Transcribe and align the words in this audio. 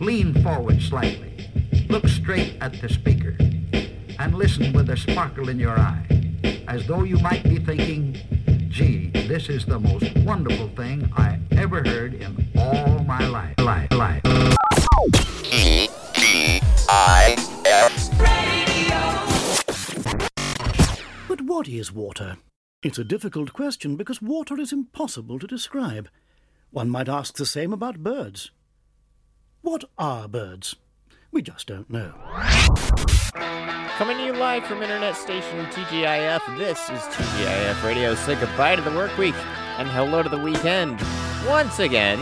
Lean 0.00 0.34
forward 0.42 0.82
slightly. 0.82 1.32
Look 1.88 2.08
straight 2.08 2.56
at 2.60 2.80
the 2.80 2.88
speaker. 2.88 3.36
And 4.18 4.34
listen 4.34 4.72
with 4.72 4.90
a 4.90 4.96
sparkle 4.96 5.48
in 5.48 5.58
your 5.58 5.78
eye, 5.78 6.04
as 6.66 6.86
though 6.86 7.04
you 7.04 7.18
might 7.18 7.44
be 7.44 7.58
thinking, 7.58 8.16
gee, 8.68 9.10
this 9.28 9.48
is 9.48 9.64
the 9.64 9.78
most 9.78 10.16
wonderful 10.18 10.68
thing 10.70 11.10
I 11.16 11.38
ever 11.52 11.82
heard 11.84 12.14
in 12.14 12.48
all 12.56 13.04
my 13.04 13.26
life. 13.28 13.54
Life, 13.58 13.92
life. 13.92 14.22
S. 16.88 18.10
But 21.28 21.40
what 21.42 21.68
is 21.68 21.92
water? 21.92 22.36
It's 22.82 22.98
a 22.98 23.04
difficult 23.04 23.52
question 23.52 23.96
because 23.96 24.20
water 24.20 24.58
is 24.58 24.72
impossible 24.72 25.38
to 25.38 25.46
describe. 25.46 26.08
One 26.70 26.90
might 26.90 27.08
ask 27.08 27.36
the 27.36 27.46
same 27.46 27.72
about 27.72 28.02
birds. 28.02 28.50
What 29.64 29.84
are 29.96 30.28
birds? 30.28 30.76
We 31.32 31.40
just 31.40 31.68
don't 31.68 31.88
know. 31.88 32.12
Coming 33.96 34.18
to 34.18 34.24
you 34.26 34.34
live 34.34 34.66
from 34.66 34.82
internet 34.82 35.16
station 35.16 35.64
TGIF, 35.64 36.58
this 36.58 36.78
is 36.90 37.00
TGIF 37.00 37.82
Radio. 37.82 38.14
Say 38.14 38.38
goodbye 38.38 38.76
to 38.76 38.82
the 38.82 38.90
work 38.90 39.16
week 39.16 39.34
and 39.78 39.88
hello 39.88 40.22
to 40.22 40.28
the 40.28 40.36
weekend. 40.36 41.02
Once 41.48 41.78
again, 41.78 42.20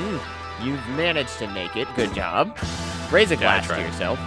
you've 0.63 0.89
managed 0.91 1.37
to 1.41 1.49
make 1.49 1.75
it. 1.75 1.89
Good 1.97 2.15
job. 2.15 2.57
Raise 3.11 3.33
a 3.33 3.37
glass 3.37 3.67
to 3.67 3.81
yourself. 3.81 4.21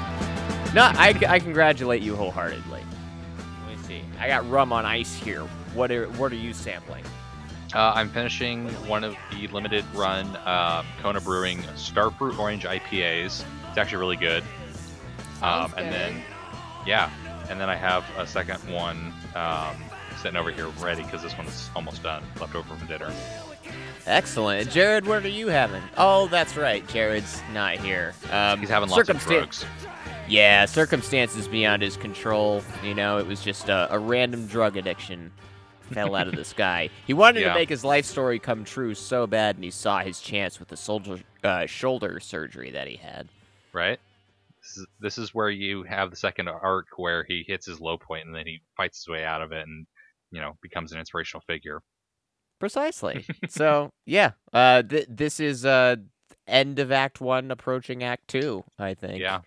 No, 0.73 0.81
I, 0.83 1.17
I 1.25 1.39
congratulate 1.39 2.01
you 2.01 2.17
wholeheartedly. 2.17 2.83
Let 3.69 3.77
me 3.77 3.83
see. 3.83 4.01
I 4.19 4.27
got 4.27 4.47
rum 4.49 4.73
on 4.73 4.85
ice 4.85 5.15
here. 5.15 5.43
What 5.73 5.89
are 5.89 6.09
what 6.09 6.33
are 6.33 6.35
you 6.35 6.53
sampling? 6.53 7.05
Uh, 7.75 7.91
I'm 7.93 8.07
finishing 8.07 8.69
one 8.87 9.03
of 9.03 9.17
the 9.33 9.47
limited 9.49 9.83
run 9.93 10.25
uh, 10.37 10.81
Kona 11.01 11.19
Brewing 11.19 11.57
Starfruit 11.75 12.39
Orange 12.39 12.63
IPAs. 12.63 13.43
It's 13.67 13.77
actually 13.77 13.97
really 13.97 14.15
good. 14.15 14.45
Um, 15.41 15.73
and 15.75 15.93
then, 15.93 16.21
yeah, 16.87 17.11
and 17.49 17.59
then 17.59 17.69
I 17.69 17.75
have 17.75 18.05
a 18.17 18.25
second 18.25 18.59
one 18.71 19.13
um, 19.35 19.75
sitting 20.21 20.37
over 20.37 20.51
here 20.51 20.69
ready 20.79 21.03
because 21.03 21.21
this 21.21 21.37
one's 21.37 21.69
almost 21.75 22.01
done, 22.01 22.23
left 22.39 22.55
over 22.55 22.75
from 22.75 22.87
dinner. 22.87 23.11
Excellent. 24.05 24.71
Jared, 24.71 25.05
what 25.05 25.25
are 25.25 25.27
you 25.27 25.49
having? 25.49 25.83
Oh, 25.97 26.29
that's 26.29 26.55
right. 26.55 26.87
Jared's 26.87 27.41
not 27.51 27.75
here. 27.75 28.13
Um, 28.31 28.59
He's 28.61 28.69
having 28.69 28.87
lots 28.87 29.09
of 29.09 29.19
drugs. 29.19 29.65
Yeah, 30.29 30.63
circumstances 30.63 31.49
beyond 31.49 31.81
his 31.81 31.97
control. 31.97 32.63
You 32.85 32.93
know, 32.93 33.17
it 33.17 33.27
was 33.27 33.43
just 33.43 33.67
a, 33.67 33.93
a 33.93 33.99
random 33.99 34.47
drug 34.47 34.77
addiction 34.77 35.33
fell 35.85 36.15
out 36.15 36.27
of 36.27 36.35
the 36.35 36.43
sky. 36.45 36.89
He 37.07 37.13
wanted 37.13 37.41
Yeah. 37.41 37.49
to 37.49 37.53
make 37.55 37.69
his 37.69 37.83
life 37.83 38.05
story 38.05 38.39
come 38.39 38.63
true 38.63 38.93
so 38.95 39.25
bad, 39.27 39.55
and 39.55 39.63
he 39.63 39.71
saw 39.71 39.99
his 39.99 40.19
chance 40.21 40.59
with 40.59 40.69
the 40.69 40.77
soldier, 40.77 41.19
uh, 41.43 41.65
shoulder 41.65 42.19
surgery 42.19 42.71
that 42.71 42.87
he 42.87 42.97
had. 42.97 43.29
right? 43.73 43.99
This 44.61 44.77
is, 44.77 44.87
this 44.99 45.17
is 45.19 45.33
where 45.35 45.49
you 45.49 45.83
have 45.83 46.09
the 46.09 46.15
second 46.15 46.47
arc 46.47 46.87
where 46.97 47.23
he 47.27 47.43
hits 47.47 47.65
his 47.67 47.79
low 47.79 47.97
point 47.99 48.25
and 48.25 48.33
then 48.33 48.47
he 48.47 48.61
fights 48.75 48.97
his 48.99 49.07
way 49.07 49.23
out 49.23 49.41
of 49.43 49.51
it 49.51 49.67
and 49.67 49.85
you 50.31 50.41
know 50.41 50.57
becomes 50.63 50.91
an 50.91 50.97
inspirational 50.99 51.43
figure. 51.45 51.81
Precisely. 52.59 53.25
so, 53.49 53.91
yeah, 54.05 54.31
uh, 54.53 54.81
th- 54.81 55.05
this 55.09 55.39
is 55.39 55.65
uh, 55.65 55.97
end 56.47 56.79
of 56.79 56.91
Act 56.91 57.21
One, 57.21 57.51
approaching 57.51 58.01
Act 58.03 58.27
Two. 58.27 58.63
I 58.79 58.93
think. 58.95 59.19
Yeah, 59.21 59.41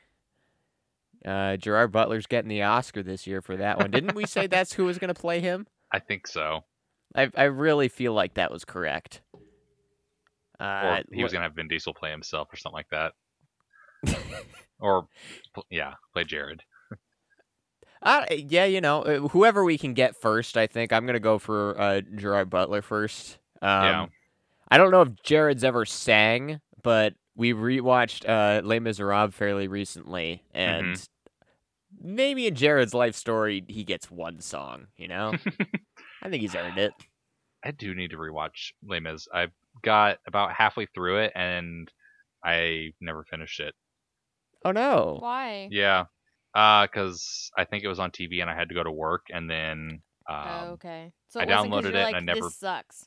Uh, 1.24 1.56
Gerard 1.56 1.90
Butler's 1.90 2.26
getting 2.26 2.48
the 2.48 2.62
Oscar 2.62 3.02
this 3.02 3.26
year 3.26 3.42
for 3.42 3.56
that 3.56 3.78
one. 3.78 3.90
Didn't 3.90 4.14
we 4.14 4.24
say 4.26 4.46
that's 4.46 4.74
who 4.74 4.84
was 4.84 4.98
going 4.98 5.12
to 5.12 5.20
play 5.20 5.40
him? 5.40 5.66
I 5.92 5.98
think 5.98 6.26
so. 6.26 6.64
I 7.14 7.30
I 7.36 7.44
really 7.44 7.88
feel 7.88 8.12
like 8.12 8.34
that 8.34 8.50
was 8.50 8.64
correct. 8.64 9.22
Or 10.60 10.66
Uh, 10.66 11.02
he 11.12 11.22
was 11.22 11.32
gonna 11.32 11.44
have 11.44 11.54
Vin 11.54 11.68
Diesel 11.68 11.94
play 11.94 12.10
himself 12.10 12.48
or 12.52 12.56
something 12.56 12.76
like 12.76 12.90
that. 12.90 13.12
or 14.80 15.08
yeah, 15.70 15.94
play 16.12 16.24
Jared. 16.24 16.62
Uh, 18.00 18.24
yeah, 18.30 18.64
you 18.64 18.80
know, 18.80 19.02
uh, 19.02 19.18
whoever 19.28 19.64
we 19.64 19.76
can 19.76 19.92
get 19.92 20.14
first, 20.14 20.56
I 20.56 20.68
think. 20.68 20.92
I'm 20.92 21.04
going 21.04 21.14
to 21.14 21.20
go 21.20 21.36
for 21.40 21.78
uh, 21.80 22.00
Gerard 22.14 22.48
Butler 22.48 22.80
first. 22.80 23.38
Um, 23.60 23.82
Yeah. 23.84 24.06
I 24.70 24.78
don't 24.78 24.92
know 24.92 25.02
if 25.02 25.20
Jared's 25.24 25.64
ever 25.64 25.84
sang, 25.84 26.60
but 26.84 27.14
we 27.34 27.54
rewatched 27.54 28.28
uh, 28.28 28.64
Les 28.64 28.78
Miserables 28.78 29.34
fairly 29.34 29.66
recently, 29.66 30.44
and 30.54 30.94
Mm-hmm. 30.94 31.02
Maybe 32.00 32.46
in 32.46 32.54
Jared's 32.54 32.94
life 32.94 33.14
story, 33.14 33.64
he 33.68 33.84
gets 33.84 34.10
one 34.10 34.40
song, 34.40 34.86
you 34.96 35.08
know? 35.08 35.32
I 36.22 36.28
think 36.30 36.42
he's 36.42 36.54
earned 36.54 36.78
it. 36.78 36.92
I 37.64 37.70
do 37.72 37.94
need 37.94 38.10
to 38.10 38.16
rewatch 38.16 38.72
Les 38.86 39.00
Mis. 39.00 39.26
I 39.34 39.48
got 39.82 40.18
about 40.26 40.52
halfway 40.52 40.86
through 40.86 41.18
it 41.20 41.32
and 41.34 41.90
I 42.44 42.92
never 43.00 43.24
finished 43.24 43.60
it. 43.60 43.74
Oh, 44.64 44.72
no. 44.72 45.18
Why? 45.20 45.68
Yeah, 45.70 46.04
because 46.54 47.50
I 47.56 47.64
think 47.64 47.84
it 47.84 47.88
was 47.88 47.98
on 47.98 48.10
TV 48.10 48.40
and 48.40 48.50
I 48.50 48.54
had 48.54 48.68
to 48.68 48.74
go 48.74 48.82
to 48.82 48.90
work 48.92 49.26
and 49.32 49.48
then. 49.50 50.02
Um, 50.28 50.36
oh, 50.46 50.66
okay. 50.74 51.12
So 51.28 51.40
I 51.40 51.44
it 51.44 51.48
wasn't 51.48 51.72
'cause 51.72 51.80
downloaded 51.84 51.92
you're 51.92 52.00
it 52.00 52.04
like, 52.04 52.14
and 52.16 52.30
I 52.30 52.34
never- 52.34 52.46
This 52.46 52.58
sucks. 52.58 53.06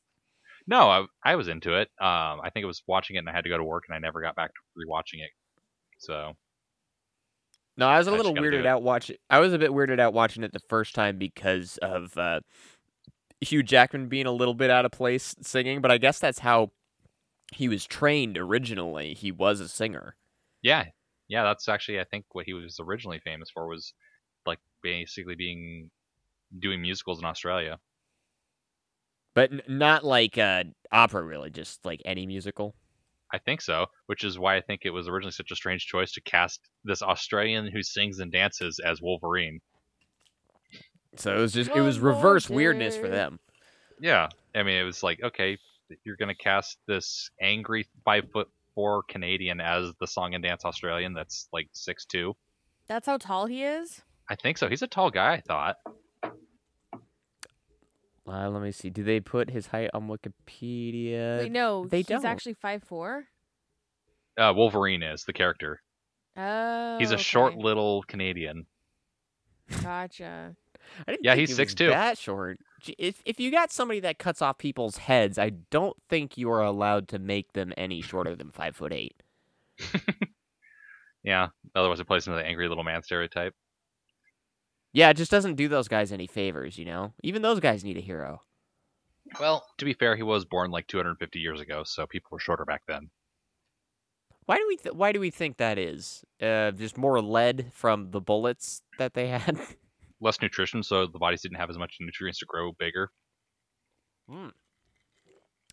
No, 0.68 0.90
I, 0.90 1.06
I 1.26 1.36
was 1.36 1.48
into 1.48 1.74
it. 1.76 1.90
Um, 2.00 2.40
I 2.44 2.50
think 2.54 2.64
it 2.64 2.68
was 2.68 2.84
watching 2.88 3.16
it 3.16 3.20
and 3.20 3.30
I 3.30 3.34
had 3.34 3.44
to 3.46 3.50
go 3.50 3.58
to 3.58 3.64
work 3.64 3.86
and 3.88 3.96
I 3.96 4.00
never 4.00 4.22
got 4.22 4.36
back 4.36 4.52
to 4.54 4.62
rewatching 4.80 5.24
it. 5.24 5.32
So 5.98 6.34
No, 7.78 7.88
I 7.88 7.98
was 7.98 8.08
a 8.08 8.12
I 8.12 8.18
little 8.18 8.34
weirded 8.36 8.66
out 8.66 8.84
watching. 8.84 9.16
I 9.30 9.40
was 9.40 9.54
a 9.54 9.60
bit 9.60 9.72
weirded 9.72 10.00
out 10.00 10.14
watching 10.14 10.44
it 10.44 10.54
the 10.54 10.60
first 10.70 10.94
time 10.94 11.18
because 11.18 11.78
of 11.82 12.18
uh, 12.18 12.42
Hugh 13.40 13.64
Jackman 13.64 14.08
being 14.08 14.26
a 14.28 14.32
little 14.32 14.54
bit 14.54 14.70
out 14.70 14.86
of 14.86 14.92
place 14.92 15.36
singing. 15.42 15.82
But 15.82 15.92
I 15.92 15.98
guess 15.98 16.20
that's 16.20 16.40
how 16.40 16.72
he 17.54 17.68
was 17.68 17.86
trained 17.86 18.38
originally. 18.38 19.14
He 19.14 19.32
was 19.32 19.60
a 19.60 19.68
singer. 19.68 20.16
yeah, 20.62 20.86
yeah, 21.28 21.44
that's 21.44 21.70
actually 21.70 22.00
I 22.00 22.04
think 22.06 22.26
what 22.34 22.46
he 22.46 22.54
was 22.54 22.78
originally 22.80 23.20
famous 23.24 23.50
for 23.50 23.68
was 23.68 23.94
like 24.46 24.60
basically 24.84 25.36
being 25.36 25.90
doing 26.60 26.82
musicals 26.82 27.20
in 27.20 27.26
Australia. 27.26 27.80
But 29.34 29.52
n- 29.52 29.62
not 29.68 30.04
like 30.04 30.38
uh, 30.38 30.66
opera, 30.92 31.24
really, 31.24 31.50
just 31.50 31.86
like 31.86 32.02
any 32.06 32.26
musical. 32.28 32.76
I 33.34 33.38
think 33.38 33.62
so, 33.62 33.86
which 34.08 34.24
is 34.24 34.38
why 34.38 34.58
I 34.58 34.62
think 34.62 34.82
it 34.84 34.90
was 34.90 35.08
originally 35.08 35.32
such 35.32 35.52
a 35.52 35.56
strange 35.56 35.86
choice 35.86 36.12
to 36.14 36.22
cast 36.22 36.60
this 36.84 37.02
Australian 37.02 37.68
who 37.68 37.82
sings 37.82 38.20
and 38.20 38.32
dances 38.32 38.80
as 38.84 39.02
Wolverine. 39.02 39.62
So 41.16 41.36
it 41.36 41.40
was 41.40 41.54
just 41.54 41.72
it 41.72 41.82
was 41.82 42.00
reverse 42.00 42.50
weirdness 42.50 42.98
for 42.98 43.10
them. 43.10 43.40
Yeah, 44.00 44.30
I 44.56 44.64
mean 44.64 44.80
it 44.80 44.84
was 44.84 45.04
like 45.04 45.22
okay, 45.24 45.58
you're 46.04 46.16
gonna 46.16 46.36
cast 46.36 46.78
this 46.88 47.30
angry 47.42 47.88
five 48.06 48.30
foot 48.32 48.50
four 48.76 49.04
Canadian 49.04 49.60
as 49.60 49.92
the 50.00 50.08
song 50.08 50.34
and 50.34 50.44
dance 50.44 50.64
Australian 50.66 51.14
that's 51.14 51.48
like 51.52 51.68
six 51.74 52.06
two. 52.06 52.36
That's 52.88 53.06
how 53.06 53.18
tall 53.18 53.46
he 53.46 53.64
is? 53.64 54.02
I 54.30 54.36
think 54.36 54.58
so. 54.58 54.70
He's 54.70 54.82
a 54.82 54.88
tall 54.88 55.10
guy. 55.10 55.34
I 55.34 55.42
thought. 55.42 55.76
Uh, 58.28 58.50
let 58.50 58.62
me 58.62 58.72
see. 58.72 58.90
Do 58.90 59.04
they 59.04 59.20
put 59.20 59.50
his 59.50 59.68
height 59.68 59.90
on 59.94 60.08
Wikipedia? 60.08 61.40
Wait, 61.40 61.52
no, 61.52 61.86
they 61.88 61.98
he's 61.98 62.08
don't. 62.08 62.26
actually 62.26 62.54
five 62.54 62.84
four. 62.84 63.26
Uh, 64.38 64.54
Wolverine 64.56 65.04
is 65.04 65.24
the 65.26 65.34
character. 65.34 65.82
Oh, 66.38 66.98
He's 67.00 67.12
a 67.12 67.18
short 67.18 67.56
little 67.58 68.04
Canadian. 68.04 68.66
Gotcha. 69.84 70.56
I 71.08 71.12
didn't 71.12 71.26
Yeah, 71.26 71.36
think 71.36 71.50
he's 71.50 71.58
he 71.58 71.62
was 71.64 71.76
6'2". 71.76 71.90
That 71.90 72.18
short. 72.18 72.60
If 72.98 73.22
if 73.26 73.40
you 73.40 73.52
got 73.52 73.72
somebody 73.72 74.00
that 74.02 74.18
cuts 74.18 74.42
off 74.42 74.58
people's 74.58 74.98
heads, 74.98 75.38
I 75.38 75.50
don't 75.70 75.96
think 76.10 76.38
you 76.38 76.50
are 76.52 76.64
allowed 76.64 77.08
to 77.10 77.20
make 77.20 77.54
them 77.54 77.74
any 77.78 78.02
shorter 78.02 78.36
than 78.36 78.52
five 78.52 78.76
foot 78.76 78.94
eight. 78.94 79.22
Yeah. 81.24 81.50
Otherwise, 81.76 82.00
it 82.00 82.08
plays 82.08 82.26
into 82.26 82.40
the 82.40 82.46
angry 82.46 82.68
little 82.68 82.84
man 82.84 83.04
stereotype. 83.04 83.54
Yeah, 84.94 85.10
it 85.10 85.18
just 85.18 85.32
doesn't 85.32 85.56
do 85.56 85.68
those 85.68 85.88
guys 85.88 86.12
any 86.12 86.28
favors, 86.28 86.78
you 86.78 86.86
know. 86.86 87.14
Even 87.24 87.42
those 87.42 87.60
guys 87.60 87.84
need 87.84 87.98
a 87.98 88.02
hero. 88.02 88.42
Well, 89.40 89.66
to 89.78 89.86
be 89.86 89.94
fair, 89.94 90.16
he 90.16 90.24
was 90.24 90.44
born 90.46 90.72
like 90.72 90.88
250 90.88 91.40
years 91.40 91.62
ago, 91.62 91.84
so 91.86 92.06
people 92.06 92.30
were 92.32 92.40
shorter 92.40 92.66
back 92.66 92.82
then. 92.88 93.10
Why 94.46 94.58
do 94.58 94.66
we 94.68 94.76
th- 94.78 94.96
why 94.96 95.12
do 95.12 95.20
we 95.20 95.30
think 95.30 95.58
that 95.58 95.78
is? 95.78 96.26
Uh, 96.42 96.72
just 96.72 96.98
more 96.98 97.22
lead 97.22 97.72
from 97.74 98.12
the 98.12 98.20
bullets 98.20 98.82
that 98.98 99.14
they 99.14 99.28
had. 99.38 99.58
Less 100.20 100.42
nutrition, 100.42 100.84
so 100.84 101.08
the 101.08 101.20
bodies 101.20 101.42
didn't 101.42 101.58
have 101.58 101.70
as 101.70 101.78
much 101.78 101.98
nutrients 102.02 102.40
to 102.40 102.46
grow 102.46 102.74
bigger. 102.78 103.12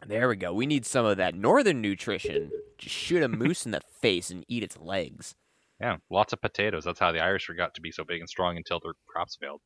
there 0.06 0.28
we 0.28 0.36
go. 0.36 0.52
We 0.52 0.66
need 0.66 0.86
some 0.86 1.04
of 1.06 1.16
that 1.16 1.34
northern 1.34 1.80
nutrition. 1.80 2.50
Just 2.78 2.94
shoot 2.94 3.22
a 3.22 3.28
moose 3.28 3.66
in 3.66 3.72
the 3.72 3.80
face 4.00 4.30
and 4.30 4.44
eat 4.48 4.62
its 4.62 4.78
legs. 4.78 5.34
Yeah, 5.80 5.96
lots 6.10 6.32
of 6.32 6.40
potatoes. 6.40 6.84
That's 6.84 6.98
how 6.98 7.12
the 7.12 7.20
Irish 7.20 7.48
got 7.56 7.74
to 7.74 7.80
be 7.80 7.92
so 7.92 8.04
big 8.04 8.20
and 8.20 8.28
strong 8.28 8.56
until 8.56 8.80
their 8.80 8.94
crops 9.06 9.36
failed. 9.40 9.60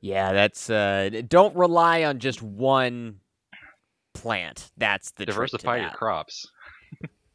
Yeah, 0.00 0.32
that's 0.32 0.70
uh 0.70 1.10
don't 1.28 1.54
rely 1.54 2.04
on 2.04 2.18
just 2.18 2.40
one 2.42 3.20
plant. 4.14 4.70
That's 4.78 5.10
the 5.10 5.26
Diversify 5.26 5.78
your 5.80 5.90
crops. 5.90 6.46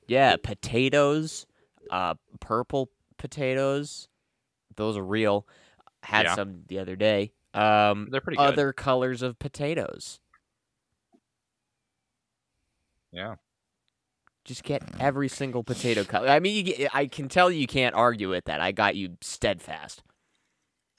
Yeah, 0.08 0.36
potatoes, 0.42 1.46
uh 1.92 2.16
purple 2.40 2.90
potatoes. 3.18 4.08
Those 4.76 4.98
are 4.98 5.06
real. 5.06 5.46
Had 6.02 6.26
Yeah. 6.26 6.36
some 6.36 6.64
the 6.68 6.80
other 6.80 6.96
day. 6.96 7.34
Um 7.54 8.08
They're 8.10 8.22
pretty 8.22 8.38
good. 8.38 8.48
other 8.54 8.74
colors 8.74 9.22
of 9.22 9.38
potatoes. 9.38 10.20
Yeah. 13.12 13.36
Just 14.50 14.64
get 14.64 14.82
every 15.00 15.28
single 15.28 15.64
potato 15.64 16.04
cut. 16.04 16.28
I 16.28 16.40
mean, 16.40 16.56
you 16.56 16.64
get, 16.64 16.96
I 16.96 17.06
can 17.06 17.30
tell 17.30 17.52
you 17.52 17.68
can't 17.68 17.94
argue 17.94 18.30
with 18.32 18.46
that. 18.46 18.60
I 18.60 18.72
got 18.72 18.96
you 18.96 19.16
steadfast. 19.22 20.02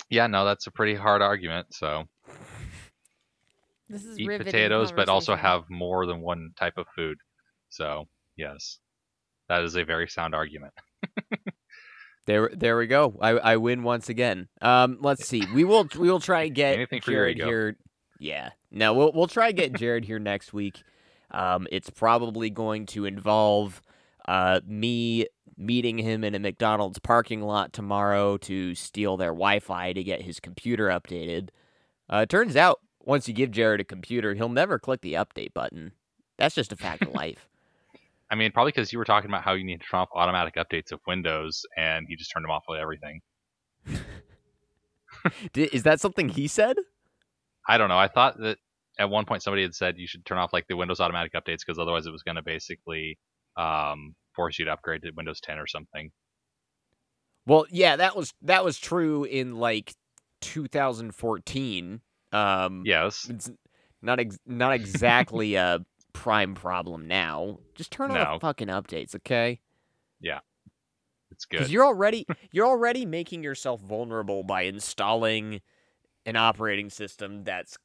Yeah, 0.08 0.28
no, 0.28 0.44
that's 0.44 0.68
a 0.68 0.70
pretty 0.70 0.94
hard 0.94 1.20
argument. 1.20 1.66
So 1.74 2.04
This 3.88 4.04
is 4.04 4.20
eat 4.20 4.28
potatoes, 4.28 4.92
but 4.92 5.08
also 5.08 5.34
have 5.34 5.64
more 5.68 6.06
than 6.06 6.20
one 6.20 6.50
type 6.56 6.74
of 6.76 6.86
food. 6.94 7.18
So 7.70 8.06
yes, 8.36 8.78
that 9.48 9.64
is 9.64 9.74
a 9.74 9.84
very 9.84 10.06
sound 10.06 10.32
argument. 10.32 10.72
There, 12.26 12.50
there 12.52 12.76
we 12.76 12.86
go. 12.86 13.16
I, 13.20 13.30
I 13.30 13.56
win 13.56 13.82
once 13.82 14.08
again. 14.08 14.46
Um, 14.60 14.98
let's 15.00 15.26
see. 15.26 15.42
We 15.52 15.64
will, 15.64 15.88
we 15.98 16.08
will 16.08 16.20
try 16.20 16.42
and 16.42 16.54
get 16.54 16.74
Anything 16.74 17.00
for 17.00 17.10
your 17.10 17.24
Jared 17.24 17.36
ego. 17.38 17.46
here. 17.46 17.76
Yeah. 18.20 18.50
No, 18.70 18.94
we'll, 18.94 19.10
we'll 19.12 19.26
try 19.26 19.48
and 19.48 19.56
get 19.56 19.72
Jared 19.72 20.04
here 20.04 20.20
next 20.20 20.52
week. 20.52 20.80
Um, 21.30 21.66
it's 21.70 21.90
probably 21.90 22.50
going 22.50 22.86
to 22.86 23.04
involve, 23.04 23.82
uh, 24.26 24.60
me 24.66 25.26
meeting 25.56 25.98
him 25.98 26.24
in 26.24 26.34
a 26.34 26.38
McDonald's 26.38 26.98
parking 26.98 27.42
lot 27.42 27.72
tomorrow 27.72 28.38
to 28.38 28.74
steal 28.74 29.16
their 29.16 29.32
Wi-Fi 29.32 29.92
to 29.92 30.02
get 30.02 30.22
his 30.22 30.40
computer 30.40 30.88
updated. 30.88 31.50
Uh, 32.08 32.24
turns 32.24 32.56
out 32.56 32.80
once 33.02 33.28
you 33.28 33.34
give 33.34 33.50
Jared 33.50 33.80
a 33.80 33.84
computer, 33.84 34.34
he'll 34.34 34.48
never 34.48 34.78
click 34.78 35.02
the 35.02 35.14
update 35.14 35.52
button. 35.54 35.92
That's 36.38 36.54
just 36.54 36.72
a 36.72 36.76
fact 36.76 37.02
of 37.02 37.08
life. 37.14 37.46
I 38.30 38.36
mean, 38.36 38.52
probably 38.52 38.72
because 38.72 38.92
you 38.92 38.98
were 38.98 39.04
talking 39.04 39.28
about 39.28 39.42
how 39.42 39.52
you 39.54 39.64
need 39.64 39.80
to 39.80 39.86
turn 39.86 40.00
off 40.00 40.08
automatic 40.14 40.54
updates 40.54 40.92
of 40.92 41.00
Windows, 41.06 41.66
and 41.76 42.06
he 42.08 42.16
just 42.16 42.30
turned 42.32 42.44
them 42.44 42.50
off 42.50 42.64
with 42.68 42.78
everything. 42.78 43.20
Is 45.54 45.82
that 45.82 46.00
something 46.00 46.28
he 46.28 46.46
said? 46.46 46.76
I 47.68 47.76
don't 47.76 47.88
know. 47.88 47.98
I 47.98 48.08
thought 48.08 48.38
that 48.38 48.58
at 49.00 49.10
one 49.10 49.24
point 49.24 49.42
somebody 49.42 49.62
had 49.62 49.74
said 49.74 49.98
you 49.98 50.06
should 50.06 50.24
turn 50.24 50.38
off 50.38 50.52
like 50.52 50.66
the 50.68 50.76
Windows 50.76 51.00
automatic 51.00 51.32
updates 51.32 51.60
because 51.66 51.78
otherwise 51.80 52.06
it 52.06 52.10
was 52.12 52.22
going 52.22 52.36
to 52.36 52.42
basically 52.42 53.18
um, 53.56 54.14
force 54.36 54.58
you 54.58 54.66
to 54.66 54.70
upgrade 54.72 55.02
to 55.02 55.10
Windows 55.16 55.40
10 55.40 55.58
or 55.58 55.66
something. 55.66 56.12
Well, 57.46 57.66
yeah, 57.70 57.96
that 57.96 58.14
was 58.14 58.32
that 58.42 58.64
was 58.64 58.78
true 58.78 59.24
in 59.24 59.56
like 59.56 59.94
2014. 60.42 62.00
Um, 62.32 62.82
Yes. 62.86 63.26
it's 63.28 63.50
not 64.02 64.20
ex- 64.20 64.38
not 64.46 64.72
exactly 64.74 65.54
a 65.54 65.80
prime 66.12 66.54
problem 66.54 67.08
now. 67.08 67.58
Just 67.74 67.90
turn 67.90 68.10
on 68.10 68.16
No. 68.18 68.34
the 68.34 68.40
fucking 68.40 68.68
updates, 68.68 69.14
okay? 69.16 69.60
Yeah, 70.20 70.40
it's 71.30 71.46
Because 71.46 71.66
good. 71.68 71.72
you're 71.72 71.84
already 71.86 72.26
you're 72.52 72.66
already 72.66 73.06
making 73.06 73.42
yourself 73.42 73.80
vulnerable 73.80 74.42
by 74.44 74.62
installing 74.62 75.60
an 76.26 76.36
operating 76.36 76.90
system 76.90 77.44
that's 77.44 77.78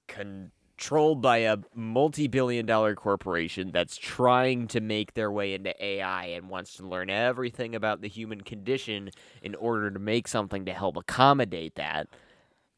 controlled 0.78 1.22
by 1.22 1.38
a 1.38 1.58
multi-billion 1.74 2.66
dollar 2.66 2.96
corporation 2.96 3.72
that's 3.72 3.96
trying 3.98 4.68
to 4.68 4.82
make 4.82 5.14
their 5.14 5.32
way 5.32 5.54
into 5.54 5.74
AI 5.84 6.26
and 6.26 6.50
wants 6.50 6.76
to 6.76 6.86
learn 6.86 7.10
everything 7.10 7.76
about 7.76 8.02
the 8.02 8.10
human 8.10 8.42
condition 8.42 9.10
in 9.42 9.56
order 9.56 9.90
to 9.90 10.00
make 10.00 10.28
something 10.28 10.66
to 10.66 10.74
help 10.74 10.98
accommodate 10.98 11.76
that. 11.76 12.08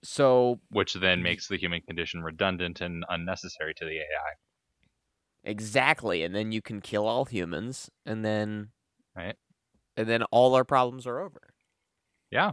So, 0.04 0.60
Which 0.70 0.94
then 0.94 1.24
makes 1.24 1.48
the 1.48 1.58
human 1.58 1.82
condition 1.82 2.22
redundant 2.22 2.82
and 2.82 3.04
unnecessary 3.10 3.74
to 3.76 3.86
the 3.86 3.98
AI. 3.98 4.34
exactly, 5.44 6.24
and 6.24 6.36
then 6.36 6.52
you 6.52 6.62
can 6.62 6.82
kill 6.82 7.08
all 7.08 7.26
humans 7.26 7.90
and 8.06 8.24
then 8.24 8.70
Right. 9.16 9.36
And 9.96 10.08
then 10.08 10.22
all 10.32 10.54
our 10.54 10.64
problems 10.64 11.08
are 11.08 11.20
over. 11.20 11.42
Yeah. 12.30 12.52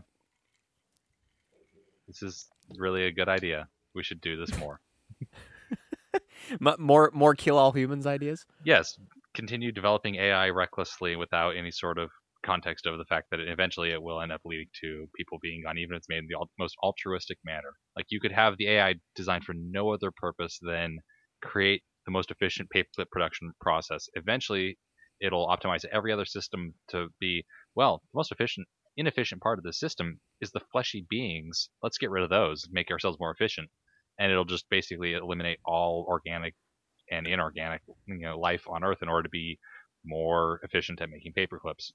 This 2.07 2.23
is 2.23 2.49
really 2.79 3.05
a 3.05 3.13
good 3.13 3.29
idea. 3.29 3.69
We 3.95 4.03
should 4.03 4.21
do 4.23 4.37
this 4.37 4.57
more. 4.59 4.81
More 6.79 7.11
more 7.13 7.35
kill 7.35 7.59
all 7.59 7.73
humans 7.73 8.07
ideas? 8.07 8.47
yes, 8.65 8.97
continue 9.35 9.73
developing 9.73 10.15
AI 10.17 10.51
recklessly 10.51 11.17
without 11.17 11.57
any 11.57 11.71
sort 11.71 11.99
of 11.99 12.11
context 12.45 12.87
of 12.87 12.99
the 12.99 13.05
fact 13.07 13.29
that 13.31 13.41
eventually 13.41 13.91
it 13.91 14.03
will 14.03 14.21
end 14.21 14.31
up 14.31 14.41
leading 14.45 14.69
to 14.81 15.09
people 15.17 15.39
being 15.43 15.63
gone, 15.63 15.79
even 15.79 15.95
if 15.95 15.99
it's 15.99 16.09
made 16.09 16.19
in 16.19 16.27
the 16.29 16.47
most 16.59 16.77
altruistic 16.83 17.39
manner. 17.45 17.73
Like 17.97 18.07
you 18.11 18.21
could 18.21 18.33
have 18.33 18.57
the 18.57 18.69
AI 18.69 18.95
designed 19.17 19.45
for 19.45 19.55
no 19.55 19.93
other 19.93 20.11
purpose 20.15 20.59
than 20.61 20.99
create 21.43 21.83
the 22.05 22.13
most 22.13 22.31
efficient 22.31 22.69
paperclip 22.75 23.11
production 23.11 23.53
process. 23.61 24.09
Eventually, 24.15 24.79
it'll 25.21 25.49
optimize 25.49 25.85
every 25.87 26.13
other 26.13 26.27
system 26.27 26.75
to 26.91 27.09
be 27.19 27.45
well. 27.75 28.03
The 28.13 28.19
most 28.19 28.31
efficient, 28.31 28.69
inefficient 28.97 29.41
part 29.41 29.59
of 29.59 29.65
the 29.65 29.73
system 29.73 30.21
is 30.41 30.51
the 30.51 30.61
fleshy 30.71 31.07
beings. 31.09 31.71
Let's 31.83 31.99
get 31.99 32.11
rid 32.11 32.25
of 32.25 32.31
those, 32.31 32.67
make 32.71 32.91
ourselves 32.91 33.19
more 33.19 33.33
efficient, 33.33 33.71
and 34.19 34.31
it'll 34.31 34.45
just 34.45 34.69
basically 34.71 35.15
eliminate 35.15 35.59
all 35.65 36.05
organic 36.09 36.55
and 37.11 37.27
inorganic 37.27 37.83
you 38.07 38.19
know 38.19 38.39
life 38.39 38.65
on 38.69 38.85
earth 38.85 39.03
in 39.03 39.09
order 39.09 39.25
to 39.25 39.29
be 39.29 39.59
more 40.05 40.61
efficient 40.63 41.01
at 41.01 41.11
making 41.11 41.33
paper 41.33 41.59
clips 41.59 41.93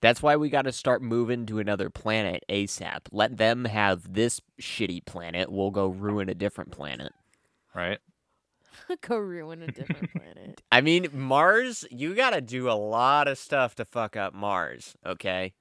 That's 0.00 0.22
why 0.22 0.36
we 0.36 0.48
got 0.48 0.62
to 0.62 0.72
start 0.72 1.02
moving 1.02 1.44
to 1.46 1.58
another 1.58 1.90
planet 1.90 2.44
ASAP. 2.48 3.00
Let 3.10 3.36
them 3.36 3.64
have 3.64 4.12
this 4.14 4.40
shitty 4.60 5.04
planet. 5.06 5.50
We'll 5.50 5.72
go 5.72 5.88
ruin 5.88 6.28
a 6.28 6.34
different 6.34 6.70
planet. 6.70 7.12
right 7.74 7.98
Go 9.00 9.16
ruin 9.18 9.62
a 9.62 9.68
different 9.68 10.12
planet. 10.16 10.62
I 10.70 10.80
mean, 10.80 11.08
Mars, 11.12 11.84
you 11.90 12.14
got 12.14 12.30
to 12.30 12.40
do 12.40 12.70
a 12.70 12.78
lot 12.78 13.26
of 13.26 13.38
stuff 13.38 13.74
to 13.76 13.84
fuck 13.84 14.16
up 14.16 14.34
Mars, 14.34 14.96
okay? 15.04 15.54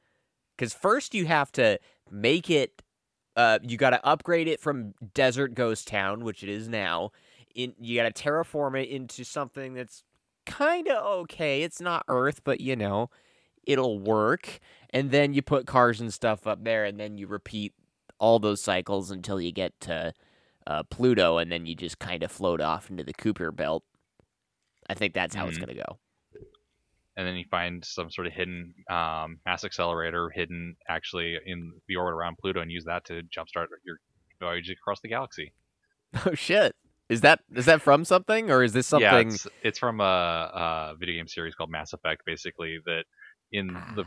Cuz 0.58 0.74
first 0.74 1.14
you 1.16 1.26
have 1.26 1.52
to 1.54 1.80
make 2.12 2.50
it 2.50 2.82
uh 3.38 3.60
you 3.64 3.78
got 3.78 3.92
to 3.92 4.06
upgrade 4.06 4.50
it 4.50 4.60
from 4.60 4.96
desert 5.14 5.56
ghost 5.56 5.88
town, 5.88 6.26
which 6.26 6.44
it 6.44 6.50
is 6.50 6.68
now. 6.70 7.12
In 7.56 7.76
you 7.80 7.98
got 8.02 8.14
to 8.14 8.24
terraform 8.24 8.82
it 8.84 8.90
into 8.90 9.24
something 9.24 9.76
that's 9.76 10.04
kind 10.46 10.88
of 10.90 11.06
okay. 11.22 11.64
It's 11.64 11.82
not 11.82 12.04
Earth, 12.10 12.44
but 12.44 12.62
you 12.62 12.76
know, 12.76 13.10
it'll 13.66 14.00
work. 14.00 14.60
And 14.92 15.12
then 15.12 15.34
you 15.34 15.42
put 15.44 15.68
cars 15.68 16.02
and 16.02 16.14
stuff 16.14 16.48
up 16.48 16.64
there 16.64 16.86
and 16.86 17.00
then 17.00 17.18
you 17.18 17.28
repeat 17.28 17.74
all 18.20 18.40
those 18.40 18.62
cycles 18.62 19.12
until 19.12 19.40
you 19.42 19.52
get 19.54 19.80
to 19.82 20.14
uh, 20.68 20.84
Pluto, 20.84 21.38
and 21.38 21.52
then 21.52 21.66
you 21.66 21.76
just 21.76 22.00
kind 22.00 22.24
of 22.24 22.32
float 22.32 22.62
off 22.62 22.90
into 22.90 23.04
the 23.04 23.14
Kuiper 23.14 23.56
Belt. 23.56 23.84
I 24.90 24.94
think 24.96 25.14
that's 25.14 25.36
how 25.36 25.48
it's 25.48 25.58
Mhm. 25.58 25.62
gonna 25.62 25.76
go. 25.76 26.00
And 27.18 27.28
then 27.28 27.36
you 27.36 27.46
find 27.50 27.84
some 27.84 28.12
sort 28.12 28.28
of 28.28 28.34
hidden 28.34 28.74
um, 28.90 29.40
mass 29.46 29.66
accelerator 29.66 30.30
hidden 30.30 30.76
actually 30.88 31.38
in 31.46 31.74
the 31.88 31.96
orbit 31.96 32.14
around 32.14 32.38
pluto 32.38 32.62
and 32.62 32.72
use 32.72 32.86
that 32.86 33.06
to 33.06 33.24
jumpstart 33.24 33.66
your 33.84 33.98
voyage 34.40 34.70
across 34.70 35.02
the 35.02 35.10
galaxy 35.10 35.52
Oh 36.26 36.36
shit! 36.36 36.76
Is 37.10 37.22
that 37.22 37.40
is 37.54 37.66
that 37.66 37.82
from 37.82 38.06
something, 38.06 38.50
or 38.50 38.64
is 38.64 38.72
this 38.72 38.88
something? 38.88 39.04
yeah 39.04 39.20
it's, 39.34 39.48
it's 39.64 39.80
from 39.80 40.00
a, 40.00 40.04
a 40.04 40.96
video 40.98 41.16
game 41.16 41.28
series 41.28 41.56
called 41.56 41.70
mass 41.70 41.92
effect 41.92 42.22
basically 42.26 42.78
that 42.86 43.04
in 43.52 43.68
the 43.96 44.06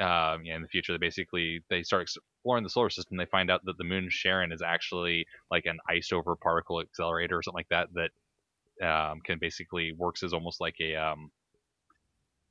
um, 0.00 0.44
yeah, 0.44 0.56
in 0.56 0.62
the 0.62 0.68
future, 0.68 0.92
they 0.92 0.98
basically 0.98 1.62
they 1.68 1.82
start 1.82 2.02
exploring 2.02 2.64
the 2.64 2.70
solar 2.70 2.88
system. 2.88 3.18
They 3.18 3.26
find 3.26 3.50
out 3.50 3.60
that 3.66 3.76
the 3.76 3.84
moon 3.84 4.08
Charon 4.10 4.50
is 4.50 4.62
actually 4.62 5.26
like 5.50 5.66
an 5.66 5.78
iced 5.88 6.12
over 6.12 6.36
particle 6.36 6.80
accelerator 6.80 7.36
or 7.36 7.42
something 7.42 7.58
like 7.58 7.68
that 7.68 7.88
that 7.94 8.86
um, 8.86 9.20
can 9.20 9.38
basically 9.38 9.92
works 9.92 10.22
as 10.22 10.32
almost 10.32 10.60
like 10.60 10.76
a 10.80 10.96
um, 10.96 11.30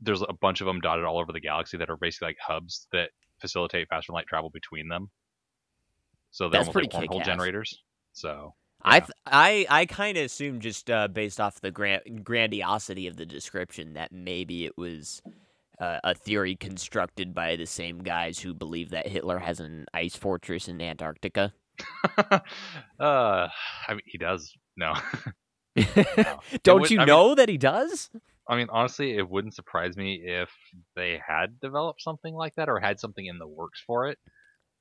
there's 0.01 0.21
a 0.21 0.33
bunch 0.33 0.61
of 0.61 0.67
them 0.67 0.79
dotted 0.79 1.05
all 1.05 1.19
over 1.19 1.31
the 1.31 1.39
galaxy 1.39 1.77
that 1.77 1.89
are 1.89 1.97
basically 1.97 2.29
like 2.29 2.37
hubs 2.45 2.87
that 2.91 3.09
facilitate 3.39 3.87
faster 3.89 4.13
light 4.13 4.27
travel 4.27 4.49
between 4.49 4.87
them. 4.87 5.09
So 6.31 6.45
they're 6.45 6.59
That's 6.63 6.69
almost 6.69 6.75
like 6.75 6.91
pretty 6.91 7.07
wormhole 7.19 7.25
generators. 7.25 7.81
So 8.13 8.53
I 8.81 8.99
th- 9.01 9.11
I 9.25 9.65
I 9.69 9.85
kind 9.85 10.17
of 10.17 10.25
assumed 10.25 10.61
just 10.61 10.89
uh, 10.89 11.07
based 11.07 11.39
off 11.39 11.59
the 11.61 11.71
grand- 11.71 12.23
grandiosity 12.23 13.07
of 13.07 13.17
the 13.17 13.25
description 13.25 13.93
that 13.93 14.11
maybe 14.11 14.65
it 14.65 14.77
was 14.77 15.21
uh, 15.81 15.99
a 16.03 16.13
theory 16.13 16.55
constructed 16.55 17.33
by 17.33 17.55
the 17.55 17.65
same 17.65 17.99
guys 17.99 18.39
who 18.39 18.53
believe 18.53 18.91
that 18.91 19.07
Hitler 19.07 19.39
has 19.39 19.59
an 19.59 19.85
ice 19.93 20.15
fortress 20.15 20.67
in 20.67 20.81
Antarctica. 20.81 21.53
uh, 22.17 22.41
I 22.99 23.47
mean, 23.89 24.01
he 24.05 24.17
does. 24.17 24.53
No, 24.77 24.93
Don't 26.63 26.81
would- 26.81 26.91
you 26.91 26.99
I 26.99 27.01
mean- 27.01 27.07
know 27.07 27.35
that 27.35 27.49
he 27.49 27.57
does? 27.57 28.09
I 28.49 28.55
mean, 28.55 28.67
honestly, 28.71 29.15
it 29.15 29.29
wouldn't 29.29 29.53
surprise 29.53 29.95
me 29.95 30.15
if 30.25 30.49
they 30.95 31.21
had 31.25 31.59
developed 31.59 32.01
something 32.01 32.33
like 32.33 32.55
that 32.55 32.67
or 32.67 32.79
had 32.79 32.99
something 32.99 33.25
in 33.25 33.37
the 33.37 33.47
works 33.47 33.81
for 33.85 34.07
it. 34.07 34.17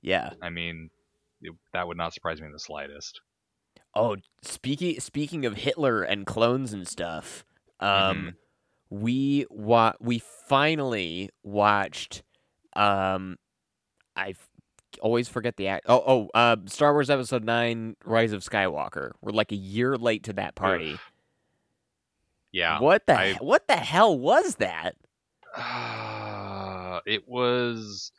Yeah. 0.01 0.31
I 0.43 0.49
mean, 0.49 0.89
it, 1.43 1.53
that 1.75 1.87
would 1.87 1.99
not 1.99 2.15
surprise 2.15 2.41
me 2.41 2.47
in 2.47 2.53
the 2.53 2.59
slightest. 2.59 3.21
Oh, 3.95 4.17
speaking 4.43 5.01
speaking 5.01 5.45
of 5.45 5.57
Hitler 5.57 6.03
and 6.03 6.25
clones 6.27 6.73
and 6.73 6.87
stuff, 6.89 7.45
um, 7.81 8.35
we 8.91 9.47
wa- 9.51 9.95
we 10.01 10.21
finally 10.47 11.31
watched. 11.43 12.23
Um, 12.75 13.37
I 14.17 14.35
always 15.01 15.29
forget 15.29 15.57
the 15.57 15.69
act. 15.69 15.87
Oh, 15.89 16.03
oh, 16.07 16.31
uh, 16.35 16.57
Star 16.67 16.93
Wars 16.93 17.11
Episode 17.11 17.45
Nine: 17.45 17.97
Rise 18.05 18.33
of 18.33 18.43
Skywalker. 18.43 19.13
We're 19.21 19.33
like 19.33 19.53
a 19.53 19.57
year 19.57 19.97
late 19.97 20.25
to 20.25 20.33
that 20.35 20.55
party. 20.55 20.99
Yeah. 22.53 22.81
what 22.81 23.07
the 23.07 23.19
I- 23.19 23.35
what 23.35 23.67
the 23.69 23.77
hell 23.77 24.19
was 24.19 24.57
that? 24.57 24.97
Uh, 25.57 27.01
it 27.07 27.23
was 27.27 28.13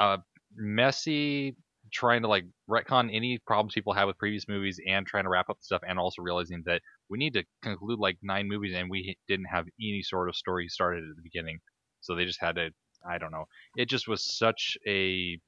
uh, 0.00 0.18
messy 0.56 1.56
trying 1.92 2.22
to 2.22 2.28
like 2.28 2.44
retcon 2.68 3.14
any 3.14 3.38
problems 3.46 3.72
people 3.74 3.92
had 3.92 4.04
with 4.04 4.18
previous 4.18 4.48
movies 4.48 4.80
and 4.88 5.06
trying 5.06 5.24
to 5.24 5.30
wrap 5.30 5.48
up 5.48 5.58
the 5.58 5.64
stuff 5.64 5.82
and 5.86 5.98
also 5.98 6.22
realizing 6.22 6.62
that 6.66 6.82
we 7.08 7.18
need 7.18 7.34
to 7.34 7.44
conclude 7.62 7.98
like 7.98 8.16
nine 8.22 8.48
movies, 8.48 8.74
and 8.74 8.90
we 8.90 9.16
didn't 9.28 9.46
have 9.46 9.66
any 9.80 10.02
sort 10.02 10.28
of 10.28 10.34
story 10.34 10.66
started 10.68 11.04
at 11.04 11.16
the 11.16 11.22
beginning, 11.22 11.58
so 12.00 12.14
they 12.14 12.24
just 12.24 12.40
had 12.40 12.56
to. 12.56 12.70
I 13.08 13.18
don't 13.18 13.30
know. 13.32 13.44
It 13.76 13.88
just 13.90 14.08
was 14.08 14.24
such 14.38 14.78
a. 14.86 15.38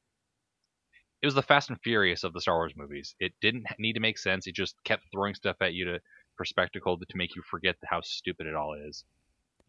It 1.23 1.26
was 1.26 1.35
the 1.35 1.43
Fast 1.43 1.71
and 1.71 1.81
Furious 1.83 2.23
of 2.25 2.35
the 2.35 2.41
Star 2.43 2.57
Wars 2.57 2.75
movies. 2.76 3.15
It 3.19 3.33
didn't 3.41 3.65
need 3.79 3.95
to 3.95 4.00
make 4.00 4.19
sense. 4.19 4.47
It 4.47 4.55
just 4.55 4.76
kept 4.85 5.05
throwing 5.11 5.35
stuff 5.35 5.57
at 5.62 5.73
you 5.73 5.87
to 5.87 5.99
for 6.37 6.45
spectacle 6.45 6.99
to 6.99 7.16
make 7.16 7.35
you 7.37 7.43
forget 7.43 7.76
how 7.85 8.00
stupid 8.02 8.47
it 8.47 8.55
all 8.55 8.75
is. 8.75 9.05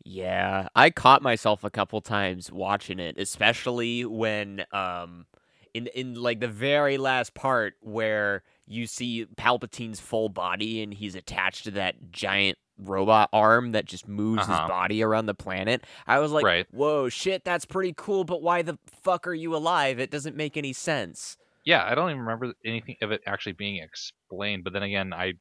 Yeah, 0.03 0.69
I 0.75 0.89
caught 0.89 1.21
myself 1.21 1.63
a 1.63 1.69
couple 1.69 2.00
times 2.01 2.51
watching 2.51 3.00
it, 3.00 3.17
especially 3.19 4.05
when 4.05 4.65
um 4.71 5.25
in 5.74 5.88
in 5.88 6.13
like 6.15 6.39
the 6.39 6.47
very 6.47 6.97
last 6.97 7.33
part 7.33 7.74
where 7.81 8.43
you 8.67 8.88
see 8.88 9.25
Palpatine's 9.38 10.00
full 10.00 10.29
body 10.29 10.81
and 10.81 10.93
he's 10.93 11.15
attached 11.15 11.65
to 11.65 11.71
that 11.71 12.12
giant 12.12 12.57
robot 12.77 13.29
arm 13.33 13.71
that 13.71 13.86
just 13.86 14.07
moves 14.07 14.43
Uh-huh. 14.43 14.51
his 14.63 14.69
body 14.69 15.01
around 15.03 15.25
the 15.25 15.33
planet. 15.33 15.83
I 16.05 16.19
was 16.19 16.31
like, 16.31 16.45
Right. 16.45 16.67
"Whoa, 16.71 17.09
shit, 17.09 17.43
that's 17.43 17.65
pretty 17.65 17.93
cool, 17.97 18.24
but 18.24 18.41
why 18.41 18.62
the 18.62 18.77
fuck 18.86 19.27
are 19.27 19.33
you 19.33 19.55
alive? 19.55 20.00
It 20.00 20.12
doesn't 20.12 20.36
make 20.36 20.55
any 20.57 20.74
sense." 20.74 21.38
yeah, 21.65 21.83
I 21.86 21.95
don't 21.95 22.09
even 22.12 22.21
remember 22.21 22.53
anything 22.63 22.95
of 23.01 23.12
it 23.12 23.21
actually 23.25 23.51
being 23.53 23.83
explained. 23.83 24.63
But 24.63 24.71
then 24.71 24.83
again, 24.83 25.12
I 25.13 25.33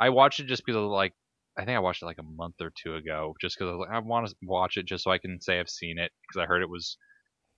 I 0.00 0.10
watched 0.10 0.40
it 0.40 0.46
just 0.46 0.64
because 0.64 0.78
of 0.78 0.90
like 0.90 1.14
I 1.56 1.64
think 1.64 1.76
I 1.76 1.80
watched 1.80 2.02
it 2.02 2.06
like 2.06 2.18
a 2.18 2.22
month 2.22 2.54
or 2.60 2.72
two 2.80 2.94
ago, 2.94 3.34
just 3.40 3.58
because 3.58 3.70
I 3.70 3.76
was 3.76 3.86
like 3.88 3.96
I 3.96 3.98
want 3.98 4.28
to 4.28 4.34
watch 4.42 4.76
it 4.76 4.86
just 4.86 5.04
so 5.04 5.10
I 5.10 5.18
can 5.18 5.40
say 5.40 5.58
I've 5.58 5.68
seen 5.68 5.98
it 5.98 6.12
because 6.22 6.42
I 6.42 6.46
heard 6.46 6.62
it 6.62 6.70
was 6.70 6.96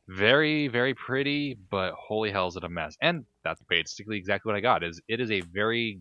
very 0.09 0.68
very 0.68 0.94
pretty, 0.94 1.56
but 1.70 1.92
holy 1.94 2.30
hell 2.30 2.49
is 2.49 2.56
it 2.56 2.64
a 2.64 2.68
mess. 2.68 2.97
And 3.02 3.25
that's 3.44 3.61
basically 3.68 4.16
exactly 4.16 4.50
what 4.50 4.56
I 4.56 4.61
got. 4.61 4.82
Is 4.82 5.00
it 5.09 5.20
is 5.20 5.30
a 5.30 5.40
very 5.40 6.00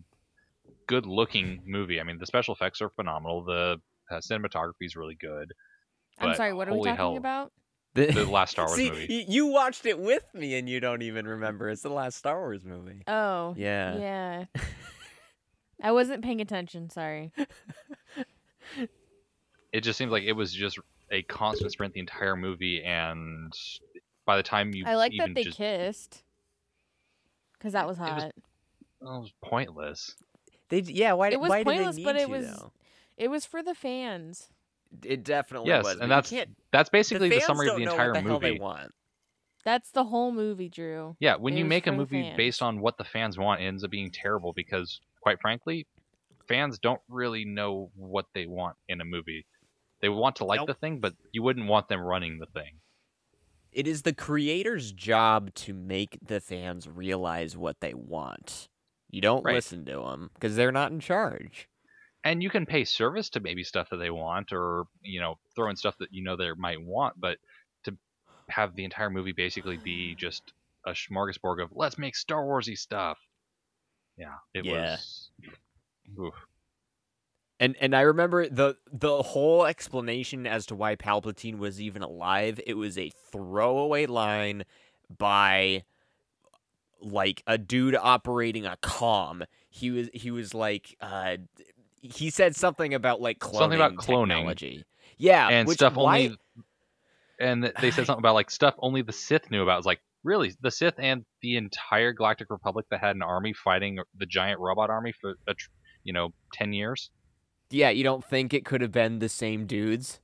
good 0.86 1.06
looking 1.06 1.62
movie. 1.66 2.00
I 2.00 2.02
mean, 2.02 2.18
the 2.18 2.26
special 2.26 2.54
effects 2.54 2.80
are 2.80 2.90
phenomenal. 2.90 3.44
The 3.44 3.80
uh, 4.10 4.16
cinematography 4.16 4.82
is 4.82 4.96
really 4.96 5.16
good. 5.20 5.52
I'm 6.18 6.34
sorry, 6.34 6.52
what 6.52 6.68
are 6.68 6.72
we 6.72 6.82
talking 6.88 6.96
hell, 6.96 7.16
about? 7.16 7.52
The 7.94 8.24
last 8.24 8.50
Star 8.50 8.66
Wars 8.66 8.76
See, 8.76 8.90
movie. 8.90 9.24
you 9.28 9.46
watched 9.46 9.86
it 9.86 9.98
with 9.98 10.24
me 10.34 10.56
and 10.56 10.68
you 10.68 10.80
don't 10.80 11.02
even 11.02 11.26
remember. 11.26 11.68
It's 11.70 11.82
the 11.82 11.90
last 11.90 12.18
Star 12.18 12.38
Wars 12.38 12.64
movie. 12.64 13.02
Oh. 13.06 13.54
Yeah. 13.56 13.96
Yeah. 13.96 14.44
I 15.82 15.92
wasn't 15.92 16.22
paying 16.24 16.40
attention, 16.40 16.90
sorry. 16.90 17.32
it 19.72 19.80
just 19.80 19.96
seems 19.98 20.12
like 20.12 20.24
it 20.24 20.32
was 20.32 20.52
just 20.52 20.78
a 21.10 21.22
constant 21.22 21.72
sprint 21.72 21.94
the 21.94 22.00
entire 22.00 22.36
movie 22.36 22.82
and 22.84 23.52
by 24.26 24.36
the 24.36 24.42
time 24.42 24.74
you 24.74 24.84
I 24.86 24.94
like 24.94 25.12
even 25.12 25.30
that 25.30 25.34
they 25.34 25.44
just 25.44 25.56
kissed. 25.56 26.22
Cuz 27.60 27.72
that 27.72 27.86
was 27.86 27.98
It 27.98 28.02
was- 28.02 28.10
hot. 28.22 28.32
it 28.36 29.04
was 29.04 29.32
pointless 29.42 30.16
They 30.68 30.80
yeah, 30.80 31.12
why 31.14 31.30
It 31.30 31.40
was 31.40 31.50
why 31.50 31.64
pointless, 31.64 31.96
did 31.96 32.04
they 32.06 32.12
but 32.12 32.16
it 32.16 32.26
to, 32.26 32.30
was- 32.30 32.46
though? 32.60 32.72
It 33.16 33.28
was 33.28 33.44
for 33.44 33.62
the 33.62 33.74
fans. 33.74 34.48
It 35.04 35.24
definitely 35.24 35.68
Yes, 35.68 35.84
was. 35.84 35.98
and 35.98 36.10
that's 36.10 36.30
can't- 36.30 36.56
that's 36.72 36.88
basically 36.90 37.28
the, 37.28 37.36
the, 37.36 37.40
summary 37.42 37.68
of 37.68 37.76
the 37.76 37.84
know 37.84 37.92
entire 37.92 38.12
what 38.12 38.14
the 38.14 38.20
hell 38.28 38.40
movie 38.40 38.52
they 38.54 38.58
want. 38.60 38.92
That's 39.64 39.90
the 39.90 40.04
whole 40.04 40.32
movie, 40.32 40.68
Drew. 40.68 41.16
yeah 41.20 41.36
when 41.36 41.54
It 41.54 41.58
you 41.58 41.64
make 41.64 41.86
a 41.86 41.92
movie 41.92 42.32
based 42.36 42.62
on 42.62 42.80
what 42.80 42.96
the 42.98 43.04
fans 43.04 43.36
want 43.38 43.60
it 43.60 43.64
ends 43.64 43.84
up 43.84 43.90
being 43.90 44.10
terrible 44.10 44.52
because 44.52 45.00
quite 45.20 45.40
frankly 45.40 45.86
fans 46.48 46.78
don't 46.78 47.00
really 47.08 47.44
know 47.44 47.90
what 47.96 48.26
they 48.34 48.46
want 48.46 48.76
in 48.88 49.00
a 49.00 49.04
movie 49.04 49.46
they 50.02 50.08
want 50.10 50.36
to 50.36 50.44
like 50.44 50.60
Nope. 50.60 50.66
the 50.66 50.74
thing 50.74 51.00
but 51.00 51.14
you 51.32 51.42
wouldn't 51.42 51.68
want 51.68 51.88
them 51.88 52.00
running 52.00 52.38
the 52.38 52.46
thing 52.46 52.80
It 53.72 53.86
is 53.86 54.02
the 54.02 54.14
creator's 54.14 54.92
job 54.92 55.52
to 55.54 55.74
make 55.74 56.18
the 56.22 56.40
fans 56.40 56.88
realize 56.88 57.56
what 57.56 57.80
they 57.80 57.94
want. 57.94 58.68
You 59.08 59.20
don't 59.20 59.44
Right. 59.44 59.54
listen 59.54 59.84
to 59.86 59.92
them 60.02 60.30
because 60.34 60.56
they're 60.56 60.72
not 60.72 60.92
in 60.92 61.00
charge. 61.00 61.68
and 62.24 62.42
you 62.42 62.50
can 62.50 62.66
pay 62.66 62.84
service 62.84 63.30
to 63.30 63.40
maybe 63.40 63.64
stuff 63.64 63.88
that 63.90 63.96
they 63.96 64.10
want 64.10 64.52
or 64.52 64.84
you 65.02 65.20
know 65.20 65.36
throw 65.54 65.70
in 65.70 65.76
stuff 65.76 65.96
that 65.98 66.12
you 66.12 66.22
know 66.22 66.36
they 66.36 66.52
might 66.54 66.80
want 66.82 67.18
but 67.20 67.38
to 67.84 67.96
have 68.50 68.74
the 68.74 68.84
entire 68.84 69.10
movie 69.10 69.32
basically 69.32 69.78
be 69.78 70.14
just 70.16 70.52
a 70.86 70.90
smorgasbord 70.92 71.62
of 71.62 71.70
let's 71.72 71.98
make 71.98 72.16
star 72.16 72.44
warsy 72.44 72.76
stuff 72.76 73.18
yeah 74.16 74.34
it 74.54 74.64
Yeah. 74.64 74.92
was 74.92 75.30
oof. 76.18 76.34
And 77.58 77.76
and 77.80 77.94
I 77.94 78.00
remember 78.02 78.48
the 78.48 78.76
the 78.90 79.22
whole 79.22 79.66
explanation 79.66 80.46
as 80.46 80.64
to 80.66 80.74
why 80.74 80.96
Palpatine 80.96 81.58
was 81.58 81.80
even 81.80 82.02
alive. 82.02 82.58
It 82.66 82.74
was 82.74 82.96
a 82.96 83.10
throwaway 83.30 84.06
line 84.06 84.64
by 85.18 85.84
like 87.02 87.42
a 87.46 87.58
dude 87.58 87.96
operating 87.96 88.64
a 88.66 88.76
com. 88.80 89.44
He 89.68 89.90
was 89.90 90.08
he 90.14 90.30
was 90.30 90.54
like 90.54 90.96
uh 91.00 91.36
he 92.00 92.30
said 92.30 92.56
something 92.56 92.94
about 92.94 93.20
like 93.20 93.38
cloning 93.40 93.58
Something 93.58 93.78
about 93.78 93.94
cloning. 93.96 94.28
technology. 94.28 94.84
Yeah, 95.18 95.48
and 95.48 95.68
which, 95.68 95.76
stuff 95.76 95.96
why, 95.96 96.16
only 96.24 96.36
and 97.38 97.72
they 97.80 97.90
said 97.90 98.06
something 98.06 98.20
about 98.22 98.34
like 98.34 98.50
stuff 98.50 98.74
only 98.78 99.02
the 99.02 99.12
sith 99.12 99.50
knew 99.50 99.62
about 99.62 99.76
Was 99.78 99.86
like 99.86 100.00
really 100.24 100.52
the 100.60 100.70
sith 100.70 100.94
and 100.98 101.24
the 101.42 101.56
entire 101.56 102.12
galactic 102.12 102.48
republic 102.50 102.86
that 102.90 103.00
had 103.00 103.16
an 103.16 103.22
army 103.22 103.52
fighting 103.52 103.98
the 104.16 104.26
giant 104.26 104.60
robot 104.60 104.90
army 104.90 105.12
for 105.20 105.36
a 105.48 105.54
you 106.04 106.12
know 106.12 106.30
10 106.54 106.72
years 106.72 107.10
Yeah, 107.70 107.90
you 107.90 108.04
don't 108.04 108.24
think 108.24 108.52
it 108.52 108.64
could 108.64 108.80
have 108.80 108.92
been 108.92 109.18
the 109.18 109.28
same 109.28 109.66
dudes? 109.66 110.20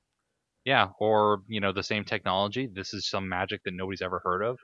yeah 0.64 0.90
or 0.98 1.42
you 1.46 1.60
know 1.60 1.72
the 1.72 1.82
same 1.82 2.04
technology 2.04 2.66
this 2.72 2.92
is 2.92 3.08
some 3.08 3.28
magic 3.28 3.62
that 3.64 3.74
nobody's 3.74 4.02
ever 4.02 4.20
heard 4.24 4.42
of 4.42 4.58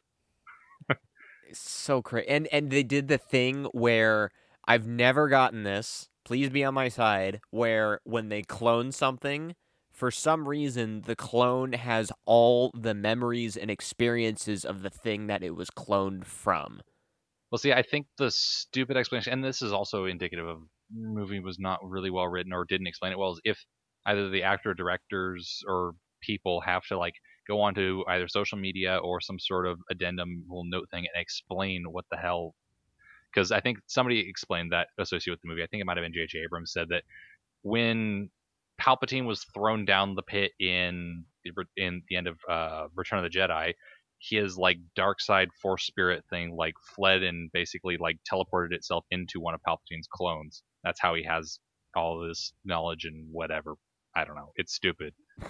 so 1.53 2.03
crazy. 2.03 2.29
And 2.29 2.47
and 2.49 2.71
they 2.71 2.83
did 2.83 3.09
the 3.09 3.19
thing 3.19 3.65
where 3.73 4.31
I've 4.67 4.87
never 4.87 5.29
gotten 5.29 5.63
this. 5.65 6.09
Please 6.25 6.51
be 6.51 6.65
on 6.65 6.75
my 6.75 6.89
side. 6.89 7.41
Where 7.51 8.01
when 8.05 8.29
they 8.29 8.43
clone 8.43 8.93
something, 8.93 9.55
for 9.93 10.11
some 10.11 10.49
reason 10.49 11.03
the 11.03 11.17
clone 11.17 11.73
has 11.75 12.11
all 12.25 12.71
the 12.75 12.95
memories 12.95 13.57
and 13.57 13.71
experiences 13.71 14.65
of 14.65 14.83
the 14.83 14.91
thing 14.91 15.27
that 15.29 15.43
it 15.43 15.55
was 15.55 15.71
cloned 15.71 16.25
from. 16.25 16.81
Well, 17.51 17.59
see, 17.59 17.73
I 17.73 17.83
think 17.83 18.07
the 18.17 18.31
stupid 18.31 18.97
explanation, 18.97 19.35
and 19.35 19.45
this 19.45 19.61
is 19.61 19.73
also 19.73 20.07
indicative 20.07 20.49
of 20.49 20.63
movie 20.95 21.41
was 21.41 21.59
not 21.59 21.79
really 21.83 22.11
well 22.11 22.27
written 22.27 22.53
or 22.53 22.65
didn't 22.65 22.87
explain 22.87 23.13
it 23.13 23.19
well, 23.19 23.33
is 23.33 23.41
if 23.45 23.65
either 24.07 24.31
the 24.31 24.43
actor, 24.43 24.75
directors, 24.75 25.63
or 25.67 25.95
people 26.21 26.61
have 26.63 26.85
to 26.87 26.99
like 26.99 27.15
go 27.47 27.61
onto 27.61 28.05
either 28.09 28.29
social 28.29 28.57
media 28.59 28.97
or 28.99 29.21
some 29.21 29.39
sort 29.39 29.67
of 29.67 29.79
addendum 29.91 30.45
little 30.49 30.65
note 30.65 30.89
thing 30.91 31.07
and 31.13 31.21
explain 31.21 31.85
what 31.91 32.05
the 32.11 32.17
hell. 32.17 32.55
Because 33.33 33.53
I 33.53 33.61
think 33.61 33.79
somebody 33.87 34.21
explained 34.21 34.73
that 34.73 34.89
associated 34.99 35.33
with 35.33 35.43
the 35.43 35.49
movie. 35.49 35.63
I 35.63 35.67
think 35.67 35.81
it 35.81 35.85
might 35.87 35.97
have 35.97 36.05
been 36.05 36.13
J.J. 36.13 36.41
Abrams 36.45 36.73
said 36.73 36.89
that 36.91 37.03
when 37.63 38.31
Palpatine 38.83 39.27
was 39.27 39.45
thrown 39.55 39.85
down 39.85 40.15
the 40.15 40.23
pit 40.23 40.53
in 40.59 41.25
the, 41.45 41.53
in 41.77 42.03
the 42.09 42.17
end 42.17 42.27
of 42.27 42.39
uh, 42.51 42.87
Return 42.95 43.25
of 43.25 43.31
the 43.31 43.39
Jedi, 43.39 43.73
his 44.21 44.57
like 44.57 44.79
dark 44.97 45.21
side 45.21 45.49
force 45.61 45.87
spirit 45.87 46.25
thing 46.31 46.55
like 46.57 46.75
fled 46.95 47.23
and 47.23 47.51
basically 47.53 47.97
like 47.99 48.17
teleported 48.31 48.73
itself 48.73 49.05
into 49.11 49.41
one 49.41 49.55
of 49.55 49.61
Palpatine's 49.67 50.09
clones. 50.13 50.63
That's 50.85 51.01
how 51.01 51.15
he 51.15 51.25
has 51.25 51.59
all 51.95 52.27
this 52.27 52.53
knowledge 52.65 53.05
and 53.05 53.29
whatever. 53.31 53.75
I 54.17 54.25
don't 54.25 54.37
know. 54.37 54.53
It's 54.57 54.75
stupid. 54.75 55.15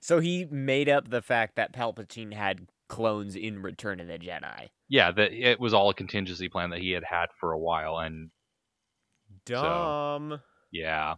So 0.00 0.20
he 0.20 0.44
made 0.44 0.88
up 0.88 1.10
the 1.10 1.20
fact 1.20 1.56
that 1.56 1.72
Palpatine 1.72 2.32
had 2.32 2.68
clones 2.88 3.34
in 3.34 3.60
Return 3.60 3.98
of 4.00 4.06
the 4.06 4.18
Jedi. 4.18 4.68
Yeah, 4.88 5.10
that 5.10 5.32
it 5.32 5.58
was 5.58 5.74
all 5.74 5.90
a 5.90 5.94
contingency 5.94 6.48
plan 6.48 6.70
that 6.70 6.78
he 6.78 6.92
had 6.92 7.02
had 7.02 7.26
for 7.40 7.52
a 7.52 7.58
while, 7.58 7.98
and 7.98 8.30
Dumb. 9.44 10.40
yeah, 10.70 11.14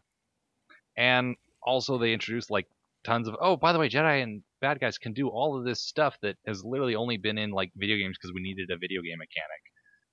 and 0.96 1.36
also 1.62 1.98
they 1.98 2.12
introduced 2.12 2.50
like 2.50 2.66
tons 3.04 3.28
of 3.28 3.36
oh 3.40 3.56
by 3.56 3.72
the 3.72 3.78
way 3.78 3.88
Jedi 3.88 4.22
and 4.22 4.42
bad 4.60 4.80
guys 4.80 4.96
can 4.96 5.12
do 5.12 5.28
all 5.28 5.58
of 5.58 5.64
this 5.64 5.82
stuff 5.82 6.16
that 6.22 6.36
has 6.46 6.64
literally 6.64 6.94
only 6.94 7.16
been 7.16 7.36
in 7.36 7.50
like 7.50 7.70
video 7.76 7.96
games 7.96 8.16
because 8.18 8.32
we 8.34 8.42
needed 8.42 8.70
a 8.70 8.76
video 8.78 9.02
game 9.02 9.18
mechanic, 9.18 9.60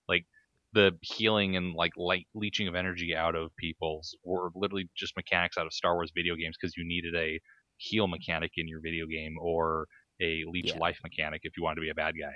like 0.09 0.25
the 0.74 0.91
healing 1.01 1.55
and 1.55 1.74
like 1.75 1.91
light 1.98 2.27
leeching 2.33 2.67
of 2.67 2.75
energy 2.75 3.15
out 3.15 3.36
of 3.36 3.55
people's 3.57 4.15
were 4.24 4.50
literally 4.55 4.89
just 4.95 5.15
mechanics 5.15 5.57
out 5.57 5.65
of 5.65 5.74
Star 5.74 5.95
Wars 5.95 6.12
video 6.15 6.36
games 6.36 6.55
because 6.59 6.75
you 6.75 6.83
needed 6.86 7.15
a 7.15 7.39
heal 7.77 8.07
mechanic 8.07 8.51
in 8.57 8.67
your 8.67 8.81
video 8.81 9.05
game 9.05 9.36
or 9.39 9.88
a 10.21 10.43
leech 10.48 10.74
Yeah. 10.74 10.79
life 10.79 11.00
mechanic 11.03 11.41
if 11.43 11.53
you 11.55 11.63
wanted 11.63 11.75
to 11.75 11.81
be 11.81 11.89
a 11.89 11.95
bad 11.95 12.13
guy. 12.19 12.33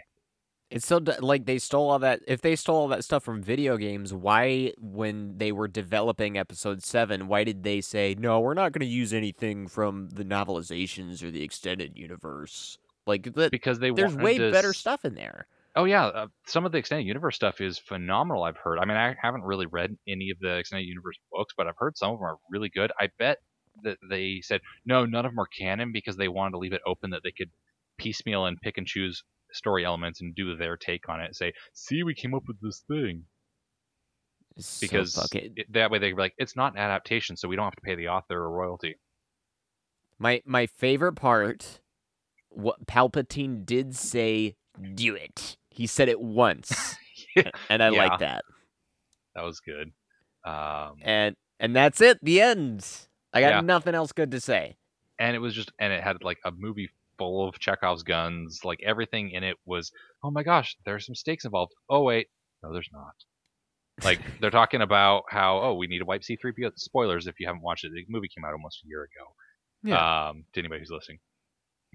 It's 0.73 0.87
so 0.87 0.99
d- 0.99 1.13
like 1.19 1.45
they 1.45 1.59
stole 1.59 1.91
all 1.91 1.99
that. 1.99 2.21
If 2.27 2.41
they 2.41 2.55
stole 2.55 2.77
all 2.77 2.87
that 2.87 3.03
stuff 3.03 3.23
from 3.23 3.43
video 3.43 3.77
games, 3.77 4.11
why, 4.11 4.73
when 4.79 5.37
they 5.37 5.51
were 5.51 5.67
developing 5.67 6.35
Episode 6.35 6.83
Seven, 6.83 7.27
why 7.27 7.43
did 7.43 7.61
they 7.61 7.79
say 7.79 8.15
no? 8.17 8.39
We're 8.39 8.55
not 8.55 8.71
going 8.71 8.79
to 8.79 8.87
use 8.87 9.13
anything 9.13 9.67
from 9.67 10.09
the 10.09 10.25
novelizations 10.25 11.21
or 11.21 11.29
the 11.29 11.43
extended 11.43 11.95
universe. 11.95 12.79
Like 13.05 13.31
that, 13.35 13.51
Because 13.51 13.77
they 13.77 13.91
there's 13.91 14.15
way 14.15 14.39
to 14.39 14.51
better 14.51 14.73
stuff 14.73 15.05
in 15.05 15.13
there. 15.13 15.45
Oh 15.75 15.83
yeah, 15.85 16.05
uh, 16.07 16.27
some 16.47 16.65
of 16.65 16.71
the 16.71 16.79
extended 16.79 17.05
universe 17.05 17.35
stuff 17.35 17.61
is 17.61 17.77
phenomenal. 17.77 18.43
I've 18.43 18.57
heard. 18.57 18.79
I 18.79 18.85
mean, 18.85 18.97
I 18.97 19.15
haven't 19.21 19.43
really 19.43 19.67
read 19.67 19.95
any 20.07 20.31
of 20.31 20.39
the 20.39 20.57
extended 20.57 20.87
universe 20.87 21.19
books, 21.31 21.53
but 21.55 21.67
I've 21.67 21.77
heard 21.77 21.97
some 21.97 22.13
of 22.13 22.17
them 22.17 22.25
are 22.25 22.37
really 22.49 22.69
good. 22.69 22.91
I 22.99 23.09
bet 23.19 23.37
that 23.83 23.97
they 24.09 24.41
said 24.41 24.61
no, 24.85 25.05
none 25.05 25.25
of 25.25 25.33
them 25.33 25.39
are 25.39 25.47
canon 25.47 25.91
because 25.91 26.17
they 26.17 26.27
wanted 26.27 26.51
to 26.51 26.57
leave 26.57 26.73
it 26.73 26.81
open 26.87 27.11
that 27.11 27.21
they 27.23 27.31
could 27.31 27.51
piecemeal 27.99 28.45
and 28.45 28.59
pick 28.59 28.79
and 28.79 28.87
choose 28.87 29.23
story 29.53 29.85
elements 29.85 30.21
and 30.21 30.35
do 30.35 30.55
their 30.57 30.75
take 30.77 31.07
on 31.09 31.21
it. 31.21 31.35
Say, 31.35 31.53
see, 31.73 32.03
we 32.03 32.13
came 32.13 32.33
up 32.33 32.43
with 32.47 32.59
this 32.61 32.83
thing. 32.87 33.23
Because 34.81 35.17
it- 35.33 35.71
that 35.73 35.89
way 35.89 35.97
they 35.99 36.09
can 36.09 36.15
be 36.15 36.21
like, 36.21 36.35
it's 36.37 36.55
not 36.55 36.73
an 36.73 36.79
adaptation, 36.79 37.35
so 37.35 37.47
we 37.47 37.55
don't 37.55 37.65
have 37.65 37.75
to 37.75 37.81
pay 37.81 37.95
the 37.95 38.09
author 38.09 38.43
a 38.45 38.47
royalty. 38.47 38.95
My 40.19 40.41
my 40.45 40.67
favorite 40.67 41.13
part, 41.13 41.81
what 42.49 42.85
Palpatine 42.85 43.65
did 43.65 43.95
say, 43.95 44.55
"Do 44.93 45.15
it." 45.15 45.57
He 45.71 45.87
said 45.87 46.07
it 46.07 46.21
once, 46.21 46.95
and 47.69 47.81
I 47.81 47.89
Yeah. 47.89 47.97
like 47.97 48.19
that. 48.19 48.45
That 49.33 49.41
was 49.43 49.59
good. 49.59 49.91
Um, 50.45 50.97
And 51.01 51.35
and 51.59 51.75
that's 51.75 51.99
it. 51.99 52.19
The 52.21 52.39
end. 52.41 52.85
I 53.33 53.41
got 53.41 53.49
Yeah. 53.49 53.61
nothing 53.61 53.95
else 53.95 54.11
good 54.11 54.29
to 54.31 54.39
say. 54.39 54.77
and 55.19 55.35
it 55.35 55.39
was 55.39 55.53
just 55.55 55.71
and 55.79 55.91
it 55.93 56.03
had 56.03 56.23
like 56.23 56.39
a 56.45 56.51
movie 56.51 56.89
full 57.17 57.47
of 57.47 57.59
Chekhov's 57.59 58.03
guns. 58.03 58.61
Like 58.63 58.79
everything 58.85 59.31
in 59.31 59.43
it 59.43 59.57
was, 59.65 59.91
oh 60.23 60.31
my 60.31 60.43
gosh, 60.43 60.75
there's 60.85 61.05
some 61.05 61.15
stakes 61.15 61.45
involved. 61.45 61.73
Oh 61.89 62.03
wait, 62.03 62.27
no, 62.61 62.73
there's 62.73 62.89
not. 62.91 63.15
Like 64.03 64.19
they're 64.41 64.49
talking 64.49 64.81
about 64.81 65.23
how 65.29 65.59
oh 65.61 65.73
we 65.75 65.87
need 65.87 65.99
to 65.99 66.05
wipe 66.05 66.21
C3PO. 66.21 66.71
Spoilers 66.75 67.27
if 67.27 67.39
you 67.39 67.47
haven't 67.47 67.63
watched 67.63 67.85
it. 67.85 67.91
The 67.93 68.05
movie 68.09 68.29
came 68.33 68.45
out 68.45 68.53
almost 68.53 68.81
a 68.83 68.87
year 68.87 69.03
ago. 69.03 69.33
Um, 70.29 70.45
to 70.53 70.61
anybody 70.61 70.79
who's 70.79 70.91
listening, 70.91 71.19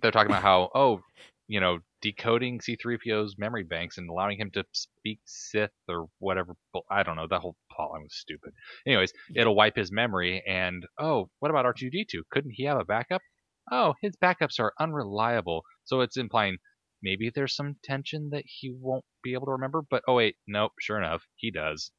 they're 0.02 0.10
talking 0.10 0.30
about 0.30 0.42
how 0.42 0.70
oh 0.74 1.00
you 1.46 1.60
know 1.60 1.78
decoding 2.00 2.60
C3PO's 2.60 3.36
memory 3.38 3.64
banks 3.64 3.98
and 3.98 4.08
allowing 4.08 4.38
him 4.38 4.50
to 4.52 4.64
speak 4.72 5.20
Sith 5.24 5.70
or 5.88 6.06
whatever. 6.18 6.54
I 6.90 7.02
don't 7.02 7.16
know. 7.16 7.26
That 7.28 7.40
whole 7.40 7.56
plotline 7.72 8.02
was 8.02 8.14
stupid. 8.14 8.52
Anyways, 8.86 9.12
it'll 9.34 9.56
wipe 9.56 9.76
his 9.76 9.90
memory. 9.90 10.42
And 10.46 10.86
oh, 10.98 11.28
what 11.40 11.50
about 11.50 11.64
R2D2? 11.64 12.22
Couldn't 12.30 12.52
he 12.54 12.64
have 12.64 12.78
a 12.78 12.84
backup? 12.84 13.22
Oh, 13.70 13.94
his 14.02 14.14
backups 14.22 14.58
are 14.60 14.72
unreliable. 14.80 15.62
So 15.84 16.00
it's 16.00 16.16
implying 16.16 16.58
maybe 17.02 17.30
there's 17.34 17.54
some 17.54 17.76
tension 17.84 18.30
that 18.32 18.44
he 18.46 18.74
won't 18.78 19.04
be 19.22 19.34
able 19.34 19.46
to 19.46 19.52
remember. 19.52 19.82
But 19.88 20.02
oh 20.08 20.14
wait, 20.14 20.36
nope. 20.46 20.72
Sure 20.80 20.98
enough, 20.98 21.22
he 21.36 21.50
does. 21.50 21.90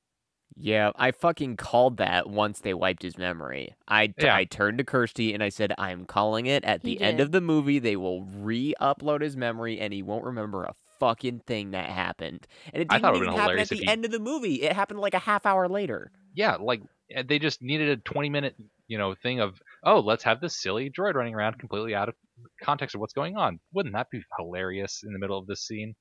Yeah, 0.55 0.91
I 0.95 1.11
fucking 1.11 1.57
called 1.57 1.97
that 1.97 2.27
once 2.27 2.59
they 2.61 2.73
wiped 2.73 3.03
his 3.03 3.17
memory. 3.17 3.75
I, 3.87 4.07
t- 4.07 4.13
Yeah. 4.23 4.35
I 4.35 4.45
turned 4.45 4.79
to 4.79 4.83
Kirsty 4.83 5.33
and 5.33 5.43
I 5.43 5.49
said, 5.49 5.73
I'm 5.77 6.05
calling 6.05 6.47
it. 6.47 6.65
At 6.65 6.81
He 6.83 6.95
the 6.95 7.01
end 7.01 7.19
of 7.19 7.31
the 7.31 7.39
movie, 7.39 7.79
they 7.79 7.95
will 7.95 8.23
re 8.23 8.73
upload 8.81 9.21
his 9.21 9.37
memory 9.37 9.79
and 9.79 9.93
he 9.93 10.01
won't 10.01 10.25
remember 10.25 10.63
a 10.63 10.73
fucking 10.99 11.41
thing 11.45 11.71
that 11.71 11.89
happened. 11.89 12.47
And 12.73 12.81
it 12.81 12.89
didn't 12.89 13.01
thought 13.03 13.15
it 13.15 13.21
even 13.21 13.33
happen 13.35 13.59
at 13.59 13.69
the 13.69 13.75
he- 13.77 13.87
end 13.87 14.05
of 14.05 14.11
the 14.11 14.19
movie. 14.19 14.55
It 14.63 14.73
happened 14.73 14.99
like 14.99 15.13
a 15.13 15.19
half 15.19 15.45
hour 15.45 15.69
later. 15.69 16.11
Yeah, 16.33 16.55
like 16.55 16.81
they 17.25 17.39
just 17.39 17.61
needed 17.61 17.89
a 17.89 17.97
20 17.97 18.29
minute, 18.29 18.55
you 18.87 18.97
know, 18.97 19.15
thing 19.15 19.39
of 19.39 19.59
oh, 19.83 19.99
let's 19.99 20.23
have 20.23 20.41
this 20.41 20.61
silly 20.61 20.89
droid 20.89 21.15
running 21.15 21.35
around 21.35 21.59
completely 21.59 21.95
out 21.95 22.09
of 22.09 22.15
context 22.61 22.95
of 22.95 23.01
what's 23.01 23.13
going 23.13 23.37
on. 23.37 23.59
Wouldn't 23.73 23.95
that 23.95 24.09
be 24.11 24.21
hilarious 24.37 25.01
in 25.03 25.13
the 25.13 25.19
middle 25.19 25.37
of 25.37 25.47
this 25.47 25.65
scene? 25.65 25.95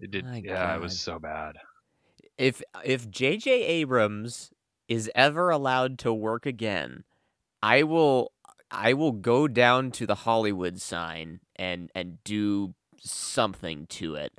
It 0.00 0.10
did. 0.10 0.24
My 0.24 0.42
yeah, 0.44 0.74
it 0.74 0.80
was 0.80 1.00
so 1.00 1.18
bad. 1.18 1.54
If 2.36 2.62
if 2.84 3.10
J.J. 3.10 3.50
Abrams 3.50 4.50
is 4.88 5.10
ever 5.14 5.50
allowed 5.50 5.98
to 6.00 6.12
work 6.12 6.44
again, 6.44 7.04
I 7.62 7.84
will 7.84 8.32
I 8.70 8.94
will 8.94 9.12
go 9.12 9.46
down 9.46 9.90
to 9.92 10.06
the 10.06 10.16
Hollywood 10.16 10.80
sign 10.80 11.40
and 11.56 11.90
and 11.94 12.22
do 12.24 12.74
something 12.98 13.86
to 13.86 14.16
it. 14.16 14.32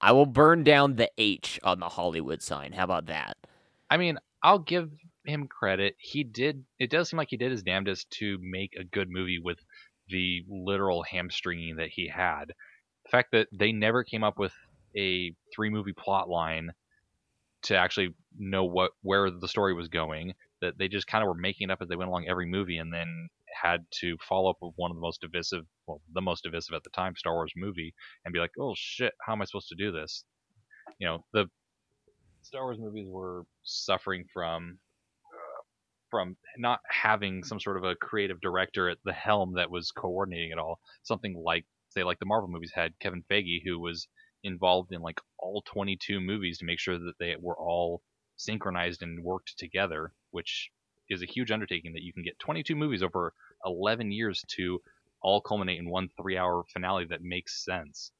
I 0.00 0.12
will 0.12 0.26
burn 0.26 0.62
down 0.64 0.96
the 0.96 1.10
H 1.16 1.58
on 1.62 1.80
the 1.80 1.88
Hollywood 1.90 2.42
sign. 2.42 2.72
How 2.72 2.84
about 2.84 3.06
that? 3.06 3.36
I 3.90 3.96
mean, 3.96 4.18
I'll 4.42 4.58
give 4.58 4.90
him 5.24 5.48
credit. 5.48 5.94
He 5.98 6.24
did. 6.24 6.64
It 6.78 6.90
does 6.90 7.10
seem 7.10 7.18
like 7.18 7.30
he 7.30 7.36
did 7.36 7.50
his 7.50 7.62
damnedest 7.62 8.10
to 8.18 8.38
make 8.40 8.74
a 8.78 8.84
good 8.84 9.08
movie 9.10 9.40
with 9.42 9.58
the 10.08 10.44
literal 10.48 11.02
hamstringing 11.02 11.76
that 11.76 11.88
he 11.88 12.08
had. 12.08 12.52
The 13.04 13.10
fact 13.10 13.32
that 13.32 13.48
they 13.52 13.72
never 13.72 14.04
came 14.04 14.24
up 14.24 14.38
with 14.38 14.52
a 14.96 15.34
three 15.54 15.70
movie 15.70 15.92
plot 15.92 16.28
line 16.28 16.72
to 17.62 17.76
actually 17.76 18.14
know 18.38 18.64
what 18.64 18.92
where 19.02 19.30
the 19.30 19.48
story 19.48 19.74
was 19.74 19.88
going. 19.88 20.34
That 20.62 20.78
they 20.78 20.88
just 20.88 21.06
kind 21.06 21.22
of 21.22 21.28
were 21.28 21.34
making 21.34 21.68
it 21.68 21.72
up 21.72 21.82
as 21.82 21.88
they 21.88 21.96
went 21.96 22.08
along 22.08 22.26
every 22.28 22.46
movie, 22.46 22.78
and 22.78 22.92
then 22.92 23.28
had 23.62 23.84
to 24.00 24.16
follow 24.28 24.50
up 24.50 24.56
with 24.60 24.72
one 24.76 24.90
of 24.90 24.96
the 24.96 25.00
most 25.00 25.20
divisive, 25.20 25.64
well, 25.86 26.00
the 26.12 26.20
most 26.20 26.44
divisive 26.44 26.74
at 26.74 26.82
the 26.82 26.90
time 26.90 27.14
Star 27.16 27.34
Wars 27.34 27.52
movie, 27.56 27.94
and 28.24 28.32
be 28.32 28.40
like, 28.40 28.52
oh 28.58 28.74
shit, 28.76 29.12
how 29.24 29.32
am 29.32 29.42
I 29.42 29.44
supposed 29.44 29.68
to 29.68 29.76
do 29.76 29.92
this? 29.92 30.24
You 30.98 31.08
know, 31.08 31.24
the 31.32 31.46
Star 32.46 32.62
Wars 32.62 32.78
movies 32.78 33.08
were 33.10 33.44
suffering 33.64 34.24
from 34.32 34.78
from 36.08 36.36
not 36.56 36.78
having 36.88 37.42
some 37.42 37.58
sort 37.58 37.76
of 37.76 37.82
a 37.82 37.96
creative 37.96 38.40
director 38.40 38.88
at 38.88 38.98
the 39.04 39.12
helm 39.12 39.54
that 39.54 39.68
was 39.68 39.90
coordinating 39.90 40.52
it 40.52 40.58
all. 40.58 40.78
Something 41.02 41.34
like 41.44 41.64
say 41.88 42.04
like 42.04 42.20
the 42.20 42.26
Marvel 42.26 42.48
movies 42.48 42.70
had 42.72 42.96
Kevin 43.00 43.24
Feige 43.28 43.62
who 43.64 43.80
was 43.80 44.06
involved 44.44 44.92
in 44.92 45.02
like 45.02 45.20
all 45.40 45.60
22 45.66 46.20
movies 46.20 46.58
to 46.58 46.64
make 46.64 46.78
sure 46.78 46.96
that 46.96 47.18
they 47.18 47.34
were 47.40 47.58
all 47.58 48.00
synchronized 48.36 49.02
and 49.02 49.24
worked 49.24 49.58
together, 49.58 50.12
which 50.30 50.70
is 51.08 51.22
a 51.22 51.26
huge 51.26 51.50
undertaking 51.50 51.94
that 51.94 52.04
you 52.04 52.12
can 52.12 52.22
get 52.22 52.38
22 52.38 52.76
movies 52.76 53.02
over 53.02 53.34
11 53.64 54.12
years 54.12 54.44
to 54.56 54.80
all 55.20 55.40
culminate 55.40 55.80
in 55.80 55.90
one 55.90 56.08
3-hour 56.20 56.62
finale 56.72 57.06
that 57.06 57.22
makes 57.22 57.64
sense. 57.64 58.12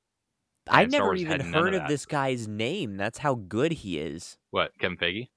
I 0.69 0.87
Star 0.87 0.99
never 0.99 1.05
Wars 1.07 1.21
even 1.21 1.41
heard 1.53 1.75
of 1.75 1.83
of 1.83 1.89
this 1.89 2.07
guy's 2.07 2.49
name. 2.49 2.97
That's 2.97 3.19
how 3.19 3.35
good 3.35 3.73
he 3.73 3.99
is. 3.99 4.39
What, 4.51 4.73
Kevin 4.81 4.97
Feige? 4.97 5.29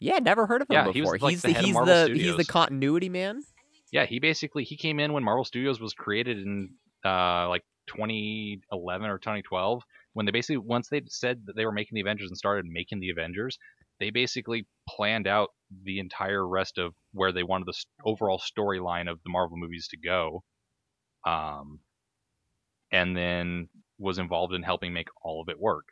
Yeah, 0.00 0.18
never 0.18 0.46
heard 0.46 0.62
of 0.62 0.70
him 0.70 0.74
Yeah, 0.74 0.92
he 0.92 1.00
was, 1.00 1.12
before. 1.12 1.26
like, 1.26 1.32
he's 1.32 1.42
the 1.42 1.52
the, 1.52 1.60
he's 1.60 1.74
the 1.74 2.10
he's 2.14 2.36
the 2.36 2.44
continuity 2.44 3.08
man. 3.08 3.42
Yeah, 3.90 4.06
he 4.06 4.20
basically 4.20 4.64
he 4.64 4.76
came 4.76 5.00
in 5.00 5.12
when 5.12 5.24
Marvel 5.24 5.44
Studios 5.44 5.80
was 5.80 5.94
created 5.94 6.38
in 6.38 6.70
uh, 7.04 7.48
like 7.48 7.62
2011 7.88 9.08
or 9.08 9.18
2012 9.18 9.82
when 10.18 10.26
they 10.26 10.32
basically 10.32 10.58
once 10.58 10.88
they 10.88 11.02
said 11.06 11.42
that 11.46 11.56
they 11.56 11.64
were 11.64 11.72
making 11.72 11.94
the 11.94 12.00
Avengers 12.00 12.28
and 12.28 12.36
started 12.36 12.64
making 12.66 13.00
the 13.00 13.10
Avengers, 13.10 13.58
they 14.00 14.10
basically 14.10 14.66
planned 14.88 15.26
out 15.26 15.50
the 15.84 16.00
entire 16.00 16.46
rest 16.46 16.78
of 16.78 16.92
where 17.12 17.32
they 17.32 17.42
wanted 17.42 17.66
the 17.66 17.74
overall 18.04 18.40
storyline 18.40 19.08
of 19.08 19.18
the 19.24 19.30
Marvel 19.30 19.56
movies 19.56 19.88
to 19.88 19.96
go. 19.96 20.42
Um, 21.26 21.80
and 22.90 23.16
then 23.16 23.68
was 23.98 24.18
involved 24.18 24.54
in 24.54 24.62
helping 24.62 24.92
make 24.92 25.08
all 25.22 25.40
of 25.42 25.48
it 25.48 25.58
work. 25.60 25.86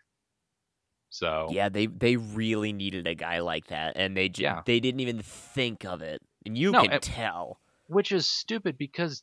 So 1.08 1.48
Yeah, 1.50 1.68
they 1.68 1.86
they 1.86 2.16
really 2.16 2.72
needed 2.72 3.06
a 3.06 3.14
guy 3.14 3.38
like 3.40 3.66
that, 3.68 3.96
and 3.96 4.16
they 4.16 4.28
j- 4.28 4.42
Yeah. 4.44 4.62
they 4.66 4.80
didn't 4.80 5.00
even 5.00 5.20
think 5.22 5.84
of 5.84 6.02
it, 6.02 6.20
and 6.44 6.56
you 6.58 6.72
No, 6.72 6.82
can 6.82 6.92
it- 6.92 7.02
tell. 7.02 7.60
which 7.86 8.10
is 8.12 8.28
stupid 8.28 8.76
because 8.76 9.22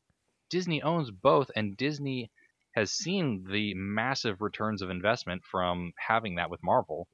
Disney 0.50 0.82
owns 0.82 1.12
both, 1.12 1.52
and 1.56 1.76
Disney 1.76 2.32
has 2.76 2.92
seen 2.92 3.44
the 3.50 3.74
massive 3.76 4.42
returns 4.42 4.82
of 4.82 4.90
investment 4.90 5.44
from 5.46 5.94
having 5.98 6.36
that 6.36 6.50
with 6.50 6.64
Marvel. 6.64 7.08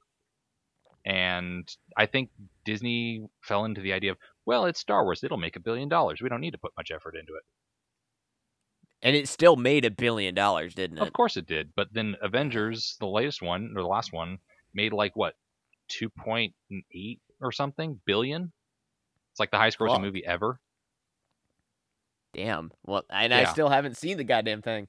And 1.06 1.68
I 1.98 2.06
think 2.06 2.30
Disney 2.66 3.28
fell 3.42 3.66
into 3.66 3.82
the 3.82 3.94
idea 3.94 4.12
of, 4.12 4.18
well, 4.46 4.66
it's 4.66 4.80
Star 4.80 5.04
Wars; 5.04 5.24
it'll 5.24 5.38
make 5.38 5.56
a 5.56 5.60
billion 5.62 5.90
dollars. 5.90 6.22
We 6.22 6.30
don't 6.30 6.42
need 6.42 6.52
to 6.52 6.58
put 6.58 6.76
much 6.78 6.92
effort 6.92 7.16
into 7.16 7.34
it. 7.36 7.44
And 9.02 9.16
it 9.16 9.30
still 9.30 9.56
made 9.56 9.86
a 9.86 9.92
billion 9.92 10.36
dollars, 10.36 10.76
didn't 10.76 10.98
it? 10.98 11.02
Of 11.02 11.14
course 11.14 11.38
it 11.38 11.48
did, 11.48 11.70
but 11.76 11.88
then 11.94 12.16
Avengers, 12.22 12.98
the 13.00 13.08
latest 13.08 13.42
one 13.42 13.74
or 13.76 13.82
the 13.82 13.88
last 13.88 14.12
one, 14.12 14.40
made 14.74 14.92
like 14.94 15.16
what, 15.16 15.36
two 15.88 16.10
point 16.10 16.54
eight 16.94 17.22
or 17.42 17.52
something 17.52 18.00
billion. 18.06 18.52
It's 19.32 19.40
like 19.40 19.52
the 19.52 19.58
highest 19.58 19.80
grossing 19.80 20.02
movie 20.02 20.26
ever. 20.26 20.60
Damn. 22.34 22.72
Well, 22.86 23.04
and 23.10 23.34
I 23.34 23.46
still 23.46 23.70
haven't 23.70 23.98
seen 23.98 24.18
the 24.18 24.24
goddamn 24.24 24.62
thing. 24.62 24.88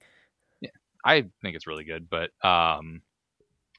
Yeah, 0.61 0.70
I 1.05 1.23
think 1.42 1.57
it's 1.57 1.66
really 1.66 1.85
good, 1.85 2.09
but 2.11 2.31
um, 2.46 3.03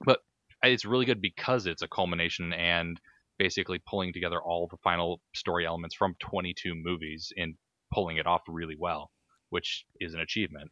but 0.04 0.20
it's 0.64 0.86
really 0.86 1.06
good 1.06 1.22
because 1.22 1.66
it's 1.68 1.82
a 1.82 1.88
culmination 1.88 2.54
and 2.54 3.00
basically 3.38 3.82
pulling 3.88 4.14
together 4.14 4.42
all 4.42 4.68
the 4.68 4.78
final 4.78 5.20
story 5.34 5.66
elements 5.66 5.96
from 5.96 6.16
22 6.20 6.74
movies 6.76 7.34
and 7.38 7.56
pulling 7.94 8.18
it 8.18 8.28
off 8.28 8.42
really 8.48 8.76
well, 8.78 9.12
which 9.52 9.86
is 10.00 10.16
an 10.16 10.20
achievement. 10.20 10.72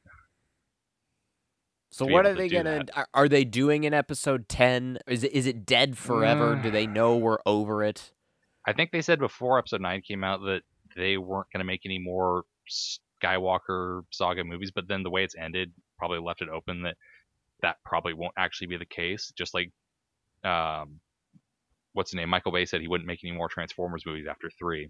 So 1.92 2.06
what 2.06 2.26
are 2.26 2.34
they 2.34 2.50
gonna? 2.50 2.84
that. 2.86 2.92
Are, 2.96 3.08
are 3.14 3.30
they 3.30 3.46
doing 3.46 3.84
in 3.84 3.94
episode 3.94 4.48
ten? 4.48 5.00
Is 5.08 5.24
it 5.24 5.34
is 5.34 5.46
it 5.46 5.66
dead 5.66 5.98
forever? 5.98 6.56
Mm. 6.56 6.64
Do 6.64 6.72
they 6.72 6.88
know 6.88 7.18
we're 7.18 7.40
over 7.46 7.84
it? 7.84 8.12
I 8.68 8.74
think 8.74 8.92
they 8.92 9.02
said 9.02 9.20
before 9.20 9.58
episode 9.58 9.82
nine 9.82 10.02
came 10.02 10.24
out 10.24 10.42
that 10.42 10.62
they 10.96 11.18
weren't 11.18 11.48
going 11.52 11.60
to 11.60 11.66
make 11.66 11.82
any 11.86 12.00
more 12.00 12.44
Skywalker 13.24 14.02
saga 14.12 14.44
movies, 14.44 14.72
but 14.74 14.88
then 14.88 15.04
the 15.04 15.10
way 15.10 15.24
it's 15.24 15.36
ended 15.36 15.72
probably 15.98 16.20
left 16.20 16.42
it 16.42 16.50
open 16.50 16.84
that 16.84 16.96
that 17.62 17.78
probably 17.84 18.14
won't 18.14 18.34
actually 18.38 18.68
be 18.68 18.78
the 18.78 18.86
case. 18.86 19.34
Just 19.36 19.54
like, 19.54 19.72
um, 20.44 21.00
what's 21.94 22.12
the 22.12 22.18
name? 22.18 22.30
Michael 22.30 22.52
Bay 22.52 22.66
said 22.66 22.82
he 22.82 22.88
wouldn't 22.88 23.08
make 23.08 23.20
any 23.24 23.34
more 23.34 23.50
Transformers 23.50 24.06
movies 24.06 24.28
after 24.30 24.50
three. 24.58 24.90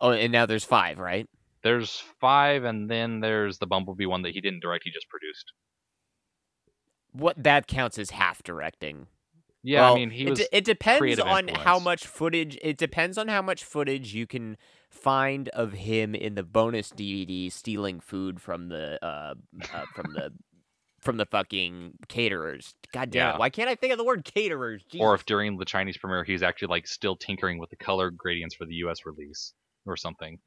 Oh, 0.00 0.12
and 0.12 0.32
now 0.32 0.46
there's 0.46 0.64
five, 0.64 0.98
right? 0.98 1.28
There's 1.68 2.02
five, 2.18 2.64
and 2.64 2.90
then 2.90 3.20
there's 3.20 3.58
the 3.58 3.66
Bumblebee 3.66 4.06
one 4.06 4.22
that 4.22 4.32
he 4.32 4.40
didn't 4.40 4.60
direct; 4.60 4.84
he 4.84 4.90
just 4.90 5.10
produced. 5.10 5.52
What 7.12 7.42
that 7.42 7.66
counts 7.66 7.98
as 7.98 8.08
half 8.08 8.42
directing. 8.42 9.06
Yeah, 9.62 9.82
Well, 9.82 9.92
I 9.92 9.96
mean, 9.96 10.10
he 10.10 10.24
it, 10.24 10.30
was. 10.30 10.38
de- 10.38 10.56
it 10.56 10.64
depends 10.64 11.20
on 11.20 11.48
how 11.48 11.78
much 11.78 12.06
footage. 12.06 12.56
It 12.62 12.78
depends 12.78 13.18
on 13.18 13.28
how 13.28 13.42
much 13.42 13.64
footage 13.64 14.14
you 14.14 14.26
can 14.26 14.56
find 14.88 15.50
of 15.50 15.74
him 15.74 16.14
in 16.14 16.36
the 16.36 16.42
bonus 16.42 16.88
DVD 16.88 17.52
stealing 17.52 18.00
food 18.00 18.40
from 18.40 18.70
the 18.70 18.98
uh, 19.04 19.34
uh 19.74 19.84
from 19.94 20.14
the 20.14 20.32
from 21.00 21.18
the 21.18 21.26
fucking 21.26 21.98
caterers. 22.08 22.74
God 22.94 23.10
damn 23.10 23.28
Yeah. 23.28 23.34
it! 23.34 23.40
Why 23.40 23.50
can't 23.50 23.68
I 23.68 23.74
think 23.74 23.92
of 23.92 23.98
the 23.98 24.04
word 24.04 24.24
caterers? 24.24 24.84
Or 24.98 25.14
if 25.14 25.26
during 25.26 25.58
the 25.58 25.66
Chinese 25.66 25.98
premiere 25.98 26.24
he's 26.24 26.42
actually 26.42 26.68
like 26.68 26.86
still 26.86 27.16
tinkering 27.16 27.58
with 27.58 27.68
the 27.68 27.76
color 27.76 28.10
gradients 28.10 28.54
for 28.54 28.64
the 28.64 28.76
U.S. 28.76 29.04
release 29.04 29.52
or 29.84 29.98
something. 29.98 30.38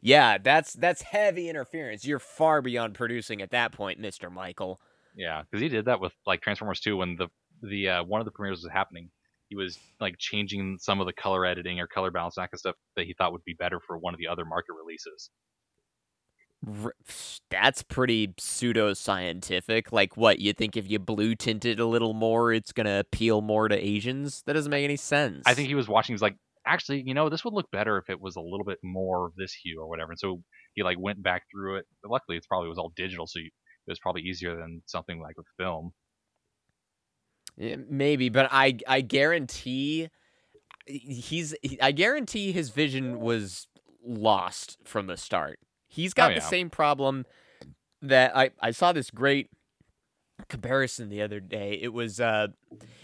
Yeah, 0.00 0.38
that's 0.38 0.72
that's 0.74 1.02
heavy 1.02 1.48
interference. 1.48 2.04
You're 2.04 2.18
far 2.18 2.62
beyond 2.62 2.94
producing 2.94 3.42
at 3.42 3.50
that 3.50 3.72
point, 3.72 3.98
Mister 3.98 4.30
Michael. 4.30 4.80
Yeah, 5.14 5.42
because 5.42 5.60
he 5.60 5.68
did 5.68 5.84
that 5.86 6.00
with 6.00 6.12
like 6.26 6.40
Transformers 6.40 6.80
2 6.80 6.96
when 6.96 7.16
the 7.16 7.28
the 7.62 7.88
uh, 7.88 8.04
one 8.04 8.20
of 8.20 8.24
the 8.24 8.30
premieres 8.30 8.62
was 8.62 8.72
happening. 8.72 9.10
He 9.48 9.56
was 9.56 9.78
like 10.00 10.14
changing 10.18 10.78
some 10.80 11.00
of 11.00 11.06
the 11.06 11.12
color 11.12 11.44
editing 11.44 11.78
or 11.78 11.86
color 11.86 12.10
balance, 12.10 12.36
that 12.36 12.42
kind 12.42 12.50
of 12.54 12.60
stuff 12.60 12.76
that 12.96 13.04
he 13.04 13.14
thought 13.14 13.32
would 13.32 13.44
be 13.44 13.54
better 13.54 13.80
for 13.86 13.98
one 13.98 14.14
of 14.14 14.18
the 14.18 14.26
other 14.28 14.46
market 14.46 14.72
releases. 14.72 15.30
R- 16.84 16.94
That's 17.50 17.82
pretty 17.82 18.34
pseudo-scientific. 18.38 19.92
Like, 19.92 20.16
what 20.16 20.38
you 20.38 20.52
think 20.52 20.76
if 20.76 20.88
you 20.90 20.98
blue 20.98 21.34
tinted 21.34 21.80
a 21.80 21.86
little 21.86 22.14
more, 22.14 22.52
it's 22.52 22.72
gonna 22.72 23.00
appeal 23.00 23.40
more 23.42 23.68
to 23.68 23.76
Asians? 23.76 24.42
That 24.46 24.54
doesn't 24.54 24.70
make 24.70 24.84
any 24.84 24.96
sense. 24.96 25.42
I 25.44 25.54
think 25.54 25.68
he 25.68 25.74
was 25.74 25.88
watching. 25.88 26.14
He's 26.14 26.22
like, 26.22 26.36
actually, 26.66 27.02
you 27.06 27.14
know, 27.14 27.28
this 27.28 27.44
would 27.44 27.54
look 27.54 27.70
better 27.70 27.98
if 27.98 28.10
it 28.10 28.20
was 28.20 28.36
a 28.36 28.40
little 28.40 28.64
bit 28.64 28.78
more 28.82 29.26
of 29.26 29.34
this 29.36 29.52
hue 29.54 29.80
or 29.80 29.88
whatever. 29.88 30.12
And 30.12 30.18
so 30.18 30.42
he 30.74 30.82
like 30.82 30.98
went 31.00 31.22
back 31.22 31.44
through 31.52 31.76
it. 31.78 31.86
But 32.02 32.10
luckily, 32.12 32.36
it's 32.36 32.46
probably 32.46 32.68
was 32.68 32.78
all 32.78 32.92
digital, 32.96 33.26
so 33.26 33.38
you, 33.40 33.46
it 33.46 33.90
was 33.90 34.00
probably 34.00 34.22
easier 34.22 34.56
than 34.56 34.82
something 34.86 35.20
like 35.20 35.36
with 35.36 35.46
film. 35.58 35.92
Yeah, 37.56 37.76
maybe, 37.88 38.28
but 38.28 38.48
I 38.50 38.78
I 38.86 39.02
guarantee 39.02 40.08
he's 40.86 41.54
I 41.82 41.92
guarantee 41.92 42.52
his 42.52 42.70
vision 42.70 43.20
was 43.20 43.68
lost 44.04 44.78
from 44.84 45.08
the 45.08 45.16
start. 45.16 45.60
He's 45.88 46.14
got 46.14 46.34
Oh, 46.34 46.34
the 46.34 46.40
same 46.42 46.70
problem 46.70 47.26
that 48.02 48.36
I 48.36 48.52
I 48.60 48.72
saw 48.72 48.92
this 48.92 49.10
great 49.10 49.50
comparison 50.48 51.08
the 51.08 51.22
other 51.22 51.40
day. 51.40 51.78
It 51.80 51.92
was 51.92 52.20
uh 52.20 52.48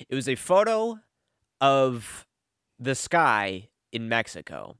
it 0.08 0.14
was 0.16 0.28
a 0.28 0.36
photo 0.36 0.98
of 1.60 2.27
the 2.78 2.94
sky 2.94 3.68
in 3.92 4.08
Mexico. 4.08 4.76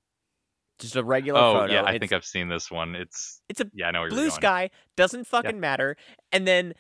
Just 0.79 0.95
a 0.95 1.03
regular 1.03 1.41
Oh 1.41 1.53
photo. 1.61 1.73
yeah, 1.73 1.81
I 1.83 1.95
It's- 1.95 2.01
think 2.01 2.13
I've 2.13 2.25
seen 2.25 2.49
this 2.49 2.71
one. 2.71 2.95
It's 2.95 3.41
it's 3.49 3.61
a 3.61 3.69
yeah, 3.75 3.89
I 3.89 3.91
know 3.91 4.01
where 4.01 4.09
you're 4.09 4.15
blue 4.15 4.29
going. 4.29 4.31
sky 4.31 4.71
doesn't 4.97 5.27
fucking 5.27 5.59
matter 5.59 5.97
and 6.31 6.47
then 6.47 6.75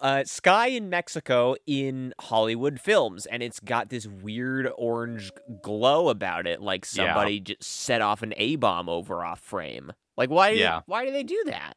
uh, 0.00 0.22
sky 0.24 0.68
in 0.68 0.88
mexico 0.88 1.56
in 1.66 2.14
hollywood 2.20 2.78
films 2.80 3.26
and 3.26 3.42
it's 3.42 3.58
got 3.58 3.88
this 3.88 4.06
weird 4.06 4.70
orange 4.78 5.32
glow 5.62 6.08
about 6.10 6.46
it 6.46 6.60
like 6.62 6.84
Yeah. 6.92 7.06
somebody 7.06 7.40
just 7.40 7.64
set 7.64 8.00
off 8.00 8.22
an 8.22 8.34
a-bomb 8.36 8.88
over 8.88 9.24
off 9.24 9.40
frame 9.40 9.92
like 10.16 10.30
why 10.30 10.50
Yeah. 10.50 10.82
why 10.86 11.04
do 11.04 11.10
they 11.10 11.24
do 11.24 11.42
that 11.46 11.76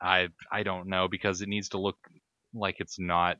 I 0.00 0.28
I 0.50 0.62
don't 0.62 0.86
know 0.88 1.06
because 1.06 1.42
it 1.42 1.48
needs 1.50 1.68
to 1.70 1.78
look 1.78 1.98
like 2.54 2.76
it's 2.80 2.98
not 2.98 3.36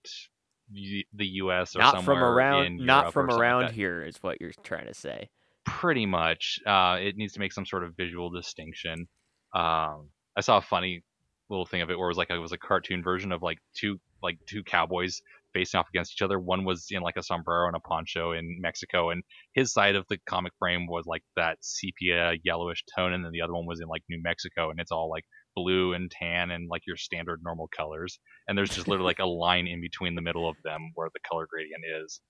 the 0.75 1.27
U.S. 1.27 1.77
or 1.77 1.81
not 1.81 2.05
from 2.05 2.19
around 2.19 2.67
in 2.67 2.87
not 2.87 3.13
from 3.13 3.29
something 3.29 3.37
like 3.37 3.41
around 3.41 3.73
here 3.73 4.03
is 4.03 4.17
what 4.21 4.41
you're 4.41 4.53
trying 4.63 4.87
to 4.87 4.95
say. 4.95 5.29
Pretty 5.65 6.07
much. 6.07 6.59
Uh, 6.67 6.99
it 7.01 7.17
needs 7.17 7.33
to 7.35 7.41
make 7.41 7.53
some 7.53 7.65
sort 7.65 7.85
of 7.85 7.97
visual 7.97 8.31
distinction. 8.31 9.07
Um, 9.55 10.09
i 10.37 10.41
saw 10.41 10.57
a 10.57 10.63
funny 10.63 11.05
little 11.49 11.65
thing 11.65 11.81
of 11.81 11.91
it 11.91 11.99
where 11.99 12.09
it 12.09 12.11
was 12.11 12.17
like 12.17 12.31
it 12.31 12.39
was 12.39 12.53
a 12.53 12.59
cartoon 12.59 13.03
version 13.03 13.31
of 13.31 13.43
like 13.43 13.59
two 13.75 14.01
like 14.23 14.39
two 14.47 14.65
cowboys 14.65 15.21
facing 15.53 15.79
off 15.79 15.89
against 15.89 16.13
each 16.13 16.23
other. 16.23 16.41
One 16.41 16.65
was 16.65 16.89
in 16.91 17.03
like 17.03 17.17
a 17.17 17.23
sombrero 17.23 17.69
and 17.69 17.77
a 17.77 17.81
poncho 17.81 18.33
in 18.33 18.59
mexico 18.61 19.11
and 19.11 19.23
his 19.53 19.73
side 19.73 19.95
of 19.95 20.05
the 20.09 20.19
comic 20.27 20.53
frame 20.59 20.87
was 20.89 21.07
like 21.07 21.23
that 21.37 21.59
sepia 21.61 22.33
yellowish 22.43 22.83
tone 22.97 23.13
and 23.13 23.25
then 23.25 23.33
the 23.33 23.43
other 23.43 23.55
one 23.55 23.67
was 23.67 23.81
in 23.81 23.87
like 23.87 24.03
new 24.09 24.21
mexico 24.23 24.71
and 24.71 24.81
it's 24.81 24.91
all 24.91 25.09
like 25.09 25.25
blue 25.55 25.93
and 25.93 26.11
tan 26.11 26.51
and 26.51 26.69
like 26.69 26.83
your 26.87 26.97
standard 26.97 27.40
normal 27.43 27.69
colors 27.77 28.19
and 28.49 28.57
there's 28.59 28.71
just 28.71 28.88
literally 28.88 29.09
like 29.11 29.19
a 29.19 29.27
line 29.27 29.67
in 29.67 29.81
between 29.81 30.14
the 30.14 30.23
middle 30.23 30.49
of 30.49 30.57
them 30.64 30.90
where 30.95 31.09
the 31.12 31.21
color 31.29 31.47
gradient 31.51 31.83
is 32.03 32.21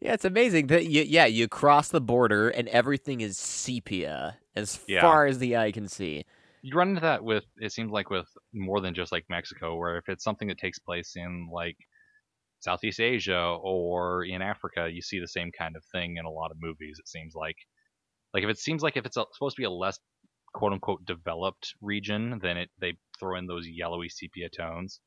yeah 0.00 0.12
it's 0.12 0.24
amazing 0.24 0.66
that 0.68 0.86
you 0.86 1.02
yeah 1.02 1.26
you 1.26 1.48
cross 1.48 1.88
the 1.88 2.00
border 2.00 2.48
and 2.48 2.68
everything 2.68 3.20
is 3.20 3.38
sepia 3.38 4.38
as 4.56 4.76
Yeah. 4.86 5.00
far 5.00 5.26
as 5.26 5.38
the 5.38 5.56
eye 5.56 5.72
can 5.72 5.88
see 5.88 6.24
you 6.62 6.74
run 6.76 6.88
into 6.90 7.00
that 7.02 7.22
with 7.24 7.44
it 7.58 7.72
seems 7.72 7.90
like 7.92 8.10
with 8.10 8.28
more 8.52 8.80
than 8.80 8.94
just 8.94 9.12
like 9.12 9.24
Mexico, 9.30 9.76
where 9.76 9.96
if 9.96 10.08
it's 10.08 10.24
something 10.24 10.48
that 10.48 10.58
takes 10.58 10.78
place 10.78 11.12
in 11.16 11.48
like 11.52 11.76
Southeast 12.60 13.00
Asia 13.00 13.40
or 13.62 14.24
in 14.24 14.42
Africa, 14.42 14.88
you 14.92 15.02
see 15.02 15.20
the 15.20 15.28
same 15.28 15.52
kind 15.52 15.76
of 15.76 15.84
thing 15.92 16.16
in 16.18 16.24
a 16.26 16.30
lot 16.30 16.50
of 16.50 16.58
movies. 16.60 16.98
It 17.00 17.08
seems 17.08 17.34
like, 17.34 17.56
like 18.34 18.44
if 18.44 18.50
it 18.50 18.58
seems 18.58 18.82
like 18.82 18.96
if 18.96 19.06
it's 19.06 19.16
a, 19.16 19.26
supposed 19.32 19.56
to 19.56 19.60
be 19.60 19.66
a 19.66 19.70
less 19.70 19.98
quote 20.52 20.72
unquote 20.72 21.04
developed 21.04 21.74
region, 21.80 22.38
then 22.42 22.56
it 22.56 22.70
they 22.78 22.94
throw 23.18 23.36
in 23.36 23.46
those 23.46 23.66
yellowy 23.66 24.08
sepia 24.08 24.48
tones. 24.48 25.00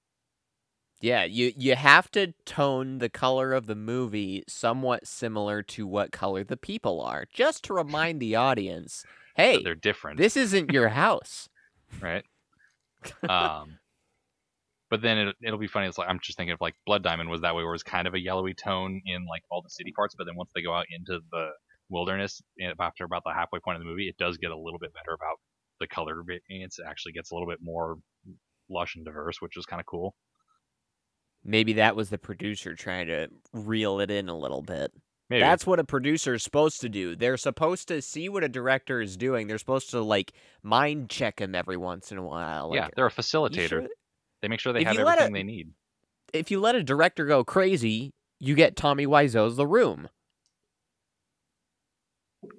Yeah, 1.01 1.23
you 1.23 1.51
you 1.57 1.75
have 1.75 2.11
to 2.11 2.33
tone 2.45 2.99
the 2.99 3.09
color 3.09 3.53
of 3.53 3.65
the 3.65 3.75
movie 3.75 4.43
somewhat 4.47 5.07
similar 5.07 5.63
to 5.63 5.87
what 5.87 6.11
color 6.11 6.43
the 6.43 6.57
people 6.57 7.01
are, 7.01 7.25
just 7.33 7.63
to 7.65 7.73
remind 7.73 8.19
the 8.19 8.35
audience, 8.35 9.03
hey, 9.35 9.63
they're 9.63 9.75
different, 9.75 10.17
this 10.17 10.37
isn't 10.37 10.71
your 10.71 10.89
house. 11.03 11.49
right? 11.99 12.23
um, 13.29 13.79
but 14.91 15.01
then 15.01 15.17
it, 15.17 15.35
it'll 15.41 15.57
be 15.57 15.67
funny. 15.67 15.87
It's 15.87 15.97
like 15.97 16.07
I'm 16.07 16.19
just 16.21 16.37
thinking 16.37 16.53
of 16.53 16.61
like 16.61 16.75
Blood 16.85 17.01
Diamond 17.01 17.29
was 17.29 17.41
that 17.41 17.55
way, 17.55 17.63
where 17.63 17.71
it 17.71 17.75
was 17.75 17.83
kind 17.83 18.07
of 18.07 18.13
a 18.13 18.19
yellowy 18.19 18.53
tone 18.53 19.01
in 19.05 19.25
like 19.25 19.41
all 19.49 19.63
the 19.63 19.69
city 19.71 19.91
parts, 19.95 20.13
but 20.15 20.25
then 20.25 20.35
once 20.35 20.51
they 20.53 20.61
go 20.61 20.73
out 20.73 20.85
into 20.91 21.19
the 21.31 21.49
wilderness, 21.91 22.41
eh, 22.59 22.71
after 22.79 23.03
about 23.03 23.23
the 23.23 23.33
halfway 23.33 23.59
point 23.59 23.75
of 23.77 23.81
the 23.83 23.89
movie, 23.89 24.07
it 24.07 24.17
does 24.17 24.37
get 24.37 24.49
a 24.51 24.57
little 24.57 24.79
bit 24.79 24.93
better 24.93 25.13
about 25.13 25.37
the 25.79 25.87
color 25.87 26.23
variants. 26.25 26.79
It 26.79 26.85
actually 26.87 27.11
gets 27.11 27.31
a 27.31 27.35
little 27.35 27.47
bit 27.47 27.59
more 27.61 27.97
lush 28.69 28.95
and 28.95 29.05
diverse, 29.05 29.41
which 29.41 29.57
is 29.57 29.65
kind 29.65 29.79
of 29.79 29.85
cool. 29.85 30.15
Maybe 31.43 31.73
that 31.73 31.95
was 31.95 32.09
the 32.09 32.17
producer 32.17 32.75
trying 32.75 33.07
to 33.07 33.27
reel 33.53 33.99
it 33.99 34.11
in 34.11 34.29
a 34.29 34.37
little 34.37 34.61
bit. 34.61 34.91
Maybe 35.29 35.41
That's 35.41 35.65
what 35.65 35.79
a 35.79 35.83
producer 35.85 36.33
is 36.33 36.43
supposed 36.43 36.81
to 36.81 36.89
do. 36.89 37.15
They're 37.15 37.37
supposed 37.37 37.87
to 37.87 38.01
see 38.01 38.27
what 38.29 38.43
a 38.43 38.49
director 38.49 39.01
is 39.01 39.15
doing. 39.15 39.47
They're 39.47 39.57
supposed 39.57 39.89
to 39.91 40.01
like 40.01 40.33
mind 40.61 41.09
check 41.09 41.39
him 41.39 41.55
every 41.55 41.77
once 41.77 42.11
in 42.11 42.17
a 42.17 42.23
while. 42.23 42.69
Like, 42.69 42.75
yeah, 42.77 42.87
they're 42.95 43.05
a 43.07 43.11
facilitator. 43.11 43.67
sure 43.69 43.87
They 44.41 44.49
make 44.49 44.59
sure 44.59 44.73
they 44.73 44.81
If 44.81 44.87
have 44.87 44.99
everything 44.99 45.29
a- 45.29 45.39
they 45.39 45.43
need. 45.43 45.69
If 46.33 46.51
you 46.51 46.59
let 46.59 46.75
a 46.75 46.83
director 46.83 47.25
go 47.25 47.43
crazy, 47.43 48.11
you 48.39 48.55
get 48.55 48.75
Tommy 48.75 49.05
Wiseau's 49.05 49.55
The 49.55 49.67
Room. 49.67 50.09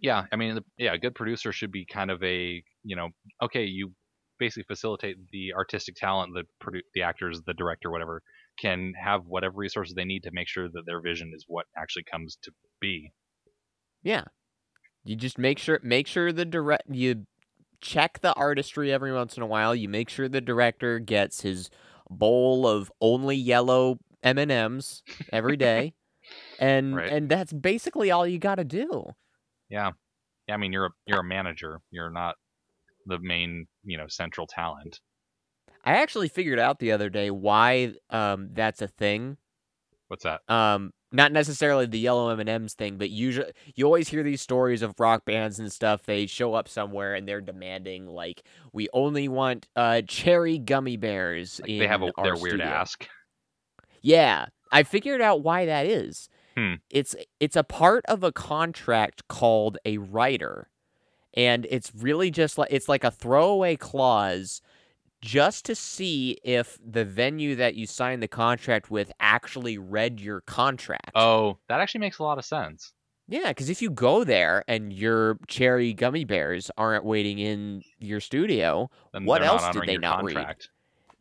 Yeah, 0.01 0.27
I 0.33 0.37
mean, 0.37 0.59
yeah, 0.79 0.95
a 0.95 0.99
good 0.99 1.15
producer 1.15 1.53
should 1.53 1.73
be 1.73 1.85
kind 1.85 2.11
of 2.11 2.23
a, 2.23 2.63
you 2.85 2.97
know, 2.97 3.09
okay, 3.43 3.65
you 3.65 3.93
basically 4.39 4.65
facilitate 4.65 5.17
the 5.33 5.53
artistic 5.55 5.95
talent, 5.97 6.33
the 6.35 6.45
produ- 6.65 6.83
the 6.95 7.03
actors, 7.03 7.41
the 7.47 7.55
director, 7.55 7.91
whatever, 7.91 8.23
can 8.61 8.93
have 9.03 9.25
whatever 9.27 9.55
resources 9.57 9.95
they 9.95 10.05
need 10.05 10.23
to 10.25 10.31
make 10.33 10.49
sure 10.49 10.69
that 10.69 10.83
their 10.87 11.01
vision 11.01 11.33
is 11.35 11.45
what 11.49 11.67
actually 11.77 12.05
comes 12.05 12.37
to 12.43 12.53
be. 12.81 13.13
Yeah. 14.03 14.25
You 15.05 15.17
just 15.17 15.39
make 15.39 15.59
sure 15.59 15.81
make 15.83 16.07
sure 16.07 16.33
the 16.33 16.45
direct 16.45 16.85
you 16.91 17.27
check 17.81 18.21
the 18.21 18.33
artistry 18.35 18.93
every 18.93 19.13
once 19.13 19.37
in 19.37 19.43
a 19.43 19.47
while. 19.47 19.75
You 19.75 19.89
make 19.89 20.09
sure 20.09 20.29
the 20.29 20.41
director 20.41 20.99
gets 21.01 21.41
his 21.43 21.71
bowl 22.09 22.67
of 22.67 22.93
only 23.01 23.37
yellow 23.37 23.99
M&Ms 24.23 25.03
every 25.33 25.57
day. 25.57 25.95
and 26.61 26.95
Right. 26.97 27.13
and 27.13 27.29
that's 27.29 27.53
basically 27.53 28.11
all 28.11 28.27
you 28.27 28.39
got 28.39 28.57
to 28.57 28.65
do. 28.65 29.13
Yeah, 29.73 29.91
yeah. 30.47 30.55
I 30.55 30.59
mean, 30.59 30.73
you're 30.73 30.87
a 30.87 30.91
you're 31.07 31.21
a 31.21 31.25
manager. 31.25 31.81
You're 31.91 32.11
not 32.11 32.37
the 33.07 33.19
main, 33.21 33.67
you 33.83 33.97
know, 33.99 34.07
central 34.09 34.47
talent. 34.47 35.01
I 35.85 35.95
actually 35.97 36.29
figured 36.29 36.61
out 36.61 36.79
the 36.79 36.93
other 36.93 37.11
day 37.11 37.31
why 37.31 37.95
um 38.11 38.51
that's 38.53 38.83
a 38.83 38.87
thing. 38.89 39.39
What's 40.09 40.25
that? 40.25 40.43
um 40.49 40.93
not 41.15 41.31
necessarily 41.33 41.85
the 41.87 41.99
yellow 41.99 42.31
m&ms 42.31 42.73
thing 42.75 42.97
but 42.97 43.11
usually 43.11 43.51
you 43.75 43.85
always 43.85 44.09
hear 44.09 44.23
these 44.23 44.41
stories 44.41 44.81
of 44.83 44.95
rock 44.99 45.25
bands 45.27 45.59
and 45.59 45.71
stuff 45.71 46.05
they 46.05 46.27
show 46.27 46.55
up 46.55 46.69
somewhere 46.69 47.15
and 47.15 47.29
they're 47.29 47.41
demanding 47.43 48.07
like 48.07 48.43
we 48.73 48.89
only 48.95 49.29
want 49.29 49.69
uh 49.77 50.01
cherry 50.09 50.59
gummy 50.59 50.97
bears 50.97 51.61
Like, 51.61 51.69
they 51.69 51.87
have 51.87 52.03
a, 52.03 52.11
their 52.23 52.33
weird 52.35 52.61
studio. 52.61 52.67
ask. 52.67 53.07
yeah 54.01 54.47
i 54.71 54.83
figured 54.83 55.21
out 55.21 55.43
why 55.43 55.67
that 55.67 55.85
is 55.87 56.29
Hmm. 56.57 56.75
it's 56.91 57.15
it's 57.41 57.57
a 57.57 57.65
part 57.65 58.05
of 58.07 58.23
a 58.23 58.33
contract 58.33 59.27
called 59.29 59.79
a 59.85 59.99
rider 59.99 60.69
and 61.35 61.67
it's 61.71 61.93
really 61.95 62.31
just 62.31 62.59
like 62.59 62.69
it's 62.71 62.89
like 62.89 63.05
a 63.05 63.11
throwaway 63.11 63.77
clause 63.77 64.61
just 65.23 65.65
to 65.67 65.75
see 65.75 66.37
if 66.43 66.79
the 66.85 67.05
venue 67.05 67.55
that 67.55 67.75
you 67.77 67.87
signed 67.87 68.23
the 68.23 68.29
contract 68.29 68.91
with 68.91 69.13
actually 69.21 69.79
read 69.79 70.21
your 70.21 70.41
contract. 70.43 71.13
Oh, 71.15 71.59
that 71.69 71.81
actually 71.81 72.01
makes 72.01 72.19
a 72.19 72.25
lot 72.25 72.39
of 72.39 72.45
sense. 72.45 72.93
Yeah, 73.29 73.49
because 73.49 73.71
if 73.71 73.81
you 73.81 73.89
go 73.89 74.25
there 74.25 74.65
and 74.67 74.93
your 74.93 75.39
cherry 75.47 75.95
gummy 75.95 76.25
bears 76.25 76.71
aren't 76.77 77.05
waiting 77.05 77.39
in 77.39 77.83
your 77.99 78.21
studio, 78.21 78.91
Then 79.13 79.25
What 79.25 79.43
else 79.43 79.67
did 79.71 79.85
they 79.87 79.97
not 79.97 80.25
read? 80.25 80.57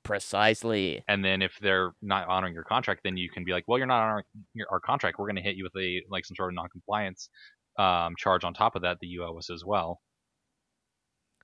Precisely. 0.03 1.03
And 1.07 1.23
then 1.23 1.41
if 1.41 1.57
they're 1.61 1.91
not 2.01 2.27
honoring 2.27 2.53
your 2.53 2.63
contract, 2.63 3.01
then 3.03 3.17
you 3.17 3.29
can 3.29 3.43
be 3.43 3.51
like, 3.51 3.65
well, 3.67 3.77
you're 3.77 3.87
not 3.87 4.01
honoring 4.03 4.25
your, 4.53 4.67
our 4.71 4.79
contract. 4.79 5.19
We're 5.19 5.27
going 5.27 5.35
to 5.37 5.41
hit 5.41 5.55
you 5.55 5.63
with 5.63 5.75
a 5.81 6.01
like 6.09 6.25
some 6.25 6.35
sort 6.35 6.49
of 6.49 6.55
non-compliance 6.55 7.29
um, 7.77 8.15
charge 8.17 8.43
on 8.43 8.53
top 8.53 8.75
of 8.75 8.81
that 8.83 8.99
that 8.99 9.07
you 9.07 9.23
owe 9.23 9.37
us 9.37 9.49
as 9.49 9.63
well. 9.65 9.99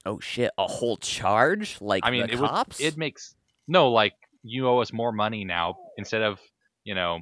Oh 0.06 0.20
shit, 0.20 0.52
a 0.58 0.68
whole 0.68 0.98
charge? 0.98 1.78
Like 1.82 2.06
I 2.06 2.12
mean, 2.12 2.30
it 2.30 2.40
would 2.40 2.50
cops? 2.50 2.80
it 2.80 2.98
makes 2.98 3.36
no 3.68 3.92
like 3.92 4.14
you 4.44 4.68
owe 4.68 4.80
us 4.80 4.94
more 4.94 5.12
money 5.12 5.44
now 5.44 5.76
instead 5.98 6.22
of 6.22 6.40
you 6.84 6.96
know 6.96 7.20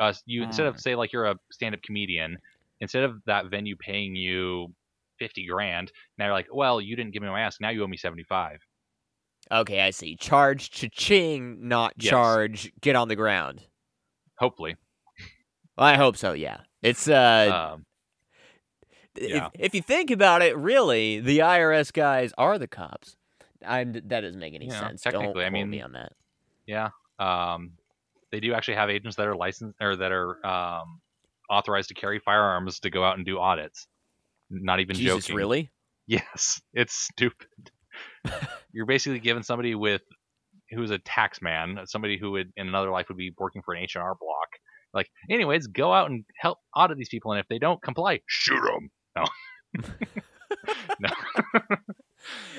us 0.00 0.22
you 0.26 0.42
instead 0.42 0.66
of 0.66 0.80
say 0.80 0.94
like 0.94 1.12
you're 1.12 1.26
a 1.26 1.36
stand-up 1.52 1.82
comedian 1.82 2.38
instead 2.80 3.04
of 3.04 3.16
that 3.26 3.46
venue 3.50 3.76
paying 3.76 4.14
you 4.14 4.72
50 5.18 5.46
grand 5.46 5.92
now 6.18 6.26
you're 6.26 6.34
like 6.34 6.46
well 6.52 6.80
you 6.80 6.96
didn't 6.96 7.12
give 7.12 7.22
me 7.22 7.28
my 7.28 7.40
ass 7.40 7.58
now 7.60 7.70
you 7.70 7.82
owe 7.82 7.88
me 7.88 7.96
75 7.96 8.58
Okay, 9.50 9.80
I 9.80 9.90
see. 9.90 10.16
Charge 10.16 10.70
cha-ching, 10.70 11.66
not 11.68 11.94
Yes. 11.98 12.10
charge. 12.10 12.72
Get 12.80 12.96
on 12.96 13.08
the 13.08 13.16
ground. 13.16 13.62
hopefully 14.38 14.76
Well, 15.76 15.86
I 15.86 15.96
hope 15.96 16.16
so. 16.16 16.32
Yeah, 16.32 16.58
it's 16.82 17.08
uh. 17.08 17.72
um, 17.74 17.84
if, 19.16 19.30
yeah. 19.30 19.48
if 19.58 19.74
you 19.74 19.82
think 19.82 20.10
about 20.10 20.42
it, 20.42 20.56
really, 20.56 21.18
the 21.20 21.38
IRS 21.40 21.92
guys 21.92 22.32
are 22.38 22.58
the 22.58 22.68
cops. 22.68 23.16
I'm, 23.66 23.92
that 23.92 24.20
doesn't 24.20 24.38
make 24.38 24.54
any 24.54 24.66
Yeah, 24.66 24.78
sense. 24.80 25.02
Don't 25.02 25.12
technically, 25.14 25.44
I 25.44 25.50
quote 25.50 25.52
me 25.52 25.64
mean, 25.64 25.82
on 25.82 25.92
that. 25.92 26.12
yeah 26.66 26.90
um, 27.18 27.72
they 28.30 28.38
do 28.38 28.54
actually 28.54 28.74
have 28.74 28.90
agents 28.90 29.16
that 29.16 29.26
are 29.26 29.34
licensed 29.34 29.76
or 29.80 29.96
that 29.96 30.12
are 30.12 30.46
um, 30.46 31.00
authorized 31.50 31.88
to 31.88 31.94
carry 31.94 32.20
firearms 32.20 32.78
to 32.80 32.90
go 32.90 33.02
out 33.02 33.16
and 33.16 33.26
do 33.26 33.38
audits 33.40 33.88
not 34.50 34.78
even 34.80 34.94
Jesus, 34.94 35.24
joking 35.24 35.36
really? 35.36 35.70
Yes, 36.06 36.60
it's 36.72 36.94
stupid. 36.94 37.70
You're 38.72 38.86
basically 38.86 39.18
giving 39.20 39.42
somebody 39.42 39.74
with 39.74 40.02
who's 40.70 40.90
a 40.90 40.98
tax 40.98 41.40
man, 41.40 41.80
somebody 41.86 42.18
who 42.18 42.32
would 42.32 42.52
in 42.56 42.68
another 42.68 42.90
life 42.90 43.06
would 43.08 43.16
be 43.16 43.32
working 43.38 43.62
for 43.62 43.74
an 43.74 43.82
H 43.82 43.94
and 43.94 44.02
R 44.02 44.14
Block. 44.20 44.48
Like, 44.94 45.10
anyways, 45.30 45.66
go 45.66 45.92
out 45.92 46.10
and 46.10 46.24
help 46.36 46.58
audit 46.74 46.96
these 46.98 47.08
people, 47.08 47.32
and 47.32 47.40
if 47.40 47.46
they 47.48 47.58
don't 47.58 47.80
comply, 47.82 48.20
shoot 48.26 48.60
them. 48.62 48.90
No, 49.16 49.24
no. 51.00 51.08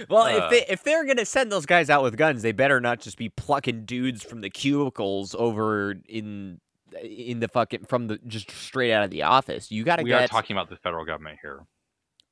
Well, 0.10 0.24
Uh, 0.24 0.46
if 0.46 0.50
they 0.50 0.74
if 0.74 0.84
they're 0.84 1.06
gonna 1.06 1.26
send 1.26 1.52
those 1.52 1.66
guys 1.66 1.90
out 1.90 2.02
with 2.02 2.16
guns, 2.18 2.42
they 2.42 2.54
better 2.54 2.80
not 2.80 3.02
just 3.02 3.18
be 3.18 3.30
plucking 3.30 3.86
dudes 3.86 4.24
from 4.24 4.42
the 4.42 4.50
cubicles 4.50 5.36
over 5.38 5.96
in 6.08 6.62
in 7.04 7.40
the 7.40 7.48
fucking 7.50 7.86
from 7.86 8.08
the 8.08 8.20
just 8.26 8.50
straight 8.50 8.94
out 8.94 9.04
of 9.04 9.12
the 9.12 9.24
office. 9.24 9.70
You 9.70 9.84
got 9.84 9.98
to 9.98 10.04
we 10.04 10.12
get. 10.12 10.24
are 10.24 10.28
talking 10.28 10.56
about 10.56 10.70
the 10.70 10.78
federal 10.78 11.06
government 11.06 11.40
here. 11.42 11.66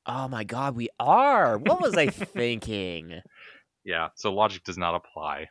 Oh 0.07 0.27
my 0.27 0.43
god, 0.43 0.75
we 0.75 0.89
are. 0.99 1.57
What 1.57 1.81
was 1.81 1.95
I 1.95 2.07
thinking? 2.07 3.21
Yeah, 3.83 4.09
so 4.15 4.33
logic 4.33 4.65
does 4.65 4.77
not 4.77 4.95
apply. 4.95 5.47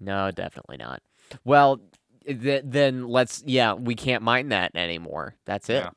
No, 0.00 0.30
definitely 0.30 0.78
not. 0.78 1.02
Well, 1.44 1.82
th- 2.26 2.62
then 2.64 3.06
let's. 3.06 3.42
Yeah, 3.44 3.74
we 3.74 3.94
can't 3.94 4.22
mind 4.22 4.50
that 4.50 4.74
anymore. 4.74 5.36
That's 5.44 5.68
it. 5.68 5.84
Yeah. 5.84 5.90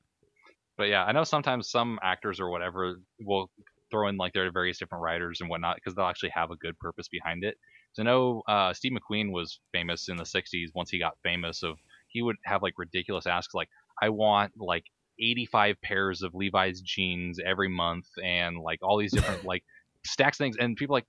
But 0.77 0.89
yeah, 0.89 1.05
I 1.05 1.13
know 1.13 1.23
sometimes 1.23 1.69
some 1.69 1.97
actors 2.03 2.41
or 2.41 2.49
whatever 2.49 2.95
will 3.21 3.49
throw 3.91 4.09
in 4.09 4.17
like 4.17 4.33
their 4.33 4.51
various 4.51 4.77
different 4.77 5.03
riders 5.03 5.39
and 5.39 5.49
whatnot 5.49 5.75
because 5.75 5.95
they'll 5.95 6.07
actually 6.07 6.31
have 6.31 6.51
a 6.51 6.57
good 6.57 6.77
purpose 6.79 7.07
behind 7.07 7.45
it. 7.45 7.57
So 7.93 8.03
I 8.03 8.05
know 8.05 8.43
uh, 8.45 8.73
Steve 8.73 8.91
McQueen 8.91 9.31
was 9.31 9.61
famous 9.71 10.09
in 10.09 10.17
the 10.17 10.25
'60s. 10.25 10.71
Once 10.75 10.89
he 10.89 10.99
got 10.99 11.17
famous, 11.23 11.63
of 11.63 11.77
he 12.09 12.21
would 12.21 12.35
have 12.43 12.61
like 12.61 12.73
ridiculous 12.77 13.25
asks 13.25 13.53
like, 13.53 13.69
"I 14.01 14.09
want 14.09 14.51
like 14.57 14.83
85 15.19 15.81
pairs 15.81 16.21
of 16.21 16.33
Levi's 16.35 16.81
jeans 16.81 17.39
every 17.43 17.69
month 17.69 18.07
and 18.23 18.57
like 18.57 18.79
all 18.81 18.97
these 18.97 19.13
different 19.13 19.43
like 19.45 19.63
stacks 20.05 20.39
of 20.39 20.45
things," 20.45 20.57
and 20.57 20.75
people 20.75 20.93
like, 20.93 21.07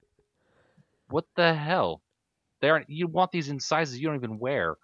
"What 1.09 1.27
the 1.37 1.55
hell? 1.55 2.03
They 2.61 2.71
aren't. 2.71 2.91
You 2.91 3.07
want 3.07 3.33
these 3.33 3.49
in 3.49 3.61
sizes 3.61 3.99
you 3.99 4.07
don't 4.07 4.17
even 4.17 4.39
wear." 4.39 4.77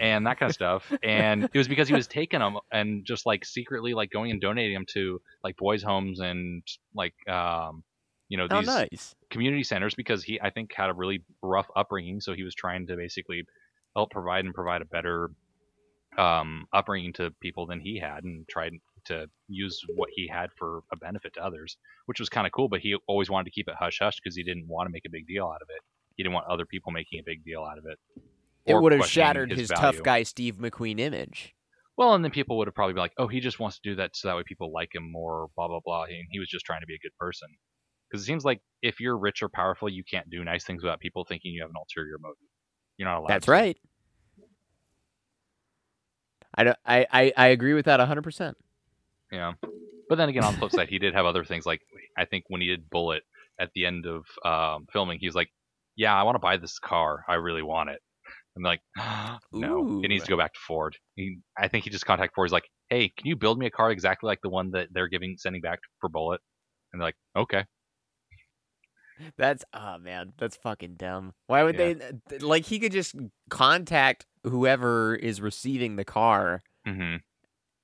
and 0.00 0.26
that 0.26 0.38
kind 0.38 0.48
of 0.48 0.54
stuff. 0.54 0.90
And 1.02 1.44
it 1.52 1.58
was 1.58 1.68
because 1.68 1.86
he 1.86 1.94
was 1.94 2.06
taking 2.08 2.40
them 2.40 2.56
and 2.72 3.04
just 3.04 3.26
like 3.26 3.44
secretly 3.44 3.94
like 3.94 4.10
going 4.10 4.30
and 4.30 4.40
donating 4.40 4.74
them 4.74 4.86
to 4.94 5.20
like 5.44 5.56
boys' 5.56 5.82
homes 5.82 6.20
and 6.20 6.62
like 6.94 7.14
um 7.28 7.84
you 8.28 8.38
know 8.38 8.48
Oh, 8.50 8.60
these 8.60 8.66
nice. 8.66 9.14
community 9.30 9.62
centers 9.62 9.94
because 9.94 10.24
he 10.24 10.40
I 10.40 10.50
think 10.50 10.72
had 10.74 10.88
a 10.88 10.94
really 10.94 11.22
rough 11.42 11.68
upbringing, 11.76 12.20
so 12.20 12.32
he 12.32 12.42
was 12.42 12.54
trying 12.54 12.86
to 12.86 12.96
basically 12.96 13.44
help 13.94 14.10
provide 14.10 14.44
and 14.44 14.54
provide 14.54 14.82
a 14.82 14.86
better 14.86 15.30
um 16.18 16.66
upbringing 16.72 17.12
to 17.12 17.30
people 17.40 17.66
than 17.66 17.80
he 17.80 17.98
had 17.98 18.24
and 18.24 18.46
tried 18.48 18.72
to 19.06 19.26
use 19.48 19.80
what 19.96 20.08
he 20.12 20.28
had 20.28 20.50
for 20.58 20.80
a 20.92 20.96
benefit 20.96 21.32
to 21.34 21.44
others, 21.44 21.76
which 22.06 22.20
was 22.20 22.28
kind 22.28 22.46
of 22.46 22.52
cool. 22.52 22.68
But 22.68 22.80
he 22.80 22.96
always 23.06 23.30
wanted 23.30 23.44
to 23.44 23.50
keep 23.50 23.68
it 23.68 23.74
hush 23.78 23.98
hush 24.00 24.18
because 24.22 24.36
he 24.36 24.42
didn't 24.42 24.68
want 24.68 24.88
to 24.88 24.92
make 24.92 25.04
a 25.06 25.10
big 25.10 25.26
deal 25.26 25.46
out 25.46 25.62
of 25.62 25.68
it. 25.70 25.82
He 26.16 26.22
didn't 26.22 26.34
want 26.34 26.46
other 26.48 26.66
people 26.66 26.92
making 26.92 27.20
a 27.20 27.22
big 27.24 27.44
deal 27.44 27.62
out 27.62 27.78
of 27.78 27.84
it. 27.86 27.98
It 28.66 28.74
would 28.74 28.92
have 28.92 29.06
shattered 29.06 29.50
his, 29.50 29.68
value. 29.68 29.80
tough 29.80 30.04
guy 30.04 30.22
Steve 30.22 30.56
McQueen 30.56 31.00
image. 31.00 31.54
Well, 31.96 32.14
and 32.14 32.24
then 32.24 32.30
people 32.30 32.56
would 32.58 32.66
have 32.66 32.74
probably 32.74 32.94
been 32.94 33.02
like, 33.02 33.14
"Oh, 33.18 33.26
he 33.26 33.40
just 33.40 33.58
wants 33.58 33.78
to 33.78 33.90
do 33.90 33.96
that 33.96 34.16
so 34.16 34.28
that 34.28 34.36
way 34.36 34.42
people 34.46 34.72
like 34.72 34.94
him 34.94 35.10
more." 35.10 35.48
Blah 35.56 35.68
blah 35.68 35.80
blah. 35.84 36.04
And 36.04 36.26
he 36.30 36.38
was 36.38 36.48
just 36.48 36.64
trying 36.64 36.80
to 36.80 36.86
be 36.86 36.94
a 36.94 36.98
good 36.98 37.16
person. 37.18 37.48
Because 38.10 38.22
it 38.22 38.26
seems 38.26 38.44
like 38.44 38.60
if 38.82 39.00
you're 39.00 39.16
rich 39.16 39.42
or 39.42 39.48
powerful, 39.48 39.88
you 39.88 40.02
can't 40.02 40.28
do 40.30 40.42
nice 40.42 40.64
things 40.64 40.82
without 40.82 40.98
people 41.00 41.24
thinking 41.24 41.52
you 41.52 41.62
have 41.62 41.70
an 41.70 41.76
ulterior 41.76 42.18
motive. 42.20 42.38
You're 42.96 43.08
not 43.08 43.18
allowed. 43.18 43.28
That's 43.28 43.46
to. 43.46 43.52
right. 43.52 43.78
I, 46.54 46.64
don't, 46.64 46.78
I, 46.84 47.06
I, 47.10 47.32
I 47.36 47.46
agree 47.48 47.74
with 47.74 47.86
that 47.86 48.00
100%. 48.00 48.54
Yeah. 49.32 49.52
But 50.08 50.16
then 50.16 50.28
again, 50.28 50.42
on 50.44 50.54
the 50.54 50.58
flip 50.58 50.72
side, 50.72 50.88
he 50.88 50.98
did 50.98 51.14
have 51.14 51.24
other 51.24 51.44
things. 51.44 51.66
Like 51.66 51.82
I 52.18 52.24
think 52.24 52.44
when 52.48 52.60
he 52.60 52.66
did 52.66 52.90
Bullitt 52.90 53.22
at 53.60 53.70
the 53.74 53.86
end 53.86 54.06
of 54.06 54.24
um, 54.44 54.86
filming, 54.92 55.18
he 55.20 55.28
was 55.28 55.36
like, 55.36 55.50
"Yeah, 55.94 56.14
I 56.14 56.24
want 56.24 56.34
to 56.34 56.40
buy 56.40 56.56
this 56.56 56.80
car. 56.80 57.24
I 57.28 57.34
really 57.34 57.62
want 57.62 57.90
it." 57.90 58.00
I'm 58.56 58.64
like, 58.64 58.80
"No, 59.52 60.00
it 60.02 60.08
needs 60.08 60.24
to 60.24 60.30
go 60.30 60.36
back 60.36 60.52
to 60.54 60.60
Ford." 60.66 60.96
He, 61.14 61.38
I 61.56 61.68
think 61.68 61.84
he 61.84 61.90
just 61.90 62.06
contacted 62.06 62.34
Ford. 62.34 62.48
He's 62.48 62.52
like, 62.52 62.68
"Hey, 62.88 63.12
can 63.16 63.28
you 63.28 63.36
build 63.36 63.56
me 63.56 63.66
a 63.66 63.70
car 63.70 63.92
exactly 63.92 64.26
like 64.26 64.40
the 64.42 64.48
one 64.48 64.72
that 64.72 64.88
they're 64.90 65.06
giving 65.06 65.36
sending 65.38 65.62
back 65.62 65.78
for 66.00 66.08
Bullitt?" 66.08 66.40
And 66.92 67.00
they're 67.00 67.06
like, 67.06 67.16
"Okay." 67.36 67.64
That's, 69.36 69.64
oh 69.72 69.98
man, 69.98 70.32
that's 70.38 70.56
fucking 70.56 70.94
dumb. 70.94 71.32
Why 71.46 71.62
would 71.62 71.76
Yeah. 71.78 71.94
they, 72.28 72.38
like, 72.38 72.64
he 72.64 72.78
could 72.78 72.92
just 72.92 73.14
contact 73.48 74.26
whoever 74.44 75.14
is 75.14 75.40
receiving 75.40 75.96
the 75.96 76.04
car 76.04 76.60
hmm 76.84 77.16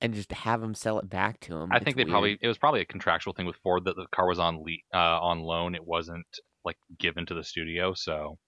and 0.01 0.13
just 0.15 0.31
have 0.33 0.61
them 0.61 0.75
sell 0.75 0.99
it 0.99 1.09
back 1.09 1.41
to 1.41 1.57
him. 1.57 1.73
I 1.73 1.79
think 1.79 1.97
they 1.97 2.05
probably 2.05 2.39
it 2.41 2.49
was 2.49 2.59
probably 2.59 2.81
a 2.83 2.85
contractual 2.85 3.33
thing 3.33 3.47
with 3.47 3.57
Ford 3.57 3.85
that 3.85 3.97
the 3.97 4.07
car 4.15 4.27
was 4.29 4.39
on 4.39 4.63
le- 4.63 4.85
uh, 4.95 5.21
on 5.21 5.41
loan. 5.41 5.75
It 5.75 5.87
wasn't 5.87 6.27
like 6.65 6.77
given 6.99 7.25
to 7.27 7.35
the 7.35 7.43
studio. 7.43 7.95
So 7.95 8.39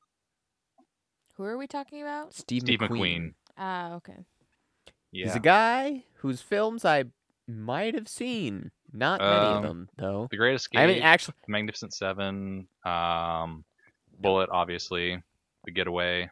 Who 1.37 1.45
are 1.45 1.57
we 1.57 1.67
talking 1.67 2.03
about? 2.03 2.35
Steve, 2.35 2.63
Steve 2.63 2.81
McQueen. 2.81 2.91
McQueen, 2.91 3.35
Ah, 3.57 3.95
okay. 3.95 4.25
yeah, 5.11 5.27
He's 5.27 5.37
a 5.37 5.41
guy 5.41 6.05
whose 6.17 6.43
films 6.43 6.85
I 6.85 7.05
might 7.47 7.95
have 7.95 8.09
seen. 8.09 8.71
Not 8.93 9.21
many 9.21 9.33
of 9.33 9.57
Um, 9.57 9.63
them, 9.63 9.89
though. 9.99 10.29
The 10.31 10.37
Great 10.37 10.55
Escape, 10.55 10.79
I 10.79 10.83
haven't 10.83 11.03
actually. 11.03 11.35
Magnificent 11.47 11.93
Seven, 11.95 12.69
um, 12.85 13.65
Bullitt, 14.19 14.49
obviously, 14.51 15.23
The 15.65 15.71
Getaway. 15.73 16.31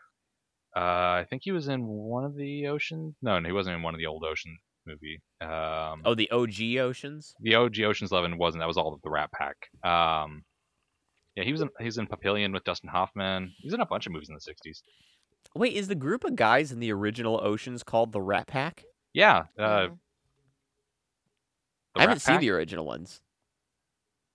Uh, 0.74 0.78
I 1.20 1.26
think 1.28 1.42
he 1.44 1.52
was 1.52 1.68
in 1.68 1.86
one 1.86 2.24
of 2.24 2.34
the 2.34 2.66
Ocean. 2.68 3.14
No, 3.22 3.38
no, 3.38 3.46
he 3.48 3.52
wasn't 3.52 3.76
in 3.76 3.82
one 3.82 3.94
of 3.94 3.98
the 3.98 4.06
old 4.06 4.24
Ocean 4.24 4.58
movie. 4.86 5.20
Um, 5.40 6.02
Oh, 6.04 6.14
the 6.14 6.30
OG 6.30 6.78
Oceans? 6.78 7.34
the 7.40 7.54
OG 7.54 7.80
Ocean's 7.82 8.12
Eleven 8.12 8.36
wasn't. 8.38 8.60
That 8.62 8.68
was 8.68 8.76
all 8.76 8.92
of 8.94 9.00
the 9.02 9.10
Rat 9.10 9.30
Pack. 9.32 9.56
Um, 9.82 10.44
yeah, 11.34 11.44
he 11.44 11.52
was 11.52 11.60
in 11.62 11.70
he's 11.80 11.98
in 11.98 12.06
Papillon 12.06 12.52
with 12.52 12.64
Dustin 12.64 12.88
Hoffman. 12.90 13.52
He's 13.58 13.72
in 13.74 13.80
a 13.80 13.86
bunch 13.86 14.06
of 14.06 14.12
movies 14.12 14.28
in 14.28 14.34
the 14.34 14.40
'60s. 14.40 14.82
Wait, 15.54 15.72
is 15.74 15.88
the 15.88 15.94
group 15.94 16.24
of 16.24 16.36
guys 16.36 16.72
in 16.72 16.80
the 16.80 16.92
original 16.92 17.40
Oceans 17.42 17.82
called 17.82 18.12
the 18.12 18.20
Rat 18.20 18.46
Pack? 18.46 18.84
Yeah, 19.14 19.44
uh, 19.58 19.86
the 19.88 19.98
I 21.96 22.02
haven't 22.02 22.20
seen 22.20 22.34
Pack. 22.34 22.40
the 22.40 22.50
original 22.50 22.84
ones. 22.84 23.20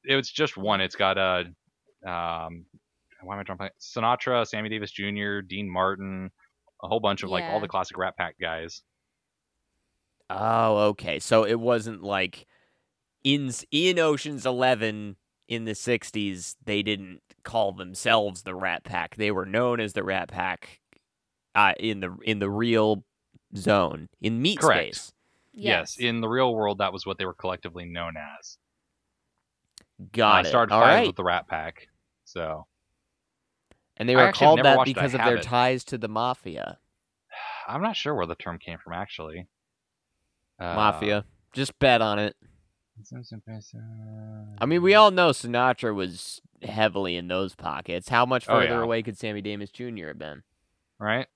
it 0.05 0.15
was 0.15 0.29
just 0.29 0.57
one. 0.57 0.81
It's 0.81 0.95
got 0.95 1.17
uh, 1.17 1.43
um, 2.05 2.65
why 3.23 3.35
am 3.35 3.39
I 3.39 3.43
drawing? 3.43 3.57
blank? 3.57 3.73
Sinatra, 3.79 4.47
Sammy 4.47 4.69
Davis 4.69 4.91
Jr., 4.91 5.41
Dean 5.41 5.69
Martin, 5.69 6.31
a 6.83 6.87
whole 6.87 6.99
bunch 6.99 7.23
of 7.23 7.29
like 7.29 7.43
all 7.45 7.59
the 7.59 7.67
classic 7.67 7.97
Rat 7.97 8.17
Pack 8.17 8.35
guys. 8.39 8.81
Oh, 10.29 10.77
okay. 10.89 11.19
So 11.19 11.45
it 11.45 11.59
wasn't 11.59 12.03
like 12.03 12.47
in 13.23 13.51
in 13.71 13.99
Ocean's 13.99 14.45
11 14.45 15.17
in 15.47 15.65
the 15.65 15.73
60s 15.73 16.55
they 16.63 16.81
didn't 16.81 17.19
call 17.43 17.73
themselves 17.73 18.43
the 18.43 18.55
Rat 18.55 18.83
Pack. 18.83 19.15
They 19.15 19.31
were 19.31 19.45
known 19.45 19.79
as 19.79 19.93
the 19.93 20.03
Rat 20.03 20.29
Pack 20.29 20.79
uh, 21.53 21.73
in 21.79 21.99
the 21.99 22.15
in 22.23 22.39
the 22.39 22.49
real 22.49 23.03
zone 23.55 24.07
in 24.21 24.41
meat 24.41 24.59
Correct. 24.59 24.95
space. 24.95 25.13
Yes. 25.53 25.97
in 25.97 26.21
the 26.21 26.27
real 26.29 26.53
world, 26.55 26.77
that 26.79 26.93
was 26.93 27.05
what 27.05 27.17
they 27.17 27.25
were 27.25 27.33
collectively 27.33 27.85
known 27.85 28.13
as. 28.17 28.57
Got 30.11 30.33
I 30.35 30.39
it. 30.41 30.45
started 30.47 30.73
All 30.73 30.81
right. 30.81 31.07
with 31.07 31.15
the 31.15 31.23
Rat 31.23 31.47
Pack, 31.47 31.87
so 32.25 32.65
And 33.97 34.07
they 34.09 34.15
were 34.15 34.31
called 34.31 34.59
that 34.63 34.77
watched 34.77 34.89
it. 34.89 34.97
I 34.97 35.01
because 35.01 35.13
of 35.13 35.19
have 35.21 35.29
their 35.29 35.41
ties 35.41 35.83
to 35.85 35.97
the 35.97 36.07
mafia. 36.07 36.79
I'm 37.67 37.81
not 37.81 37.95
sure 37.95 38.15
where 38.15 38.25
the 38.25 38.35
term 38.35 38.57
came 38.57 38.79
from 38.83 38.93
actually. 38.93 39.47
Uh, 40.59 40.73
mafia. 40.75 41.25
Just 41.53 41.77
bet 41.79 42.01
on 42.01 42.17
it. 42.19 42.35
I 44.59 44.65
mean, 44.65 44.81
we 44.81 44.93
all 44.95 45.11
know 45.11 45.29
Sinatra 45.29 45.93
was 45.93 46.41
heavily 46.61 47.15
in 47.15 47.27
those 47.27 47.55
pockets. 47.55 48.09
How 48.09 48.25
much 48.25 48.45
Oh, 48.47 48.59
further 48.59 48.75
yeah. 48.75 48.83
away 48.83 49.01
could 49.03 49.17
Sammy 49.17 49.41
Davis 49.41 49.71
Jr. 49.71 50.07
have 50.07 50.19
been? 50.19 50.43
right. 50.99 51.27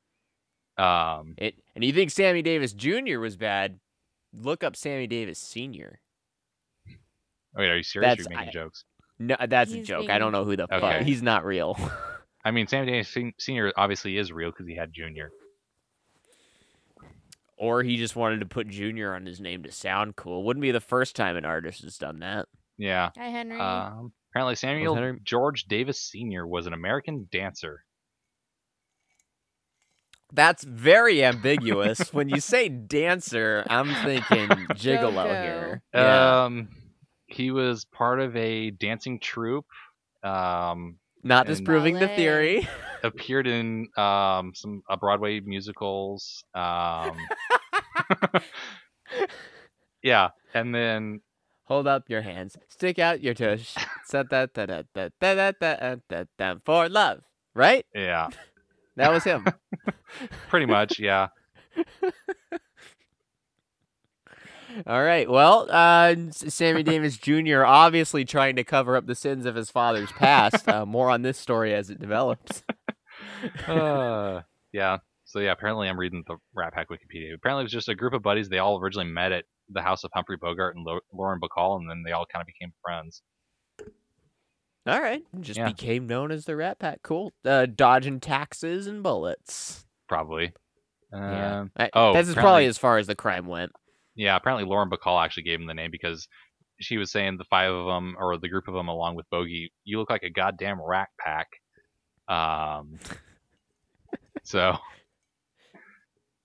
Um, 0.78 1.36
It 1.38 1.56
and 1.74 1.84
you 1.86 1.94
think 1.94 2.12
Sammy 2.12 2.42
Davis 2.42 2.74
Jr. 2.74 3.20
was 3.20 3.38
bad? 3.38 3.80
Look 4.38 4.64
up 4.64 4.76
Sammy 4.76 5.08
Davis 5.08 5.40
Sr. 5.40 6.00
wait, 7.56 7.70
are 7.70 7.78
you 7.78 7.84
serious? 7.84 8.08
or 8.08 8.12
Are 8.12 8.12
you 8.12 8.24
That's- 8.24 8.30
making 8.30 8.50
I- 8.50 8.52
jokes? 8.52 8.84
No, 9.18 9.38
that's 9.48 9.72
a 9.72 9.78
He's 9.78 9.88
joke. 9.88 10.10
I 10.10 10.18
don't 10.18 10.34
know 10.34 10.44
who 10.44 10.58
the 10.58 10.68
fuck. 10.68 11.04
He's 11.04 11.24
not 11.24 11.46
real. 11.46 11.78
I 12.44 12.52
mean, 12.52 12.68
Sammy 12.68 12.88
Davis 12.92 13.16
Senior 13.40 13.72
obviously 13.78 14.18
is 14.18 14.30
real 14.34 14.52
because 14.52 14.68
he 14.68 14.76
had 14.76 14.92
Junior. 14.92 15.32
Or 17.58 17.82
he 17.82 17.96
just 17.96 18.18
wanted 18.18 18.42
to 18.42 18.46
put 18.46 18.68
Junior 18.68 19.16
on 19.16 19.26
his 19.26 19.40
name 19.40 19.64
to 19.64 19.72
sound 19.72 20.18
cool. 20.18 20.44
Wouldn't 20.44 20.62
be 20.62 20.72
the 20.72 20.82
first 20.82 21.16
time 21.16 21.38
an 21.38 21.46
artist 21.46 21.84
has 21.84 21.98
done 21.98 22.20
that. 22.20 22.48
Yeah. 22.78 23.12
Hi, 23.18 23.30
Henry. 23.30 23.58
Um, 23.58 24.12
apparently, 24.32 24.56
Samuel 24.56 24.96
Henry- 24.96 25.22
George 25.24 25.64
Davis 25.64 26.02
Sr. 26.02 26.46
was 26.46 26.68
an 26.68 26.74
American 26.74 27.30
dancer. 27.32 27.85
That's 30.34 30.64
very 30.64 31.24
ambiguous. 31.24 32.14
when 32.14 32.30
you 32.30 32.40
say 32.40 32.70
dancer, 32.70 33.64
I'm 33.70 33.94
thinking 34.04 34.50
gigolo 34.74 35.26
here. 35.26 35.82
Yeah. 35.94 36.44
Um, 36.46 36.70
he 37.28 37.52
was 37.52 37.86
part 37.86 38.20
of 38.20 38.36
a 38.36 38.72
dancing 38.72 39.20
troupe. 39.20 39.66
Um, 40.24 40.98
not 41.24 41.48
disproving 41.48 41.96
the 41.96 42.08
theory. 42.08 42.68
appeared 43.04 43.48
in 43.48 43.88
um, 43.98 44.54
some 44.56 44.84
uh, 44.90 44.96
Broadway 44.96 45.40
musicals. 45.40 46.44
Um, 46.54 47.18
yeah, 50.04 50.30
and 50.54 50.74
then 50.74 51.22
hold 51.66 51.88
up 51.88 52.10
your 52.10 52.22
hands, 52.22 52.58
stick 52.68 53.00
out 53.00 53.22
your 53.22 53.34
tush, 53.34 53.76
set 54.06 54.30
that 54.30 54.54
that 54.56 54.70
that 54.94 55.14
that 55.20 55.60
that 55.60 56.00
that 56.10 56.28
that 56.38 56.58
for 56.66 56.90
love, 56.90 57.22
right? 57.54 57.86
Yeah. 57.94 58.30
That 58.96 59.12
was 59.12 59.24
him. 59.24 59.46
pretty 60.50 60.66
much, 60.66 61.00
yeah. 61.00 61.28
All 64.88 65.04
right. 65.04 65.30
Well, 65.30 65.68
uh, 65.70 66.16
Sammy 66.32 66.84
Davis 66.84 67.18
Jr. 67.18 67.64
obviously 67.64 68.26
trying 68.26 68.58
to 68.58 68.64
cover 68.64 68.98
up 68.98 69.06
the 69.06 69.16
sins 69.16 69.46
of 69.46 69.56
his 69.56 69.70
father's 69.70 70.12
past. 70.12 70.68
Uh, 70.68 70.86
more 70.86 71.10
on 71.10 71.22
this 71.22 71.38
story 71.38 71.74
as 71.74 71.90
it 71.90 72.00
develops. 72.00 72.64
Uh, 73.68 74.42
yeah. 74.74 74.98
So 75.26 75.40
yeah, 75.40 75.52
apparently 75.52 75.88
I'm 75.88 76.00
reading 76.00 76.24
the 76.28 76.38
Rat 76.54 76.74
Pack 76.74 76.90
Wikipedia. 76.90 77.34
Apparently 77.36 77.62
it 77.62 77.66
was 77.66 77.72
just 77.72 77.90
a 77.90 77.96
group 77.96 78.14
of 78.14 78.24
buddies. 78.24 78.50
They 78.50 78.58
all 78.58 78.80
originally 78.80 79.10
met 79.10 79.32
at 79.32 79.46
the 79.70 79.82
house 79.82 80.04
of 80.04 80.12
Humphrey 80.14 80.38
Bogart 80.38 80.76
and 80.76 80.86
Lo- 80.86 81.00
Lauren 81.14 81.40
Bacall, 81.40 81.80
and 81.80 81.90
then 81.90 82.04
they 82.06 82.12
all 82.12 82.26
kind 82.32 82.42
of 82.42 82.48
became 82.48 82.74
friends. 82.84 83.22
All 84.88 85.02
right. 85.02 85.24
Just 85.40 85.58
Yeah. 85.58 85.68
became 85.70 86.06
known 86.08 86.32
as 86.32 86.46
the 86.46 86.56
Rat 86.56 86.78
Pack. 86.80 87.02
Cool. 87.02 87.34
Uh, 87.44 87.66
dodging 87.66 88.20
taxes 88.20 88.86
and 88.88 89.02
bullets. 89.02 89.86
Probably. 90.08 90.54
Yeah. 91.12 91.60
Um, 91.62 91.72
I- 91.78 91.90
oh, 91.94 92.14
this 92.14 92.28
is 92.28 92.36
probably 92.36 92.66
as 92.66 92.78
far 92.78 92.98
as 92.98 93.08
the 93.08 93.16
crime 93.16 93.48
went. 93.48 93.72
Yeah, 94.16 94.36
apparently 94.36 94.66
Lauren 94.66 94.90
Bacall 94.90 95.24
actually 95.24 95.44
gave 95.44 95.60
him 95.60 95.66
the 95.66 95.74
name 95.74 95.92
because 95.92 96.28
she 96.80 96.98
was 96.98 97.12
saying 97.12 97.38
the 97.38 97.46
five 97.46 97.72
of 97.72 97.86
them 97.86 98.16
or 98.20 98.38
the 98.38 98.50
group 98.50 98.68
of 98.68 98.74
them 98.74 98.88
along 98.88 99.16
with 99.16 99.30
Bogey, 99.30 99.72
you 99.86 99.98
look 99.98 100.10
like 100.10 100.24
a 100.24 100.30
goddamn 100.30 100.82
rat 100.82 101.10
pack. 101.20 101.48
Um, 102.28 103.00
so, 104.44 104.78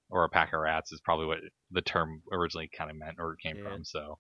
or 0.09 0.25
a 0.25 0.29
pack 0.29 0.53
of 0.53 0.61
rats 0.61 0.93
is 0.93 1.01
probably 1.01 1.27
what 1.27 1.39
the 1.71 1.83
term 1.83 2.23
originally 2.33 2.69
kind 2.77 2.91
of 2.91 2.97
meant 2.97 3.17
or 3.19 3.37
came 3.37 3.57
Yeah. 3.59 3.65
from. 3.71 3.85
So, 3.85 4.19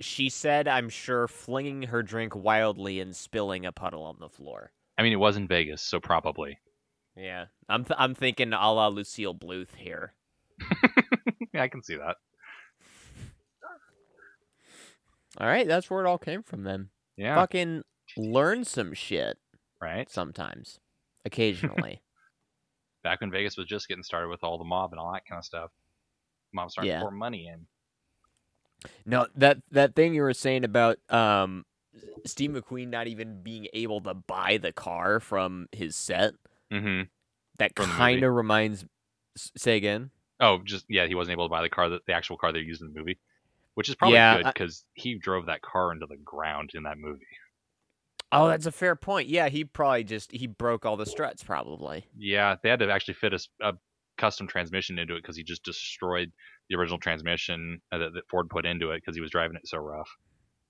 She 0.00 0.28
said, 0.28 0.66
I'm 0.66 0.88
sure, 0.88 1.28
flinging 1.28 1.82
her 1.84 2.02
drink 2.02 2.34
wildly 2.34 3.00
and 3.00 3.14
spilling 3.14 3.64
a 3.64 3.72
puddle 3.72 4.02
on 4.02 4.16
the 4.20 4.28
floor. 4.28 4.72
I 4.98 5.02
mean, 5.02 5.12
it 5.12 5.16
was 5.16 5.36
in 5.36 5.46
Vegas, 5.46 5.82
so 5.82 6.00
probably. 6.00 6.58
Yeah. 7.16 7.46
I'm, 7.68 7.84
th- 7.84 7.96
I'm 7.98 8.14
thinking 8.14 8.52
a 8.52 8.72
la 8.72 8.88
Lucille 8.88 9.34
Bluth 9.34 9.74
here. 9.76 10.14
yeah, 11.54 11.62
I 11.62 11.68
can 11.68 11.82
see 11.82 11.96
that. 11.96 12.16
All 15.38 15.46
right. 15.46 15.66
That's 15.66 15.90
where 15.90 16.04
it 16.04 16.08
all 16.08 16.18
came 16.18 16.42
from 16.42 16.62
then. 16.64 16.88
Yeah, 17.16 17.34
Fucking 17.36 17.82
learn 18.16 18.64
some 18.64 18.92
shit 18.94 19.38
right. 19.80 20.08
sometimes. 20.10 20.80
Occasionally. 21.24 22.02
Back 23.02 23.20
when 23.20 23.30
Vegas 23.30 23.56
was 23.56 23.66
just 23.66 23.88
getting 23.88 24.02
started 24.02 24.28
with 24.28 24.42
all 24.44 24.58
the 24.58 24.64
mob 24.64 24.92
and 24.92 25.00
all 25.00 25.12
that 25.12 25.26
kind 25.26 25.38
of 25.38 25.44
stuff, 25.44 25.70
mob 26.52 26.70
started 26.70 26.88
Yeah. 26.88 26.96
to 26.98 27.02
pour 27.02 27.10
money 27.10 27.46
in. 27.52 27.66
No, 29.06 29.26
that 29.34 29.58
that 29.70 29.94
thing 29.94 30.14
you 30.14 30.22
were 30.22 30.34
saying 30.34 30.64
about 30.64 30.98
um 31.12 31.64
Steve 32.26 32.50
McQueen 32.50 32.88
not 32.88 33.06
even 33.08 33.42
being 33.42 33.68
able 33.72 34.00
to 34.02 34.14
buy 34.14 34.58
the 34.58 34.72
car 34.72 35.20
from 35.20 35.68
his 35.72 35.96
set, 35.96 36.34
hmm 36.70 37.08
that 37.58 37.74
From 37.76 37.88
the 37.88 37.94
movie. 37.94 38.12
kind 38.12 38.24
of 38.24 38.34
reminds 38.34 38.84
say 39.36 39.76
again. 39.76 40.10
Oh, 40.40 40.58
just 40.64 40.86
yeah, 40.88 41.06
he 41.06 41.14
wasn't 41.14 41.32
able 41.32 41.46
to 41.46 41.50
buy 41.50 41.62
the 41.62 41.68
car 41.68 41.88
that 41.88 42.06
the 42.06 42.12
actual 42.12 42.36
car 42.36 42.52
they 42.52 42.60
used 42.60 42.82
in 42.82 42.92
the 42.92 42.98
movie, 42.98 43.18
which 43.74 43.88
is 43.88 43.96
probably 43.96 44.22
Yeah, 44.22 44.30
good 44.30 44.52
because 44.54 44.84
he 44.94 45.18
drove 45.18 45.46
that 45.46 45.62
car 45.62 45.92
into 45.92 46.06
the 46.06 46.16
ground 46.18 46.72
in 46.74 46.84
that 46.84 46.98
movie. 46.98 47.26
Oh, 48.32 48.48
that's 48.48 48.66
a 48.66 48.72
fair 48.72 48.96
point. 48.96 49.28
Yeah, 49.28 49.48
he 49.48 49.64
probably 49.64 50.04
just 50.04 50.32
he 50.32 50.46
broke 50.46 50.84
all 50.84 50.96
the 50.96 51.06
struts 51.06 51.42
probably. 51.44 52.06
Yeah, 52.16 52.56
they 52.62 52.68
had 52.70 52.78
to 52.80 52.90
actually 52.90 53.14
fit 53.14 53.34
a, 53.34 53.40
a 53.60 53.72
custom 54.18 54.46
transmission 54.46 54.98
into 54.98 55.14
it 55.14 55.22
because 55.22 55.36
he 55.36 55.42
just 55.42 55.64
destroyed 55.64 56.30
the 56.68 56.76
original 56.76 56.98
transmission 56.98 57.80
uh, 57.92 57.98
that, 57.98 58.14
that 58.14 58.28
Ford 58.30 58.48
put 58.48 58.66
into 58.66 58.90
it 58.90 59.02
because 59.02 59.14
he 59.14 59.20
was 59.20 59.30
driving 59.30 59.56
it 59.56 59.66
so 59.66 59.78
rough. 59.78 60.08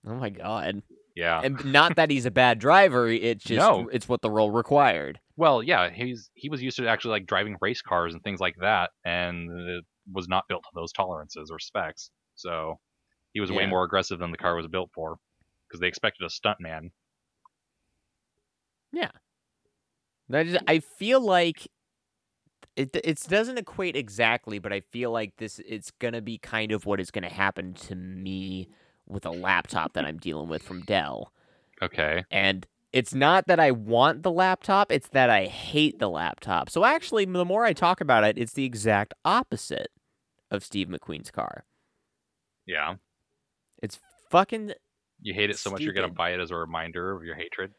Oh 0.07 0.15
my 0.15 0.31
god. 0.31 0.83
Yeah. 1.15 1.41
And 1.43 1.65
not 1.65 1.97
that 1.97 2.11
he's 2.11 2.27
a 2.27 2.31
bad 2.31 2.59
driver, 2.59 3.09
it's 3.09 3.45
just 3.45 3.59
No. 3.59 3.89
it's 3.89 4.09
what 4.09 4.21
the 4.21 4.31
role 4.31 4.51
required. 4.51 5.21
Well, 5.37 5.63
yeah, 5.63 5.91
he's 5.91 6.31
he 6.35 6.49
was 6.49 6.63
used 6.63 6.77
to 6.79 6.89
actually 6.89 7.13
like 7.13 7.27
driving 7.27 7.57
race 7.61 7.83
cars 7.83 8.15
and 8.15 8.23
things 8.23 8.41
like 8.41 8.57
that, 8.61 8.91
and 9.05 9.51
it 9.51 9.85
was 10.13 10.29
not 10.29 10.45
built 10.49 10.63
to 10.65 10.71
those 10.75 10.93
tolerances 10.93 11.51
or 11.51 11.59
specs. 11.59 12.11
So 12.35 12.79
he 13.33 13.41
was 13.41 13.51
way 13.51 13.67
more 13.67 13.85
aggressive 13.85 14.19
than 14.19 14.31
the 14.31 14.37
car 14.37 14.57
was 14.57 14.67
built 14.67 14.91
for 14.95 15.17
because 15.69 15.81
they 15.81 15.89
expected 15.89 16.25
a 16.25 16.29
stuntman. 16.29 16.91
That 20.29 20.47
is, 20.47 20.57
I 20.67 20.79
feel 20.79 21.21
like 21.21 21.69
it 22.77 22.97
it 23.05 23.23
doesn't 23.29 23.59
equate 23.59 23.97
exactly, 23.97 24.59
but 24.59 24.73
I 24.73 24.81
feel 24.81 25.11
like 25.11 25.37
this 25.37 25.61
it's 25.67 25.91
gonna 25.93 26.23
be 26.23 26.39
kind 26.39 26.73
of 26.73 26.87
what 26.87 27.01
is 27.01 27.11
gonna 27.11 27.29
happen 27.29 27.75
to 27.75 27.95
me 27.95 28.69
with 29.07 29.27
a 29.27 29.31
laptop 29.31 29.93
that 29.95 30.05
I'm 30.05 30.19
dealing 30.19 30.49
with 30.49 30.63
from 30.63 30.83
Dell. 30.83 31.33
Okay. 31.83 32.25
And 32.31 32.67
it's 32.93 33.15
not 33.15 33.47
that 33.49 33.59
I 33.61 33.71
want 33.73 34.23
the 34.23 34.31
laptop, 34.31 34.93
it's 34.93 35.09
that 35.09 35.31
I 35.31 35.47
hate 35.47 35.99
the 35.99 36.09
laptop. 36.09 36.71
So 36.71 36.85
actually, 36.85 37.25
the 37.25 37.45
more 37.45 37.65
I 37.65 37.73
talk 37.73 38.01
about 38.01 38.25
it, 38.25 38.39
it's 38.39 38.53
the 38.53 38.65
exact 38.65 39.15
opposite 39.25 39.89
of 40.51 40.65
Steve 40.65 40.89
McQueen's 40.89 41.31
car. 41.31 41.65
Yeah. 42.67 42.95
It's 43.83 43.99
fucking 44.31 44.73
You 45.21 45.35
hate 45.35 45.51
it 45.51 45.59
so 45.59 45.71
much 45.71 45.83
you're 45.83 45.93
gonna 45.93 46.09
buy 46.09 46.31
it 46.31 46.41
as 46.41 46.51
a 46.51 46.57
reminder 46.57 47.13
of 47.13 47.25
your 47.25 47.35
hatred. 47.35 47.73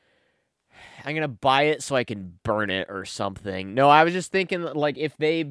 I'm 1.04 1.16
gonna 1.16 1.28
buy 1.28 1.64
it 1.64 1.84
so 1.84 1.96
I 1.96 2.04
can 2.04 2.40
burn 2.44 2.70
it 2.70 2.88
or 2.90 3.06
something. 3.06 3.74
No, 3.74 3.90
I 3.90 4.04
was 4.04 4.14
just 4.14 4.32
thinking 4.32 4.62
like 4.62 4.98
if 4.98 5.16
they 5.18 5.46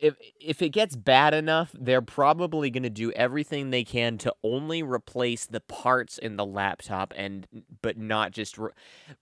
if 0.00 0.16
if 0.40 0.60
it 0.60 0.70
gets 0.70 0.96
bad 0.96 1.34
enough, 1.34 1.70
they're 1.78 2.02
probably 2.02 2.68
gonna 2.70 2.90
do 2.90 3.12
everything 3.12 3.70
they 3.70 3.84
can 3.84 4.18
to 4.18 4.34
only 4.42 4.82
replace 4.82 5.46
the 5.46 5.60
parts 5.60 6.18
in 6.18 6.36
the 6.36 6.44
laptop 6.44 7.12
and 7.16 7.46
but 7.80 7.96
not 7.96 8.32
just 8.32 8.58
re- 8.58 8.70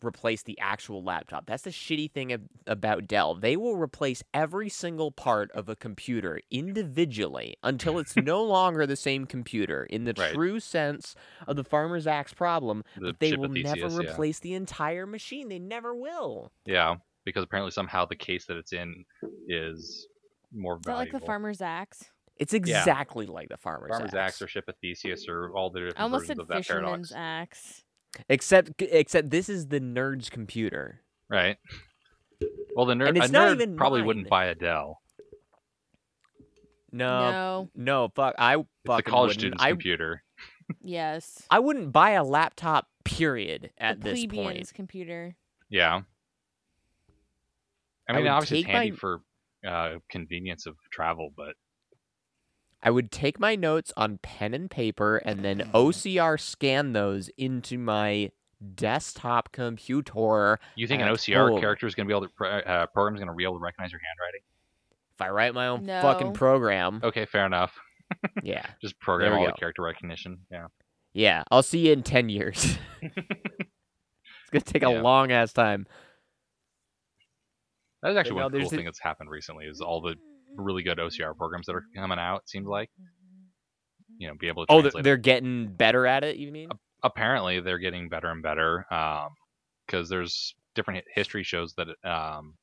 replace 0.02 0.42
the 0.42 0.58
actual 0.58 1.02
laptop. 1.04 1.46
That's 1.46 1.64
the 1.64 1.70
shitty 1.70 2.10
thing 2.12 2.32
ab- 2.32 2.48
about 2.66 3.06
Dell. 3.06 3.34
They 3.34 3.56
will 3.56 3.76
replace 3.76 4.22
every 4.32 4.68
single 4.68 5.10
part 5.10 5.50
of 5.52 5.68
a 5.68 5.76
computer 5.76 6.40
individually 6.50 7.56
until 7.62 7.98
it's 7.98 8.16
no 8.16 8.42
longer 8.42 8.86
the 8.86 8.96
same 8.96 9.26
computer 9.26 9.84
in 9.84 10.04
the 10.04 10.14
Right. 10.16 10.34
true 10.34 10.60
sense 10.60 11.14
of 11.46 11.56
the 11.56 11.64
farmer's 11.64 12.06
axe 12.06 12.32
problem 12.34 12.84
The 12.96 13.06
but 13.12 13.20
they 13.20 13.34
will 13.36 13.48
never 13.48 13.74
Theseus, 13.74 13.92
yeah. 13.94 14.10
replace 14.10 14.38
the 14.40 14.54
entire 14.54 15.06
machine. 15.06 15.48
They 15.48 15.58
never 15.58 15.94
will. 15.94 16.50
Yeah, 16.66 16.96
because 17.24 17.44
apparently 17.44 17.70
somehow 17.72 18.04
the 18.06 18.16
case 18.16 18.46
that 18.46 18.56
it's 18.56 18.72
in 18.72 19.04
is 19.48 20.06
more 20.54 20.76
Is 20.76 20.82
that 20.84 20.94
like 20.94 21.12
the 21.12 21.20
farmer's 21.20 21.60
axe? 21.60 22.04
It's 22.38 22.54
exactly 22.54 23.26
like 23.26 23.48
the 23.48 23.56
farmer's, 23.56 23.90
Farmer's 23.90 24.14
axe. 24.14 24.34
axe 24.34 24.42
or 24.42 24.48
Ship 24.48 24.64
of 24.68 24.74
Theseus 24.80 25.26
or 25.28 25.52
all 25.54 25.70
the 25.70 25.80
different 25.80 26.00
I 26.00 26.02
almost 26.02 26.22
versions 26.22 26.38
of 26.40 26.48
that 26.48 26.56
fisherman's 26.58 27.12
paradox. 27.12 27.12
axe. 27.14 27.84
Except 28.28 28.82
except 28.82 29.30
this 29.30 29.48
is 29.48 29.68
the 29.68 29.80
nerd's 29.80 30.28
computer. 30.30 31.00
Right. 31.30 31.56
Well, 32.74 32.86
the 32.86 32.94
nerd, 32.94 33.08
And 33.08 33.18
a 33.18 33.22
it's 33.22 33.32
not 33.32 33.48
nerd 33.48 33.54
even 33.54 33.76
probably 33.76 34.00
mine. 34.00 34.06
wouldn't 34.06 34.28
buy 34.28 34.46
a 34.46 34.54
Dell. 34.54 35.00
No, 36.90 37.30
no, 37.30 37.70
no. 37.74 38.08
fuck. 38.14 38.34
I 38.38 38.56
It's 38.58 38.66
the 38.84 38.88
fucking 38.92 39.10
college 39.10 39.28
wouldn't. 39.28 39.40
student's 39.40 39.62
I 39.62 39.70
computer. 39.70 40.22
Yes. 40.82 41.42
I 41.50 41.58
wouldn't 41.58 41.92
buy 41.92 42.10
a 42.10 42.24
laptop. 42.24 42.88
Period. 43.04 43.70
At 43.78 44.00
the 44.00 44.10
this 44.10 44.20
plebeian's 44.26 44.68
point, 44.70 44.74
computer. 44.74 45.36
Yeah. 45.70 46.02
I 48.08 48.12
I 48.12 48.12
mean, 48.16 48.24
would 48.24 48.30
obviously 48.30 48.58
it's 48.60 48.66
take 48.66 48.74
handy 48.74 48.90
my- 48.92 48.96
for 48.96 49.20
uh, 49.66 49.96
convenience 50.10 50.66
of 50.66 50.76
travel, 50.90 51.30
but 51.36 51.54
I 52.82 52.90
would 52.90 53.10
take 53.10 53.38
my 53.38 53.54
notes 53.54 53.92
on 53.96 54.18
pen 54.18 54.54
and 54.54 54.70
paper 54.70 55.18
and 55.18 55.44
then 55.44 55.70
OCR 55.72 56.40
scan 56.40 56.92
those 56.92 57.30
into 57.38 57.78
my 57.78 58.30
desktop 58.74 59.52
computer. 59.52 60.58
you 60.76 60.86
think 60.86 61.02
an 61.02 61.08
OCR 61.08 61.50
home. 61.50 61.60
character 61.60 61.86
is 61.86 61.94
going 61.94 62.06
to 62.06 62.12
be 62.12 62.16
able 62.16 62.26
to, 62.26 62.32
pro- 62.34 62.58
uh, 62.58 62.86
program's 62.86 63.20
going 63.20 63.28
to 63.28 63.34
be 63.34 63.44
able 63.44 63.58
to 63.58 63.62
recognize 63.62 63.92
your 63.92 64.00
handwriting? 64.04 64.40
If 65.14 65.20
I 65.20 65.30
write 65.30 65.54
my 65.54 65.68
own 65.68 65.86
fucking 65.86 66.32
program, 66.32 67.00
Okay, 67.04 67.26
fair 67.26 67.46
enough. 67.46 67.72
yeah, 68.42 68.66
Just 68.80 68.98
program 68.98 69.32
we 69.32 69.38
all 69.38 69.44
go. 69.46 69.52
the 69.52 69.58
character 69.58 69.82
recognition. 69.82 70.38
Yeah. 70.50 70.66
Yeah, 71.12 71.44
I'll 71.50 71.62
see 71.62 71.86
you 71.86 71.92
in 71.92 72.02
10 72.02 72.30
years. 72.30 72.78
it's 73.02 73.14
going 74.50 74.62
to 74.62 74.72
take 74.72 74.82
a 74.82 74.88
long 74.90 75.30
ass 75.30 75.52
time. 75.52 75.86
That's 78.02 78.16
actually 78.16 78.36
no, 78.36 78.44
one 78.44 78.52
cool 78.52 78.66
a- 78.66 78.70
thing 78.70 78.84
that's 78.84 79.00
happened 79.00 79.30
recently 79.30 79.66
is 79.66 79.80
all 79.80 80.00
the 80.00 80.12
mm-hmm. 80.12 80.62
really 80.62 80.82
good 80.82 80.98
OCR 80.98 81.36
programs 81.36 81.66
that 81.66 81.74
are 81.74 81.84
coming 81.94 82.18
out. 82.18 82.42
It 82.42 82.48
seems 82.48 82.66
like 82.66 82.90
mm-hmm. 83.00 84.16
you 84.18 84.28
know 84.28 84.34
be 84.38 84.48
able 84.48 84.66
to 84.66 84.72
Oh, 84.72 84.82
they're, 84.82 85.14
it. 85.14 85.22
getting 85.22 85.68
better 85.68 86.06
at 86.06 86.24
it. 86.24 86.36
You 86.36 86.50
mean? 86.52 86.68
apparently 87.02 87.60
they're 87.60 87.78
getting 87.78 88.08
better 88.08 88.28
and 88.30 88.42
better 88.42 88.86
um, 88.92 89.30
because 89.86 90.08
there's 90.08 90.54
different 90.74 91.04
history 91.14 91.42
shows 91.42 91.74
that 91.74 91.88
um, 92.08 92.54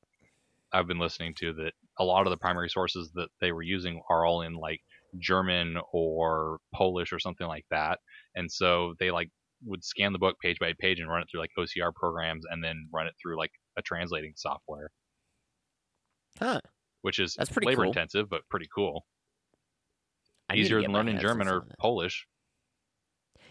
I've 0.72 0.86
been 0.86 0.98
listening 0.98 1.34
to 1.40 1.52
that 1.54 1.72
a 1.98 2.04
lot 2.04 2.26
of 2.26 2.30
the 2.30 2.36
primary 2.36 2.68
sources 2.68 3.10
that 3.14 3.28
they 3.40 3.52
were 3.52 3.62
using 3.62 4.00
are 4.08 4.24
all 4.24 4.42
in 4.42 4.54
like 4.54 4.80
German 5.18 5.76
or 5.92 6.58
Polish 6.74 7.12
or 7.12 7.18
something 7.18 7.46
like 7.46 7.66
that, 7.70 7.98
and 8.34 8.50
so 8.50 8.94
they 8.98 9.10
like 9.10 9.28
would 9.66 9.84
scan 9.84 10.12
the 10.12 10.18
book 10.18 10.36
page 10.42 10.58
by 10.58 10.72
page 10.78 11.00
and 11.00 11.08
run 11.10 11.20
it 11.20 11.28
through 11.30 11.40
like 11.40 11.50
OCR 11.58 11.92
programs 11.94 12.44
and 12.50 12.64
then 12.64 12.88
run 12.92 13.06
it 13.06 13.12
through 13.20 13.36
like 13.36 13.50
a 13.76 13.82
translating 13.82 14.32
software, 14.36 14.90
Huh. 16.38 16.60
which 17.02 17.18
is 17.18 17.34
That's 17.34 17.50
pretty 17.50 17.66
labor 17.66 17.82
cool. 17.82 17.90
intensive 17.90 18.28
but 18.30 18.48
pretty 18.48 18.68
cool. 18.74 19.04
I 20.48 20.54
Easier 20.56 20.82
than 20.82 20.92
learning 20.92 21.18
German 21.18 21.48
or. 21.48 21.66
Polish. 21.78 22.26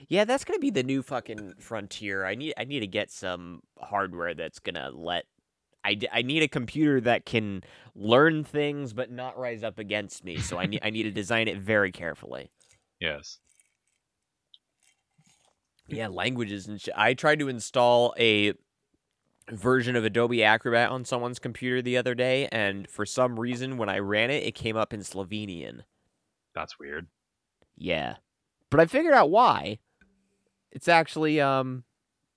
Yeah, 0.08 0.26
that's 0.26 0.44
gonna 0.46 0.60
be 0.60 0.70
the 0.70 0.84
new 0.84 1.02
fucking 1.02 1.56
frontier. 1.60 2.26
I 2.26 2.36
need 2.36 2.54
I 2.58 2.64
need 2.64 2.80
to 2.82 2.88
get 2.88 3.12
some 3.12 3.62
hardware 3.80 4.34
that's 4.34 4.60
gonna 4.60 4.92
let. 4.94 5.26
I, 5.84 5.94
d- 5.94 6.10
I 6.12 6.24
need 6.24 6.44
a 6.44 6.50
computer 6.50 7.00
that 7.02 7.26
can 7.26 7.64
learn 7.96 8.44
things 8.44 8.92
but 8.92 9.10
not 9.10 9.38
rise 9.38 9.64
up 9.64 9.80
against 9.80 10.26
me. 10.26 10.38
So 10.38 10.58
I 10.58 10.66
need 10.66 10.82
I 10.84 10.90
need 10.90 11.04
to 11.04 11.12
design 11.12 11.48
it 11.48 11.58
very 11.58 11.92
carefully. 11.92 12.52
Yes. 13.00 13.40
Yeah, 15.88 16.08
languages 16.08 16.68
and 16.68 16.82
shit. 16.82 16.94
I 16.98 17.14
tried 17.14 17.40
to 17.40 17.48
install 17.48 18.14
a 18.20 18.54
version 19.52 19.96
of 19.96 20.06
Adobe 20.06 20.44
Acrobat 20.44 20.90
on 20.90 21.06
someone's 21.06 21.40
computer 21.40 21.82
the 21.82 21.98
other 21.98 22.16
day, 22.16 22.48
and 22.52 22.90
for 22.90 23.06
some 23.06 23.40
reason, 23.40 23.78
when 23.78 23.90
I 23.90 24.00
ran 24.00 24.30
it, 24.32 24.44
it 24.44 24.56
came 24.56 24.78
up 24.78 24.94
in 24.94 25.02
Slovenian. 25.02 25.82
That's 26.54 26.80
weird. 26.80 27.08
Yeah, 27.78 28.16
but 28.70 28.80
I 28.80 28.86
figured 28.86 29.14
out 29.14 29.30
why. 29.30 29.80
It's 30.72 30.88
actually 30.88 31.42
um, 31.42 31.84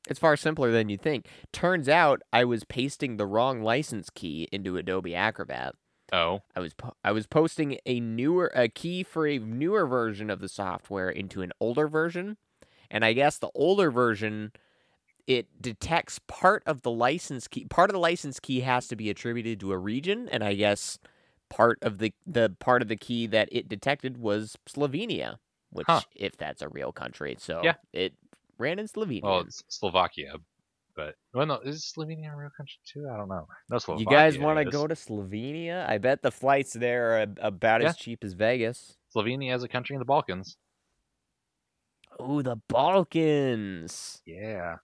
it's 0.09 0.19
far 0.19 0.37
simpler 0.37 0.71
than 0.71 0.89
you 0.89 0.97
think. 0.97 1.27
Turns 1.53 1.89
out 1.89 2.23
I 2.33 2.45
was 2.45 2.65
pasting 2.65 3.17
the 3.17 3.27
wrong 3.27 3.63
license 3.63 4.11
key 4.11 4.49
into 4.53 4.77
Adobe 4.77 5.15
Acrobat. 5.15 5.75
Oh, 6.13 6.41
I 6.55 6.61
was 6.61 6.75
po- 6.75 6.95
I 7.03 7.13
was 7.13 7.27
posting 7.27 7.79
a 7.87 8.01
newer 8.01 8.53
a 8.55 8.69
key 8.69 9.03
for 9.03 9.27
a 9.27 9.39
newer 9.39 9.87
version 9.87 10.29
of 10.29 10.41
the 10.41 10.49
software 10.49 11.09
into 11.09 11.43
an 11.43 11.53
older 11.61 11.89
version, 11.89 12.37
and 12.91 13.05
I 13.05 13.13
guess 13.13 13.39
the 13.39 13.51
older 13.55 13.91
version 13.91 14.53
it 15.27 15.47
detects 15.63 16.19
part 16.27 16.63
of 16.67 16.83
the 16.83 16.91
license 16.91 17.47
key. 17.49 17.65
Part 17.67 17.91
of 17.91 17.95
the 17.95 18.01
license 18.01 18.41
key 18.41 18.61
has 18.61 18.89
to 18.89 18.97
be 18.97 19.09
attributed 19.11 19.61
to 19.61 19.73
a 19.73 19.79
region, 19.79 20.29
and 20.29 20.43
I 20.43 20.55
guess 20.55 20.99
part 21.49 21.79
of 21.83 21.99
the 21.99 22.13
the 22.27 22.55
part 22.59 22.83
of 22.83 22.89
the 22.89 22.97
key 22.97 23.27
that 23.29 23.49
it 23.53 23.69
detected 23.69 24.17
was 24.19 24.57
Slovenia, 24.67 25.39
which 25.71 25.87
Huh. 25.87 26.01
if 26.17 26.37
that's 26.37 26.63
a 26.63 26.69
real 26.69 26.93
country, 26.93 27.37
so 27.39 27.61
Yeah. 27.63 27.75
it 27.93 28.15
ran 28.59 28.79
in 28.79 28.87
Slovenia. 28.89 29.23
well, 29.23 29.41
it's 29.41 29.63
Slovakia, 29.69 30.35
but 30.97 31.15
well, 31.35 31.47
no, 31.47 31.59
is 31.61 31.93
Slovenia 31.97 32.33
a 32.33 32.37
real 32.37 32.51
country 32.57 32.79
too? 32.85 33.09
I 33.13 33.17
don't 33.17 33.29
know. 33.29 33.47
No, 33.71 33.79
Slovakia. 33.79 34.05
you 34.05 34.11
guys 34.11 34.39
want 34.39 34.59
to 34.59 34.65
go 34.65 34.87
to 34.87 34.95
Slovenia? 34.95 35.89
I 35.89 35.99
bet 35.99 36.23
the 36.23 36.31
flights 36.33 36.73
there 36.73 37.19
are 37.21 37.27
about 37.39 37.81
Yeah. 37.83 37.89
as 37.91 37.97
cheap 37.97 38.25
as 38.25 38.33
Vegas. 38.33 38.97
Slovenia 39.15 39.55
is 39.55 39.63
a 39.63 39.69
country 39.69 39.95
in 39.95 40.01
the 40.01 40.05
Balkans. 40.07 40.57
Oh, 42.19 42.43
the 42.43 42.57
Balkans. 42.69 44.23
Yeah, 44.27 44.77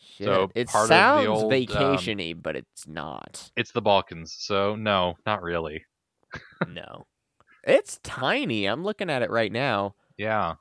Shit. 0.00 0.26
So, 0.26 0.50
it 0.54 0.68
part 0.68 0.84
of 0.84 0.88
the 0.88 0.94
sounds 0.94 1.26
old, 1.28 1.44
um, 1.44 1.58
vacationy, 1.60 2.40
but 2.40 2.56
it's 2.56 2.86
not. 2.88 3.50
it's 3.56 3.72
the 3.72 3.82
Balkans. 3.82 4.34
So 4.38 4.74
no, 4.76 5.16
not 5.26 5.42
really. 5.42 5.84
no. 6.68 7.06
It's 7.64 7.98
tiny. 8.02 8.64
I'm 8.66 8.82
looking 8.84 9.10
at 9.10 9.22
it 9.22 9.30
right 9.30 9.52
now. 9.52 9.94
Yeah, 10.16 10.54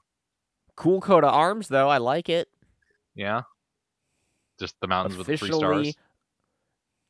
Cool 0.76 1.02
coat 1.02 1.24
of 1.26 1.34
arms, 1.34 1.68
though. 1.68 1.90
I 1.90 1.98
like 1.98 2.30
it. 2.30 2.48
yeah. 3.16 3.42
Just 4.60 4.76
the 4.82 4.88
mountains 4.88 5.18
with 5.18 5.28
the 5.28 5.38
three 5.38 5.52
stars. 5.52 5.94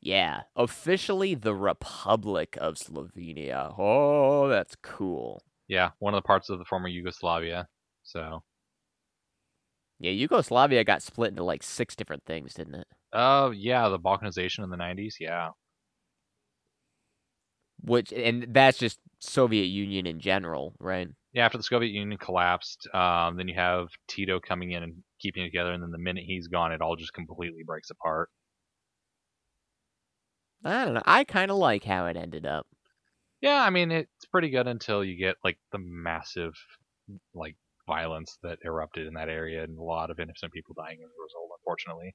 yeah. 0.02 0.42
Officially 0.56 1.34
the 1.36 1.56
Republic 1.56 2.58
of 2.62 2.76
Slovenia. 2.76 3.74
Oh, 3.78 4.48
that's 4.48 4.76
cool. 4.84 5.42
Yeah, 5.68 5.92
one 6.00 6.14
of 6.14 6.18
the 6.20 6.28
parts 6.28 6.50
of 6.50 6.60
the 6.60 6.66
former 6.66 6.88
Yugoslavia. 6.88 7.68
So, 8.04 8.44
Yeah, 10.00 10.12
Yugoslavia 10.12 10.84
got 10.84 11.02
split 11.04 11.32
into 11.32 11.44
like 11.44 11.64
six 11.64 11.96
different 11.96 12.26
things, 12.26 12.54
didn't 12.54 12.76
it? 12.76 12.88
uh, 13.14 13.52
yeah, 13.56 13.90
the 13.90 14.00
Balkanization 14.00 14.64
in 14.64 14.70
the 14.70 14.78
'90s. 14.78 15.18
Yeah, 15.20 15.52
Which, 17.82 18.12
and 18.12 18.54
that's 18.54 18.78
just 18.78 19.00
Soviet 19.20 19.66
Union 19.66 20.06
in 20.06 20.20
general, 20.20 20.76
right? 20.80 21.10
yeah. 21.34 21.46
After 21.46 21.58
the 21.58 21.64
Soviet 21.64 21.90
Union 21.92 22.18
collapsed, 22.18 22.88
um, 22.94 23.38
then 23.38 23.48
you 23.48 23.56
have 23.56 23.88
Tito 24.08 24.40
coming 24.40 24.72
in 24.72 24.84
and 24.84 25.04
keeping 25.20 25.44
it 25.44 25.48
together, 25.48 25.72
and 25.74 25.82
then 25.84 25.92
the 25.92 25.98
minute 25.98 26.24
he's 26.26 26.48
gone, 26.48 26.72
it 26.72 26.82
all 26.82 26.96
just 26.96 27.14
completely 27.14 27.64
breaks 27.64 27.90
apart. 27.90 28.30
I 30.64 30.86
don't 30.86 30.94
know. 30.94 31.02
I 31.06 31.26
kind 31.26 31.52
of 31.52 31.58
like 31.58 31.84
how 31.84 32.06
it 32.06 32.16
ended 32.16 32.46
up. 32.46 32.66
Yeah, 33.42 33.64
I 33.64 33.70
mean 33.70 33.92
it's 33.92 34.26
pretty 34.32 34.50
good 34.50 34.68
until 34.68 35.04
you 35.04 35.16
get 35.16 35.38
like 35.44 35.60
the 35.72 35.78
massive 35.80 36.54
like 37.34 37.56
violence 37.90 38.38
that 38.44 38.60
erupted 38.64 39.08
in 39.08 39.16
that 39.16 39.30
area 39.30 39.64
and 39.64 39.78
a 39.78 39.82
lot 39.82 40.12
of 40.12 40.20
innocent 40.20 40.54
people 40.54 40.76
dying 40.78 41.00
as 41.04 41.10
a 41.10 41.24
result, 41.24 41.50
unfortunately. 41.60 42.14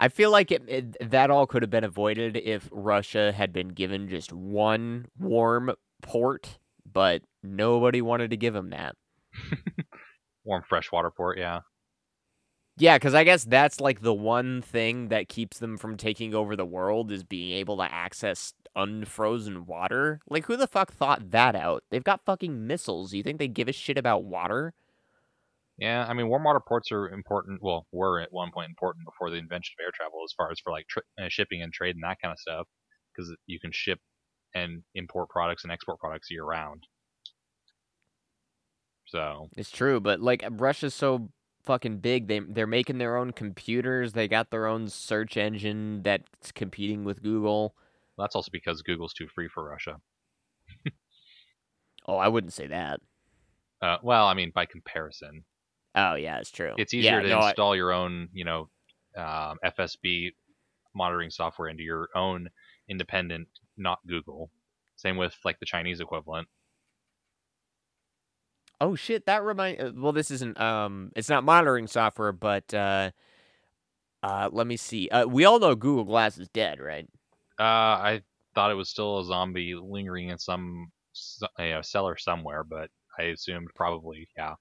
I 0.00 0.08
feel 0.08 0.30
like 0.30 0.50
it, 0.50 0.62
it, 0.68 1.10
that 1.10 1.30
all 1.30 1.46
could 1.46 1.62
have 1.62 1.70
been 1.70 1.84
avoided 1.84 2.36
if 2.36 2.68
Russia 2.72 3.32
had 3.32 3.52
been 3.52 3.68
given 3.68 4.08
just 4.08 4.32
one 4.32 5.06
warm 5.18 5.72
port, 6.02 6.58
but 6.90 7.22
nobody 7.42 8.00
wanted 8.00 8.30
to 8.30 8.36
give 8.36 8.54
them 8.54 8.70
that. 8.70 8.96
Warm 10.44 10.62
freshwater 10.68 11.10
port, 11.10 11.38
yeah. 11.38 11.60
Yeah, 12.78 12.96
because 12.96 13.14
I 13.14 13.24
guess 13.24 13.44
that's 13.44 13.80
like 13.80 14.02
the 14.02 14.14
one 14.14 14.62
thing 14.62 15.08
that 15.08 15.28
keeps 15.28 15.58
them 15.58 15.76
from 15.76 15.96
taking 15.96 16.34
over 16.34 16.54
the 16.54 16.64
world 16.64 17.10
is 17.10 17.24
being 17.24 17.52
able 17.56 17.76
to 17.78 17.82
access 17.92 18.54
unfrozen 18.76 19.66
water. 19.66 20.20
Like, 20.28 20.46
who 20.46 20.56
the 20.56 20.68
fuck 20.68 20.92
thought 20.92 21.32
that 21.32 21.56
out? 21.56 21.82
They've 21.90 22.04
got 22.04 22.24
fucking 22.24 22.66
missiles. 22.66 23.10
Do 23.10 23.16
you 23.16 23.24
think 23.24 23.38
they 23.38 23.48
give 23.48 23.68
a 23.68 23.72
shit 23.72 23.98
about 23.98 24.24
water? 24.24 24.74
Yeah, 25.76 26.06
I 26.08 26.12
mean 26.14 26.28
warm 26.28 26.44
water 26.44 26.60
ports 26.60 26.90
are 26.92 27.08
important. 27.08 27.62
Well, 27.62 27.86
were 27.92 28.20
at 28.20 28.32
one 28.32 28.50
point 28.52 28.68
important 28.68 29.04
before 29.06 29.30
the 29.30 29.36
invention 29.36 29.74
of 29.78 29.84
air 29.84 29.92
travel, 29.94 30.20
as 30.24 30.34
far 30.36 30.50
as 30.50 30.60
for 30.60 30.72
like 30.72 30.86
tri- 30.88 31.02
uh, 31.20 31.28
shipping 31.28 31.62
and 31.62 31.72
trade 31.72 31.96
and 31.96 32.04
that 32.04 32.18
kind 32.22 32.32
of 32.32 32.38
stuff, 32.38 32.66
because 33.14 33.34
you 33.46 33.58
can 33.60 33.70
ship 33.72 33.98
and 34.54 34.82
import 34.94 35.28
products 35.30 35.64
and 35.64 35.72
export 35.72 35.98
products 35.98 36.30
year 36.30 36.44
round. 36.44 36.84
So 39.06 39.48
It's 39.56 39.70
true, 39.70 40.00
but 40.00 40.20
like 40.20 40.44
Russia's 40.50 40.94
so 40.94 41.30
fucking 41.64 41.98
big. 41.98 42.26
They 42.28 42.40
they're 42.40 42.66
making 42.66 42.98
their 42.98 43.16
own 43.16 43.32
computers. 43.32 44.12
They 44.12 44.28
got 44.28 44.50
their 44.50 44.66
own 44.66 44.88
search 44.88 45.36
engine 45.36 46.02
that's 46.02 46.52
competing 46.52 47.04
with 47.04 47.22
Google. 47.22 47.74
that's 48.16 48.34
also 48.34 48.50
because 48.50 48.82
Google's 48.82 49.12
too 49.12 49.28
free 49.28 49.48
for 49.48 49.64
Russia. 49.64 50.00
Oh, 52.06 52.16
I 52.16 52.28
wouldn't 52.28 52.52
say 52.54 52.66
that. 52.68 53.00
Uh, 53.82 53.98
well, 54.02 54.26
I 54.26 54.34
mean 54.34 54.50
by 54.54 54.66
comparison, 54.66 55.44
Oh 55.94 56.14
yeah, 56.14 56.38
it's 56.38 56.50
true. 56.50 56.72
it's 56.78 56.94
easier 56.94 57.12
yeah, 57.16 57.20
to 57.22 57.28
no, 57.28 57.38
I- 57.38 57.48
install 57.50 57.76
your 57.76 57.92
own, 57.92 58.28
you 58.32 58.44
know, 58.44 58.68
um, 59.16 59.58
FSB 59.64 60.32
monitoring 60.94 61.30
software 61.30 61.68
into 61.68 61.82
your 61.82 62.08
own 62.14 62.48
independent, 62.88 63.46
not 63.76 63.98
Google. 64.06 64.50
Same 64.96 65.16
with 65.16 65.34
like 65.44 65.60
the 65.60 65.66
Chinese 65.66 66.00
equivalent. 66.00 66.48
Oh 68.80 68.94
shit, 68.94 69.26
that 69.26 69.42
remind. 69.42 69.80
uh, 69.80 69.92
Well, 69.94 70.12
this 70.12 70.30
isn't. 70.30 70.58
Um, 70.60 71.10
it's 71.16 71.28
not 71.28 71.44
monitoring 71.44 71.86
software, 71.88 72.32
but 72.32 72.72
uh, 72.72 73.10
uh, 74.22 74.48
let 74.52 74.66
me 74.66 74.76
see. 74.76 75.08
Uh, 75.08 75.26
we 75.26 75.44
all 75.44 75.58
know 75.58 75.74
Google 75.74 76.04
Glass 76.04 76.38
is 76.38 76.48
dead, 76.48 76.80
right? 76.80 77.08
Uh, 77.58 77.62
I 77.62 78.22
thought 78.54 78.70
it 78.70 78.74
was 78.74 78.88
still 78.90 79.18
a 79.18 79.24
zombie 79.24 79.74
lingering 79.74 80.28
in 80.28 80.38
some 80.38 80.92
you 81.58 81.70
know, 81.70 81.82
cellar 81.82 82.16
somewhere, 82.16 82.64
but 82.64 82.90
I 83.18 83.24
assumed 83.24 83.68
probably 83.74 84.28
yeah. 84.36 84.54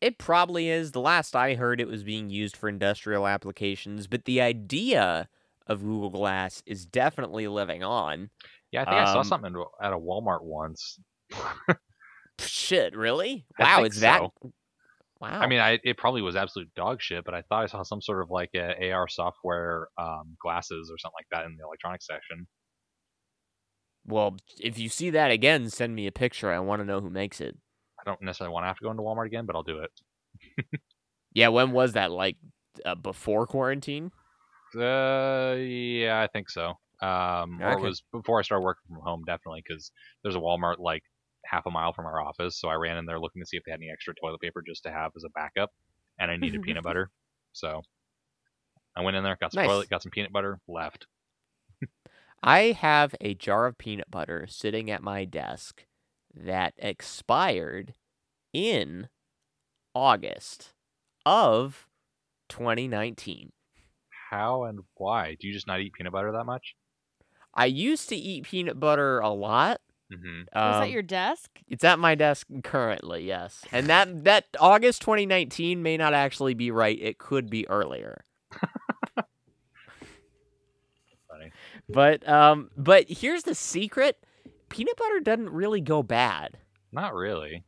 It 0.00 0.18
probably 0.18 0.68
is. 0.68 0.92
The 0.92 1.00
last 1.00 1.36
I 1.36 1.54
heard, 1.54 1.80
it 1.80 1.88
was 1.88 2.04
being 2.04 2.30
used 2.30 2.56
for 2.56 2.68
industrial 2.68 3.26
applications, 3.26 4.06
but 4.06 4.24
the 4.24 4.40
idea 4.40 5.28
of 5.66 5.82
Google 5.82 6.10
Glass 6.10 6.62
is 6.66 6.86
definitely 6.86 7.46
living 7.48 7.82
on. 7.82 8.30
Yeah, 8.72 8.82
I 8.82 8.84
think 8.86 9.00
I 9.00 9.04
saw 9.04 9.22
Um, 9.22 9.22
something 9.22 9.54
at 9.82 9.92
a 9.92 9.98
Walmart 9.98 10.42
once. 10.42 10.98
Shit, 12.46 12.96
really? 12.96 13.46
Wow, 13.58 13.76
think 13.76 13.88
it's 13.88 14.00
that. 14.00 14.22
Wow. 15.20 15.40
I 15.40 15.46
mean, 15.46 15.60
I, 15.60 15.78
it 15.84 15.98
probably 15.98 16.22
was 16.22 16.34
absolute 16.34 16.72
dog 16.74 17.02
shit, 17.02 17.24
but 17.24 17.34
I 17.34 17.42
thought 17.42 17.64
I 17.64 17.66
saw 17.66 17.82
some 17.82 18.00
sort 18.00 18.22
of 18.22 18.30
like 18.30 18.50
a 18.54 18.90
AR 18.90 19.06
software 19.06 19.88
um, 19.98 20.36
glasses 20.42 20.90
or 20.90 20.96
something 20.98 21.16
like 21.18 21.26
that 21.30 21.46
in 21.46 21.56
the 21.58 21.64
electronics 21.64 22.06
section. 22.06 22.46
well, 24.06 24.36
if 24.58 24.78
you 24.78 24.88
see 24.88 25.10
that 25.10 25.30
again, 25.30 25.68
send 25.68 25.94
me 25.94 26.06
a 26.06 26.12
picture. 26.12 26.50
I 26.50 26.58
want 26.60 26.80
to 26.80 26.86
know 26.86 27.00
who 27.00 27.10
makes 27.10 27.40
it. 27.40 27.56
I 28.00 28.04
don't 28.04 28.22
necessarily 28.22 28.54
want 28.54 28.64
to 28.64 28.68
have 28.68 28.78
to 28.78 28.84
go 28.84 28.90
into 28.90 29.02
Walmart 29.02 29.26
again, 29.26 29.44
but 29.44 29.54
I'll 29.56 29.62
do 29.62 29.80
it. 29.80 29.90
Yeah, 31.32 31.48
when 31.48 31.72
was 31.72 31.92
that? 31.92 32.10
Like 32.10 32.36
uh, 32.84 32.94
before 32.94 33.46
quarantine? 33.46 34.10
Uh, 34.74 35.54
yeah, 35.58 36.20
I 36.20 36.28
think 36.32 36.50
so. 36.50 36.74
Um, 37.00 37.60
or 37.62 37.72
it 37.72 37.80
was 37.80 38.02
before 38.12 38.38
I 38.38 38.42
started 38.42 38.64
working 38.64 38.88
from 38.88 39.02
home, 39.02 39.22
definitely, 39.26 39.62
because 39.66 39.90
there's 40.22 40.34
a 40.34 40.40
Walmart 40.40 40.78
like 40.78 41.02
half 41.50 41.66
a 41.66 41.70
mile 41.70 41.92
from 41.92 42.06
our 42.06 42.20
office. 42.20 42.58
So 42.60 42.68
I 42.68 42.74
ran 42.74 42.96
in 42.98 43.06
there 43.06 43.20
looking 43.20 43.42
to 43.42 43.46
see 43.46 43.56
if 43.56 43.64
they 43.64 43.72
had 43.72 43.80
any 43.80 43.90
extra 43.90 44.14
toilet 44.14 44.40
paper 44.40 44.62
just 44.66 44.82
to 44.84 44.92
have 44.92 45.12
as 45.16 45.24
a 45.24 45.30
backup, 45.30 45.70
and 46.18 46.30
I 46.30 46.36
needed 46.36 46.62
peanut 46.62 46.84
butter. 46.84 47.10
So 47.52 47.82
I 48.94 49.00
went 49.02 49.16
in 49.16 49.24
there, 49.24 49.34
got 49.34 49.52
some 49.52 49.58
Nice. 49.58 49.64
toilet, 49.64 49.90
got 49.90 50.00
some 50.04 50.12
peanut 50.12 50.30
butter, 50.32 50.60
left. 50.68 51.08
I 52.42 52.72
have 52.72 53.14
a 53.20 53.34
jar 53.34 53.66
of 53.66 53.78
peanut 53.78 54.10
butter 54.10 54.46
sitting 54.46 54.90
at 54.90 55.02
my 55.02 55.24
desk 55.24 55.86
that 56.34 56.74
expired 56.78 57.94
in 58.52 59.10
August 59.94 60.74
of 61.26 61.88
2019. 62.48 63.52
How 64.30 64.62
and 64.62 64.86
why? 64.94 65.34
Do 65.34 65.48
you 65.48 65.52
just 65.52 65.66
not 65.66 65.80
eat 65.80 65.94
peanut 65.94 66.12
butter 66.12 66.30
that 66.30 66.44
much? 66.44 66.76
I 67.54 67.66
used 67.66 68.08
to 68.08 68.16
eat 68.16 68.44
peanut 68.44 68.78
butter 68.80 69.18
a 69.20 69.30
lot. 69.30 69.80
Mm-hmm. 70.12 70.40
Was 70.54 70.74
Um, 70.76 70.80
that 70.82 70.90
your 70.90 71.02
desk? 71.02 71.50
It's 71.68 71.84
at 71.84 71.98
my 71.98 72.14
desk 72.14 72.46
currently, 72.64 73.24
yes. 73.24 73.62
And 73.72 73.86
that 73.88 74.24
that 74.24 74.46
August 74.58 75.02
2019 75.02 75.82
may 75.82 75.96
not 75.96 76.14
actually 76.14 76.54
be 76.54 76.70
right. 76.70 76.98
It 77.00 77.18
could 77.18 77.48
be 77.48 77.68
earlier. 77.68 78.24
Funny. 81.28 81.52
But 81.88 82.28
um 82.28 82.70
but 82.76 83.06
here's 83.08 83.44
the 83.44 83.54
secret. 83.54 84.16
Peanut 84.68 84.96
butter 84.96 85.20
doesn't 85.20 85.50
really 85.50 85.80
go 85.80 86.02
bad. 86.02 86.58
Not 86.92 87.14
really. 87.14 87.64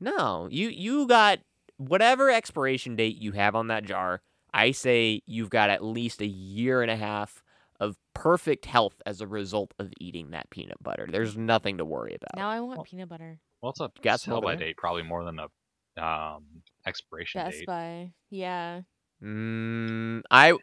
No, 0.00 0.48
you 0.50 0.68
you 0.68 1.06
got 1.06 1.38
whatever 1.76 2.30
expiration 2.30 2.96
date 2.96 3.16
you 3.18 3.32
have 3.32 3.54
on 3.54 3.68
that 3.68 3.84
jar. 3.84 4.20
I 4.52 4.70
say 4.72 5.22
you've 5.26 5.50
got 5.50 5.70
at 5.70 5.84
least 5.84 6.20
a 6.20 6.26
year 6.26 6.82
and 6.82 6.90
a 6.90 6.96
half 6.96 7.42
of 7.80 7.96
perfect 8.14 8.66
health 8.66 9.00
as 9.06 9.20
a 9.20 9.26
result 9.26 9.72
of 9.78 9.92
eating 10.00 10.30
that 10.30 10.50
peanut 10.50 10.82
butter. 10.82 11.06
There's 11.10 11.36
nothing 11.36 11.78
to 11.78 11.84
worry 11.84 12.14
about. 12.14 12.36
Now 12.36 12.50
I 12.50 12.60
want 12.60 12.84
peanut 12.84 13.08
butter. 13.08 13.38
Well, 13.62 13.70
it's 13.70 13.80
a 13.80 13.90
Got 14.02 14.20
some 14.20 14.32
sell 14.32 14.40
by 14.40 14.56
date, 14.56 14.76
probably 14.76 15.02
more 15.02 15.24
than 15.24 15.38
a 15.38 16.02
um 16.02 16.44
expiration 16.86 17.42
Best 17.42 17.58
date. 17.58 17.66
Buy. 17.66 18.12
Yeah. 18.30 18.82
Mm, 19.22 20.22
I 20.30 20.54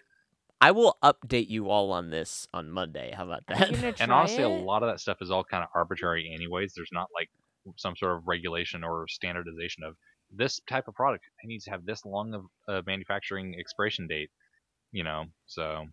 I 0.61 0.71
will 0.71 0.97
update 1.03 1.49
you 1.49 1.69
all 1.69 1.91
on 1.91 2.09
this 2.09 2.47
on 2.53 2.71
Monday. 2.71 3.13
How 3.15 3.25
about 3.25 3.43
that? 3.47 3.69
you 3.69 3.75
gonna 3.75 3.93
try 3.93 4.03
And 4.03 4.11
honestly, 4.11 4.43
a 4.43 4.49
lot 4.49 4.83
of 4.83 4.89
that 4.89 4.99
stuff 4.99 5.17
is 5.21 5.31
all 5.31 5.43
kind 5.43 5.63
of 5.63 5.69
arbitrary, 5.75 6.31
anyways. 6.33 6.73
There's 6.75 6.89
not 6.91 7.07
like 7.13 7.29
some 7.77 7.95
sort 7.95 8.17
of 8.17 8.27
regulation 8.27 8.83
or 8.83 9.07
standardization 9.07 9.83
of 9.83 9.95
this 10.31 10.59
type 10.67 10.87
of 10.87 10.93
product 10.95 11.23
it 11.43 11.47
needs 11.47 11.65
to 11.65 11.71
have 11.71 11.85
this 11.85 12.03
long 12.05 12.33
of 12.33 12.45
a 12.67 12.83
manufacturing 12.85 13.55
expiration 13.59 14.07
date. 14.07 14.29
You 14.91 15.03
know, 15.03 15.25
so 15.45 15.85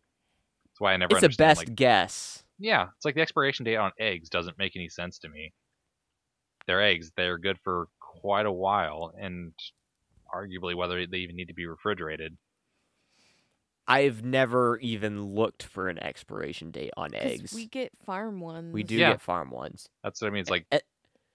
that's 0.72 0.80
why 0.80 0.92
I 0.94 0.96
never. 0.96 1.14
it's 1.14 1.22
a 1.22 1.28
best 1.28 1.58
Like, 1.58 1.74
guess. 1.74 2.44
yeah, 2.58 2.88
it's 2.96 3.04
like 3.04 3.14
the 3.14 3.20
expiration 3.22 3.64
date 3.64 3.76
on 3.76 3.92
eggs 3.98 4.28
doesn't 4.30 4.58
make 4.58 4.76
any 4.76 4.88
sense 4.88 5.18
to 5.20 5.28
me. 5.28 5.52
They're 6.66 6.82
eggs; 6.82 7.10
they're 7.16 7.38
good 7.38 7.58
for 7.60 7.88
quite 8.00 8.46
a 8.46 8.52
while, 8.52 9.12
and 9.18 9.52
arguably 10.34 10.74
whether 10.76 11.06
they 11.06 11.18
even 11.18 11.36
need 11.36 11.48
to 11.48 11.54
be 11.54 11.66
refrigerated. 11.66 12.36
I've 13.88 14.22
never 14.24 14.78
even 14.78 15.22
looked 15.22 15.64
for 15.64 15.88
an 15.88 15.98
expiration 16.02 16.70
date 16.70 16.92
on 16.96 17.14
eggs. 17.14 17.52
We 17.52 17.66
get 17.66 17.92
farm 18.04 18.40
ones. 18.40 18.72
We 18.72 18.82
do 18.84 18.96
Yeah. 18.96 19.10
get 19.12 19.20
farm 19.20 19.50
ones. 19.50 19.88
That's 20.04 20.20
what 20.20 20.28
I 20.28 20.30
mean. 20.30 20.40
It's 20.40 20.50
like 20.50 20.66
Eh. 20.70 20.80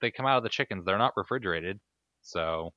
they 0.01 0.11
come 0.11 0.25
out 0.25 0.37
of 0.37 0.43
the 0.43 0.49
chickens; 0.49 0.85
they're 0.85 0.97
not 0.97 1.13
refrigerated, 1.17 1.79
so 2.21 2.73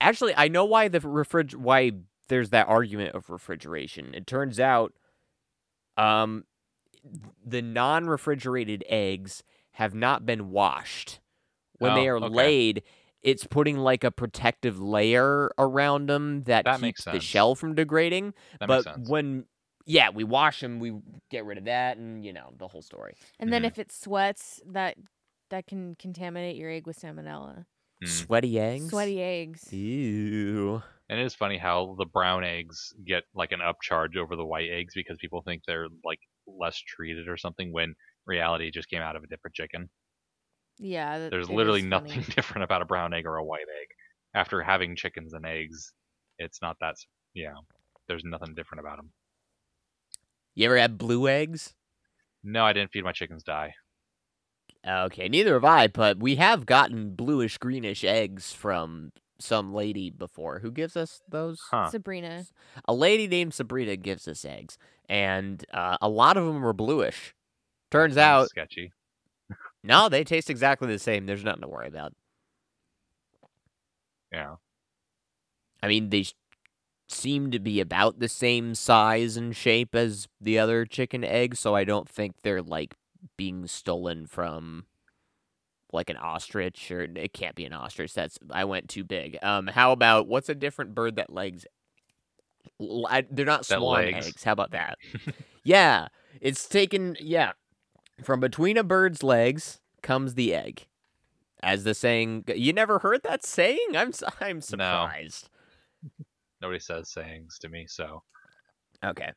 Actually, 0.00 0.34
I 0.36 0.48
know 0.48 0.64
why 0.64 0.88
the 0.88 1.00
refrig 1.00 1.54
why 1.54 1.92
there's 2.28 2.50
that 2.50 2.68
argument 2.68 3.14
of 3.14 3.28
refrigeration. 3.28 4.14
It 4.14 4.26
turns 4.26 4.58
out 4.58 4.94
um 5.96 6.44
the 7.44 7.62
non-refrigerated 7.62 8.84
eggs 8.88 9.42
have 9.72 9.94
not 9.94 10.26
been 10.26 10.50
washed. 10.50 11.20
When 11.78 11.94
they 11.94 12.08
Oh, 12.08 12.12
are 12.12 12.16
okay. 12.18 12.28
laid, 12.34 12.82
it's 13.22 13.46
putting 13.46 13.78
like 13.78 14.04
a 14.04 14.10
protective 14.10 14.78
layer 14.78 15.50
around 15.58 16.08
them 16.10 16.42
that, 16.42 16.64
That 16.66 16.80
keeps 16.80 17.04
the 17.04 17.20
shell 17.20 17.54
from 17.54 17.74
degrading. 17.74 18.34
that 18.60 18.66
but 18.68 18.74
makes 18.76 18.84
sense. 18.84 19.08
when 19.08 19.46
yeah, 19.86 20.10
we 20.10 20.24
wash 20.24 20.60
them, 20.60 20.78
we 20.78 20.92
get 21.30 21.44
rid 21.46 21.56
of 21.58 21.64
that 21.64 21.96
and 21.96 22.24
you 22.24 22.32
know, 22.34 22.52
the 22.58 22.68
whole 22.68 22.82
story. 22.82 23.14
and 23.38 23.50
then 23.52 23.62
Mhm. 23.62 23.66
if 23.68 23.78
it 23.78 23.90
sweats, 23.92 24.60
that 24.66 24.96
that 25.48 25.66
can 25.66 25.94
contaminate 25.96 26.56
your 26.56 26.70
egg 26.70 26.86
with 26.86 26.98
salmonella. 27.00 27.64
Mm. 28.04 28.08
Sweaty 28.08 28.58
eggs? 28.60 28.88
Sweaty 28.90 29.20
eggs. 29.22 29.72
Ew. 29.72 30.82
And 31.10 31.18
it 31.20 31.24
is 31.24 31.34
funny 31.34 31.58
how 31.58 31.96
the 31.98 32.06
brown 32.06 32.44
eggs 32.44 32.92
get 33.04 33.24
like 33.34 33.50
an 33.52 33.58
upcharge 33.60 34.16
over 34.16 34.36
the 34.36 34.46
white 34.46 34.70
eggs 34.70 34.94
because 34.94 35.18
people 35.20 35.42
think 35.42 35.62
they're 35.66 35.88
like 36.04 36.20
less 36.46 36.78
treated 36.78 37.28
or 37.28 37.36
something 37.36 37.72
when 37.72 37.94
reality 38.26 38.70
just 38.70 38.88
came 38.88 39.02
out 39.02 39.16
of 39.16 39.24
a 39.24 39.26
different 39.26 39.54
chicken. 39.56 39.90
Yeah. 40.78 41.18
that- 41.18 41.30
There's 41.32 41.50
literally 41.50 41.82
nothing 41.82 42.22
funny. 42.22 42.26
different 42.36 42.62
about 42.62 42.80
a 42.82 42.84
brown 42.86 43.12
egg 43.12 43.26
or 43.26 43.36
a 43.36 43.44
white 43.44 43.66
egg. 43.82 43.88
After 44.34 44.62
having 44.62 44.94
chickens 44.94 45.32
and 45.34 45.44
eggs, 45.44 45.92
it's 46.38 46.62
not 46.62 46.76
that 46.80 46.94
yeah. 47.34 47.54
There's 48.06 48.22
nothing 48.24 48.54
different 48.54 48.80
about 48.80 48.96
them. 48.98 49.10
You 50.54 50.66
ever 50.66 50.78
had 50.78 50.96
blue 50.96 51.26
eggs? 51.28 51.74
No, 52.44 52.64
I 52.64 52.72
didn't 52.72 52.92
feed 52.92 53.04
my 53.04 53.12
chickens 53.12 53.42
dye. 53.42 53.74
Okay, 54.86 55.28
neither 55.28 55.54
have 55.54 55.64
I, 55.64 55.88
but 55.88 56.18
we 56.18 56.36
have 56.36 56.66
gotten 56.66 57.14
bluish 57.16 57.58
greenish 57.58 58.02
eggs 58.04 58.52
from 58.52 59.10
some 59.40 59.72
lady 59.74 60.10
before. 60.10 60.60
Who 60.60 60.70
gives 60.70 60.96
us 60.96 61.22
those? 61.28 61.60
Huh. 61.70 61.90
Sabrina. 61.90 62.44
A 62.86 62.94
lady 62.94 63.26
named 63.26 63.54
Sabrina 63.54 63.96
gives 63.96 64.28
us 64.28 64.44
eggs, 64.44 64.78
and 65.08 65.64
uh, 65.72 65.96
a 66.00 66.08
lot 66.08 66.36
of 66.36 66.46
them 66.46 66.62
were 66.62 66.72
bluish. 66.72 67.34
Turns 67.90 68.14
That 68.14 68.30
out, 68.30 68.48
sketchy. 68.48 68.92
no, 69.84 70.08
they 70.08 70.24
taste 70.24 70.50
exactly 70.50 70.88
the 70.88 70.98
same. 70.98 71.26
There's 71.26 71.44
nothing 71.44 71.62
to 71.62 71.68
worry 71.68 71.88
about. 71.88 72.14
Yeah. 74.32 74.56
I 75.82 75.88
mean, 75.88 76.10
they 76.10 76.26
seem 77.08 77.50
to 77.50 77.58
be 77.58 77.80
about 77.80 78.20
the 78.20 78.28
same 78.28 78.74
size 78.74 79.36
and 79.36 79.56
shape 79.56 79.94
as 79.94 80.28
the 80.40 80.58
other 80.58 80.84
chicken 80.84 81.24
eggs, 81.24 81.58
so 81.58 81.74
I 81.74 81.84
don't 81.84 82.08
think 82.08 82.36
they're 82.42 82.62
like 82.62 82.94
being 83.36 83.66
stolen 83.66 84.26
from 84.26 84.84
like 85.92 86.10
an 86.10 86.16
ostrich 86.16 86.90
or 86.90 87.02
it 87.02 87.32
can't 87.32 87.54
be 87.56 87.64
an 87.64 87.72
ostrich. 87.72 88.14
That's 88.14 88.38
I 88.50 88.64
went 88.64 88.88
too 88.88 89.04
big. 89.04 89.38
Um, 89.42 89.66
how 89.66 89.92
about 89.92 90.26
what's 90.28 90.48
a 90.48 90.54
different 90.54 90.94
bird 90.94 91.16
that 91.16 91.32
legs? 91.32 91.66
I- 93.08 93.26
they're 93.30 93.46
not 93.46 93.66
That 93.66 93.78
swan 93.78 94.04
legs. 94.04 94.26
eggs. 94.28 94.44
How 94.44 94.52
about 94.52 94.70
that? 94.72 94.98
yeah, 95.64 96.08
it's 96.40 96.68
taken. 96.68 97.16
Yeah, 97.20 97.52
from 98.22 98.40
between 98.40 98.76
a 98.76 98.84
bird's 98.84 99.22
legs 99.22 99.80
comes 100.02 100.34
the 100.34 100.54
egg. 100.54 100.86
As 101.62 101.84
the 101.84 101.92
saying, 101.94 102.44
you 102.54 102.72
never 102.72 103.00
heard 103.00 103.22
that 103.24 103.44
saying? 103.44 103.88
I'm 103.94 104.12
I'm 104.40 104.60
surprised. 104.62 105.50
Nobody 106.62 106.80
says 106.80 107.10
sayings 107.10 107.58
to 107.60 107.68
me, 107.68 107.86
so 107.86 108.22
Okay. 109.04 109.32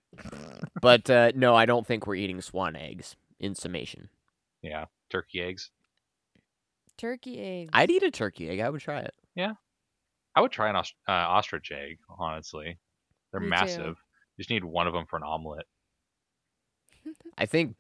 But 0.82 1.10
uh, 1.10 1.32
no, 1.36 1.56
I 1.56 1.66
don't 1.66 1.86
think 1.88 2.06
we're 2.06 2.16
eating 2.16 2.42
swan 2.42 2.76
eggs. 2.76 3.16
In 3.40 3.56
summation, 3.56 4.08
yeah. 4.62 4.86
Turkey 5.10 5.42
eggs. 5.42 5.70
Turkey 6.98 7.40
egg. 7.40 7.70
I'd 7.74 7.90
eat 7.92 8.04
a 8.04 8.12
turkey 8.12 8.50
egg. 8.50 8.60
I 8.60 8.70
would 8.70 8.82
try 8.82 9.00
it. 9.00 9.14
Yeah, 9.36 9.54
I 10.36 10.42
would 10.42 10.52
try 10.52 10.70
an 10.70 10.76
os- 10.76 10.94
uh, 11.08 11.12
ostrich 11.12 11.72
egg, 11.72 11.98
honestly. 12.20 12.78
They're 13.32 13.42
Me 13.42 13.48
too. 13.48 13.50
massive. 13.50 13.96
You 14.38 14.42
just 14.44 14.50
need 14.50 14.64
one 14.64 14.88
of 14.88 14.94
them 14.94 15.06
for 15.10 15.18
an 15.18 15.24
omelet. 15.24 15.66
I 17.38 17.46
think 17.46 17.76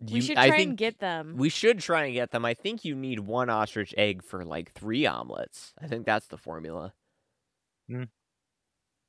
we 0.00 0.16
you. 0.16 0.20
should 0.22 0.36
I 0.38 0.48
try 0.48 0.56
think 0.58 0.68
and 0.70 0.78
get 0.78 0.98
them. 0.98 1.34
we 1.36 1.48
should 1.48 1.78
try 1.80 2.04
and 2.04 2.14
get 2.14 2.30
them. 2.30 2.44
I 2.44 2.54
think 2.54 2.84
you 2.84 2.94
need 2.94 3.20
one 3.20 3.48
ostrich 3.50 3.94
egg 3.96 4.22
for 4.22 4.44
like 4.44 4.72
three 4.72 5.06
omelets. 5.06 5.72
I 5.80 5.86
think 5.86 6.04
that's 6.06 6.26
the 6.26 6.36
formula. 6.38 6.92
Depends 7.88 8.10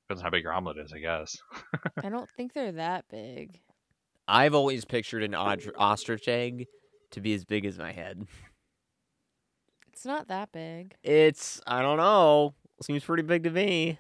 on 0.10 0.18
how 0.20 0.30
big 0.30 0.44
your 0.44 0.54
omelet 0.54 0.78
is, 0.78 0.94
I 0.94 1.00
guess. 1.00 1.38
I 2.04 2.10
don't 2.10 2.30
think 2.30 2.54
they're 2.54 2.72
that 2.74 3.06
big. 3.10 3.60
I've 4.28 4.54
always 4.56 4.86
pictured 4.86 5.24
an 5.24 5.32
odr- 5.34 5.74
ostrich 5.78 6.28
egg 6.28 6.68
to 7.12 7.22
be 7.22 7.34
as 7.34 7.46
big 7.46 7.66
as 7.66 7.78
my 7.78 7.92
head. 7.92 8.28
It's 10.00 10.06
not 10.06 10.30
that 10.30 10.54
big. 10.54 10.96
It's 11.04 11.60
I 11.68 11.82
don't 11.82 11.98
know. 11.98 12.54
Seems 12.82 13.04
pretty 13.04 13.24
big 13.24 13.44
to 13.44 13.50
me. 13.50 14.00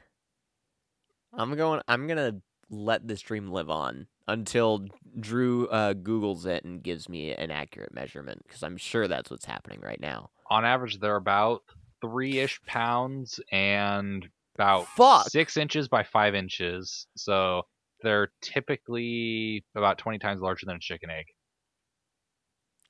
I'm 1.34 1.54
going. 1.58 1.82
I'm 1.89 2.08
gonna 2.08 2.36
let 2.70 3.06
this 3.06 3.20
dream 3.20 3.52
live 3.52 3.70
on 3.70 4.08
until 4.26 4.86
Drew 5.20 5.68
uh, 5.68 5.91
Google's 5.91 6.45
it 6.45 6.64
and 6.64 6.82
gives 6.82 7.10
me 7.10 7.34
an 7.34 7.52
accurate 7.52 7.93
measurement 7.93 8.41
because 8.47 8.64
I'm 8.64 8.78
sure 8.78 9.10
that's 9.10 9.30
what's 9.30 9.43
happening 9.43 9.82
right 9.82 10.00
now. 10.00 10.30
On 10.50 10.64
average, 10.64 11.02
they're 11.02 11.18
about 11.18 11.64
three-ish 12.00 12.62
pounds 12.66 13.41
and 13.52 14.26
about 14.56 14.88
Fuck. 14.95 15.30
six 15.30 15.58
inches 15.58 15.89
by 15.89 16.04
five 16.04 16.34
inches. 16.34 17.08
So 17.18 17.64
they're 18.04 18.32
typically 18.41 19.66
about 19.76 19.97
20 19.97 20.18
times 20.20 20.39
larger 20.39 20.66
than 20.66 20.78
a 20.78 20.80
chicken 20.80 21.10
egg. 21.10 21.26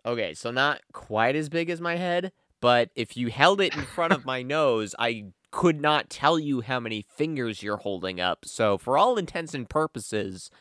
Okay, 0.06 0.36
so 0.36 0.52
not 0.52 0.82
quite 0.94 1.36
as 1.36 1.50
big 1.50 1.72
as 1.72 1.82
my 1.82 1.96
head, 1.96 2.32
but 2.62 2.90
if 2.96 3.16
you 3.16 3.28
held 3.28 3.62
it 3.62 3.76
in 3.76 3.84
front 3.84 4.14
of 4.14 4.26
my 4.26 4.42
nose, 4.42 4.96
I 5.00 5.26
could 5.52 5.82
not 5.82 6.10
tell 6.10 6.38
you 6.38 6.62
how 6.62 6.80
many 6.80 7.06
fingers 7.16 7.64
you're 7.64 7.78
holding 7.78 8.20
up. 8.20 8.46
So 8.46 8.78
for 8.78 8.98
all 8.98 9.18
intents 9.18 9.54
and 9.54 9.68
purposes, 9.70 10.52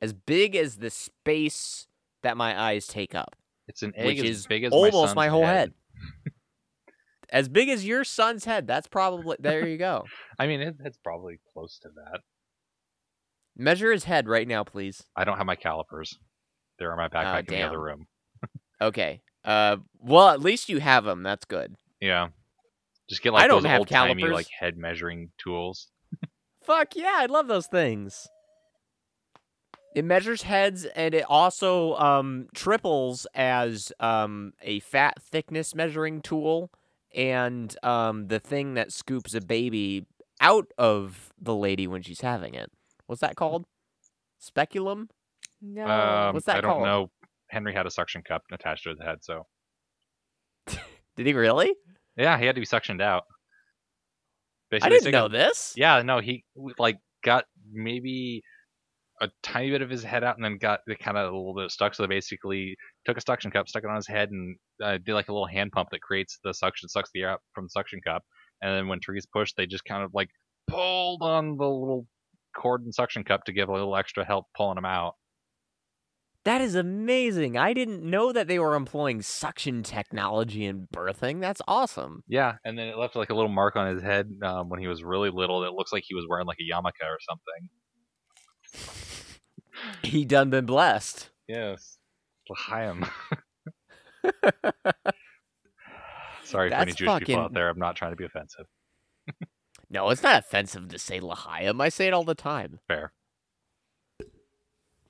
as 0.00 0.12
big 0.12 0.56
as 0.56 0.76
the 0.76 0.90
space 0.90 1.86
that 2.22 2.36
my 2.36 2.60
eyes 2.60 2.86
take 2.86 3.14
up, 3.14 3.36
It's 3.68 3.82
an 3.82 3.92
egg 3.96 4.06
which 4.06 4.18
as 4.20 4.38
is 4.38 4.46
big 4.46 4.64
as 4.64 4.72
almost 4.72 4.94
my, 4.94 5.00
son's 5.06 5.16
my 5.16 5.28
whole 5.28 5.46
head. 5.46 5.72
head. 6.24 6.32
as 7.30 7.48
big 7.48 7.68
as 7.68 7.86
your 7.86 8.04
son's 8.04 8.44
head. 8.44 8.66
That's 8.66 8.88
probably 8.88 9.36
there. 9.38 9.66
You 9.66 9.78
go. 9.78 10.04
I 10.38 10.46
mean, 10.46 10.60
it, 10.60 10.76
it's 10.84 10.98
probably 10.98 11.40
close 11.52 11.78
to 11.82 11.88
that. 11.94 12.20
Measure 13.56 13.92
his 13.92 14.04
head 14.04 14.28
right 14.28 14.46
now, 14.46 14.64
please. 14.64 15.04
I 15.16 15.24
don't 15.24 15.38
have 15.38 15.46
my 15.46 15.56
calipers. 15.56 16.18
They're 16.78 16.90
in 16.90 16.98
my 16.98 17.06
oh, 17.06 17.08
backpack 17.08 17.48
in 17.48 17.54
the 17.54 17.62
other 17.62 17.80
room. 17.80 18.06
Okay. 18.80 19.22
Uh, 19.46 19.76
well, 20.00 20.28
at 20.28 20.40
least 20.40 20.68
you 20.68 20.80
have 20.80 21.04
them. 21.04 21.22
That's 21.22 21.44
good. 21.44 21.76
Yeah. 22.00 22.28
Just 23.08 23.22
get 23.22 23.32
like 23.32 23.44
I 23.44 23.46
don't 23.46 23.62
those 23.62 23.70
have 23.70 23.78
old 23.78 23.88
timey 23.88 24.20
calipers. 24.22 24.34
like 24.34 24.48
head 24.48 24.76
measuring 24.76 25.30
tools. 25.38 25.86
Fuck 26.64 26.96
yeah, 26.96 27.14
I 27.16 27.26
love 27.26 27.46
those 27.46 27.68
things. 27.68 28.26
It 29.94 30.04
measures 30.04 30.42
heads 30.42 30.84
and 30.84 31.14
it 31.14 31.24
also 31.28 31.94
um, 31.94 32.48
triples 32.54 33.26
as 33.34 33.92
um, 34.00 34.52
a 34.60 34.80
fat 34.80 35.22
thickness 35.22 35.74
measuring 35.74 36.20
tool 36.20 36.70
and 37.14 37.74
um, 37.82 38.26
the 38.26 38.40
thing 38.40 38.74
that 38.74 38.92
scoops 38.92 39.32
a 39.32 39.40
baby 39.40 40.04
out 40.40 40.70
of 40.76 41.32
the 41.40 41.54
lady 41.54 41.86
when 41.86 42.02
she's 42.02 42.20
having 42.20 42.54
it. 42.54 42.70
What's 43.06 43.20
that 43.22 43.36
called? 43.36 43.64
Speculum? 44.38 45.08
No. 45.62 45.86
Um, 45.86 46.34
What's 46.34 46.44
that 46.46 46.56
I 46.56 46.60
don't 46.60 46.72
called? 46.72 46.84
know. 46.84 47.10
Henry 47.56 47.72
had 47.72 47.86
a 47.86 47.90
suction 47.90 48.20
cup 48.20 48.42
attached 48.52 48.82
to 48.82 48.90
his 48.90 49.00
head, 49.00 49.18
so 49.22 49.46
Did 51.16 51.26
he 51.26 51.32
really? 51.32 51.72
yeah, 52.14 52.38
he 52.38 52.44
had 52.44 52.54
to 52.54 52.60
be 52.60 52.66
suctioned 52.66 53.00
out. 53.00 53.24
I 54.82 54.90
didn't 54.90 55.10
know 55.10 55.28
this. 55.28 55.72
Yeah, 55.74 56.02
no, 56.02 56.20
he 56.20 56.44
like 56.78 56.98
got 57.24 57.44
maybe 57.72 58.42
a 59.22 59.30
tiny 59.42 59.70
bit 59.70 59.80
of 59.80 59.88
his 59.88 60.02
head 60.02 60.22
out 60.22 60.36
and 60.36 60.44
then 60.44 60.58
got 60.58 60.80
it 60.86 60.98
kind 60.98 61.16
of 61.16 61.32
a 61.32 61.36
little 61.36 61.54
bit 61.54 61.70
stuck. 61.70 61.94
So 61.94 62.02
they 62.02 62.08
basically 62.08 62.76
took 63.06 63.16
a 63.16 63.22
suction 63.22 63.50
cup, 63.50 63.68
stuck 63.70 63.84
it 63.84 63.88
on 63.88 63.96
his 63.96 64.06
head, 64.06 64.30
and 64.30 64.56
uh, 64.82 64.98
did 64.98 65.14
like 65.14 65.28
a 65.28 65.32
little 65.32 65.46
hand 65.46 65.72
pump 65.72 65.88
that 65.92 66.02
creates 66.02 66.38
the 66.44 66.52
suction, 66.52 66.90
sucks 66.90 67.08
the 67.14 67.22
air 67.22 67.30
out 67.30 67.40
from 67.54 67.64
the 67.64 67.70
suction 67.70 68.00
cup. 68.06 68.22
And 68.60 68.76
then 68.76 68.88
when 68.88 69.00
Therese 69.00 69.24
pushed, 69.24 69.56
they 69.56 69.64
just 69.64 69.86
kind 69.86 70.02
of 70.02 70.10
like 70.12 70.28
pulled 70.68 71.22
on 71.22 71.56
the 71.56 71.64
little 71.64 72.06
cord 72.54 72.82
and 72.82 72.94
suction 72.94 73.24
cup 73.24 73.44
to 73.44 73.52
give 73.52 73.70
a 73.70 73.72
little 73.72 73.96
extra 73.96 74.26
help 74.26 74.44
pulling 74.54 74.76
him 74.76 74.84
out. 74.84 75.14
That 76.46 76.60
is 76.60 76.76
amazing. 76.76 77.56
I 77.56 77.72
didn't 77.72 78.04
know 78.04 78.30
that 78.30 78.46
they 78.46 78.60
were 78.60 78.76
employing 78.76 79.20
suction 79.20 79.82
technology 79.82 80.64
in 80.64 80.86
birthing. 80.94 81.40
That's 81.40 81.60
awesome. 81.66 82.22
Yeah, 82.28 82.54
and 82.64 82.78
then 82.78 82.86
it 82.86 82.96
left 82.96 83.16
like 83.16 83.30
a 83.30 83.34
little 83.34 83.50
mark 83.50 83.74
on 83.74 83.92
his 83.92 84.00
head 84.00 84.30
um, 84.44 84.68
when 84.68 84.78
he 84.78 84.86
was 84.86 85.02
really 85.02 85.30
little. 85.30 85.62
That 85.62 85.72
looks 85.72 85.92
like 85.92 86.04
he 86.06 86.14
was 86.14 86.24
wearing 86.28 86.46
like 86.46 86.58
a 86.60 86.72
yarmulke 86.72 87.02
or 87.02 87.18
something. 87.28 89.02
He 90.02 90.24
done 90.24 90.48
been 90.48 90.64
blessed. 90.64 91.28
Yes, 91.48 91.98
L'chaim. 92.48 93.04
Sorry 96.44 96.70
for 96.70 96.76
any 96.76 96.86
That's 96.86 96.94
Jewish 96.94 97.18
people 97.18 97.40
out 97.42 97.52
there. 97.52 97.68
I'm 97.68 97.78
not 97.78 97.94
trying 97.94 98.12
to 98.12 98.16
be 98.16 98.24
offensive. 98.24 98.64
No, 99.90 100.08
it's 100.08 100.22
not 100.22 100.38
offensive 100.38 100.88
to 100.88 100.98
say 100.98 101.20
L'chaim. 101.20 101.78
I 101.80 101.90
say 101.90 102.06
it 102.06 102.14
all 102.14 102.24
the 102.24 102.34
time. 102.34 102.80
Fair. 102.88 103.12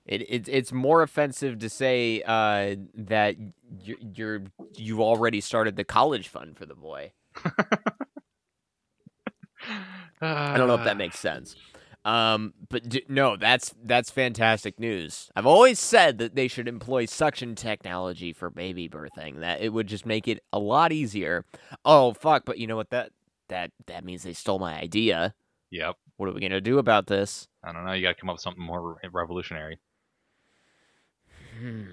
It, 0.07 0.23
it 0.23 0.49
it's 0.49 0.73
more 0.73 1.03
offensive 1.03 1.59
to 1.59 1.69
say 1.69 2.23
uh, 2.25 2.77
that 2.95 3.37
you're, 3.83 3.99
you're 4.15 4.43
you 4.77 5.03
already 5.03 5.41
started 5.41 5.77
the 5.77 5.85
college 5.85 6.29
fund 6.29 6.57
for 6.57 6.65
the 6.65 6.75
boy. 6.75 7.13
I 10.21 10.57
don't 10.57 10.69
know 10.69 10.77
if 10.77 10.85
that 10.85 10.97
makes 10.97 11.19
sense. 11.19 11.57
Um, 12.05 12.55
but 12.69 12.89
d- 12.89 13.05
no, 13.09 13.37
that's 13.37 13.75
that's 13.83 14.11
fantastic 14.11 14.79
news. 14.79 15.29
I've 15.35 15.45
always 15.47 15.81
said 15.81 16.19
that 16.19 16.37
they 16.37 16.47
should 16.47 16.69
employ 16.69 17.07
suction 17.07 17.57
technology 17.57 18.33
for 18.33 18.49
baby 18.49 18.89
birthing. 18.89 19.41
That 19.41 19.61
it 19.61 19.71
would 19.71 19.89
just 19.89 20.07
make 20.07 20.29
it 20.29 20.41
a 20.53 20.61
lot 20.61 20.93
easier. 20.93 21.45
Oh 21.85 22.13
fuck! 22.13 22.45
But 22.45 22.59
you 22.59 22.69
know 22.69 22.77
what? 22.77 22.91
That 22.91 23.11
that 23.49 23.73
that 23.87 24.05
means 24.05 24.23
they 24.23 24.35
stole 24.35 24.61
my 24.61 24.79
idea. 24.79 25.35
Yep. 25.73 25.97
What 26.17 26.29
are 26.29 26.33
we 26.33 26.41
gonna 26.41 26.61
do 26.61 26.79
about 26.79 27.09
this? 27.09 27.49
I 27.65 27.73
don't 27.73 27.85
know. 27.85 27.93
You 27.93 28.03
got 28.03 28.15
to 28.15 28.21
come 28.21 28.31
up 28.31 28.35
with 28.35 28.43
something 28.43 28.63
more 28.63 28.93
re- 28.93 29.11
revolutionary. 29.13 29.81
Hmm. 31.59 31.85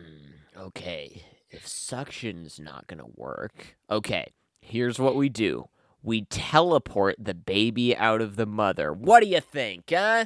Okay. 0.57 1.23
If 1.49 1.67
suction's 1.67 2.59
not 2.59 2.87
gonna 2.87 3.07
work, 3.15 3.75
okay. 3.89 4.33
Here's 4.61 4.99
what 4.99 5.15
we 5.15 5.29
do. 5.29 5.69
We 6.01 6.23
teleport 6.23 7.15
the 7.19 7.33
baby 7.33 7.95
out 7.95 8.21
of 8.21 8.35
the 8.35 8.45
mother. 8.45 8.91
What 8.91 9.21
do 9.21 9.27
you 9.27 9.39
think, 9.39 9.85
huh? 9.89 10.25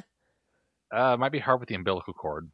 Uh, 0.92 1.14
it 1.14 1.20
might 1.20 1.32
be 1.32 1.38
hard 1.38 1.60
with 1.60 1.68
the 1.68 1.74
umbilical 1.74 2.14
cord. 2.14 2.50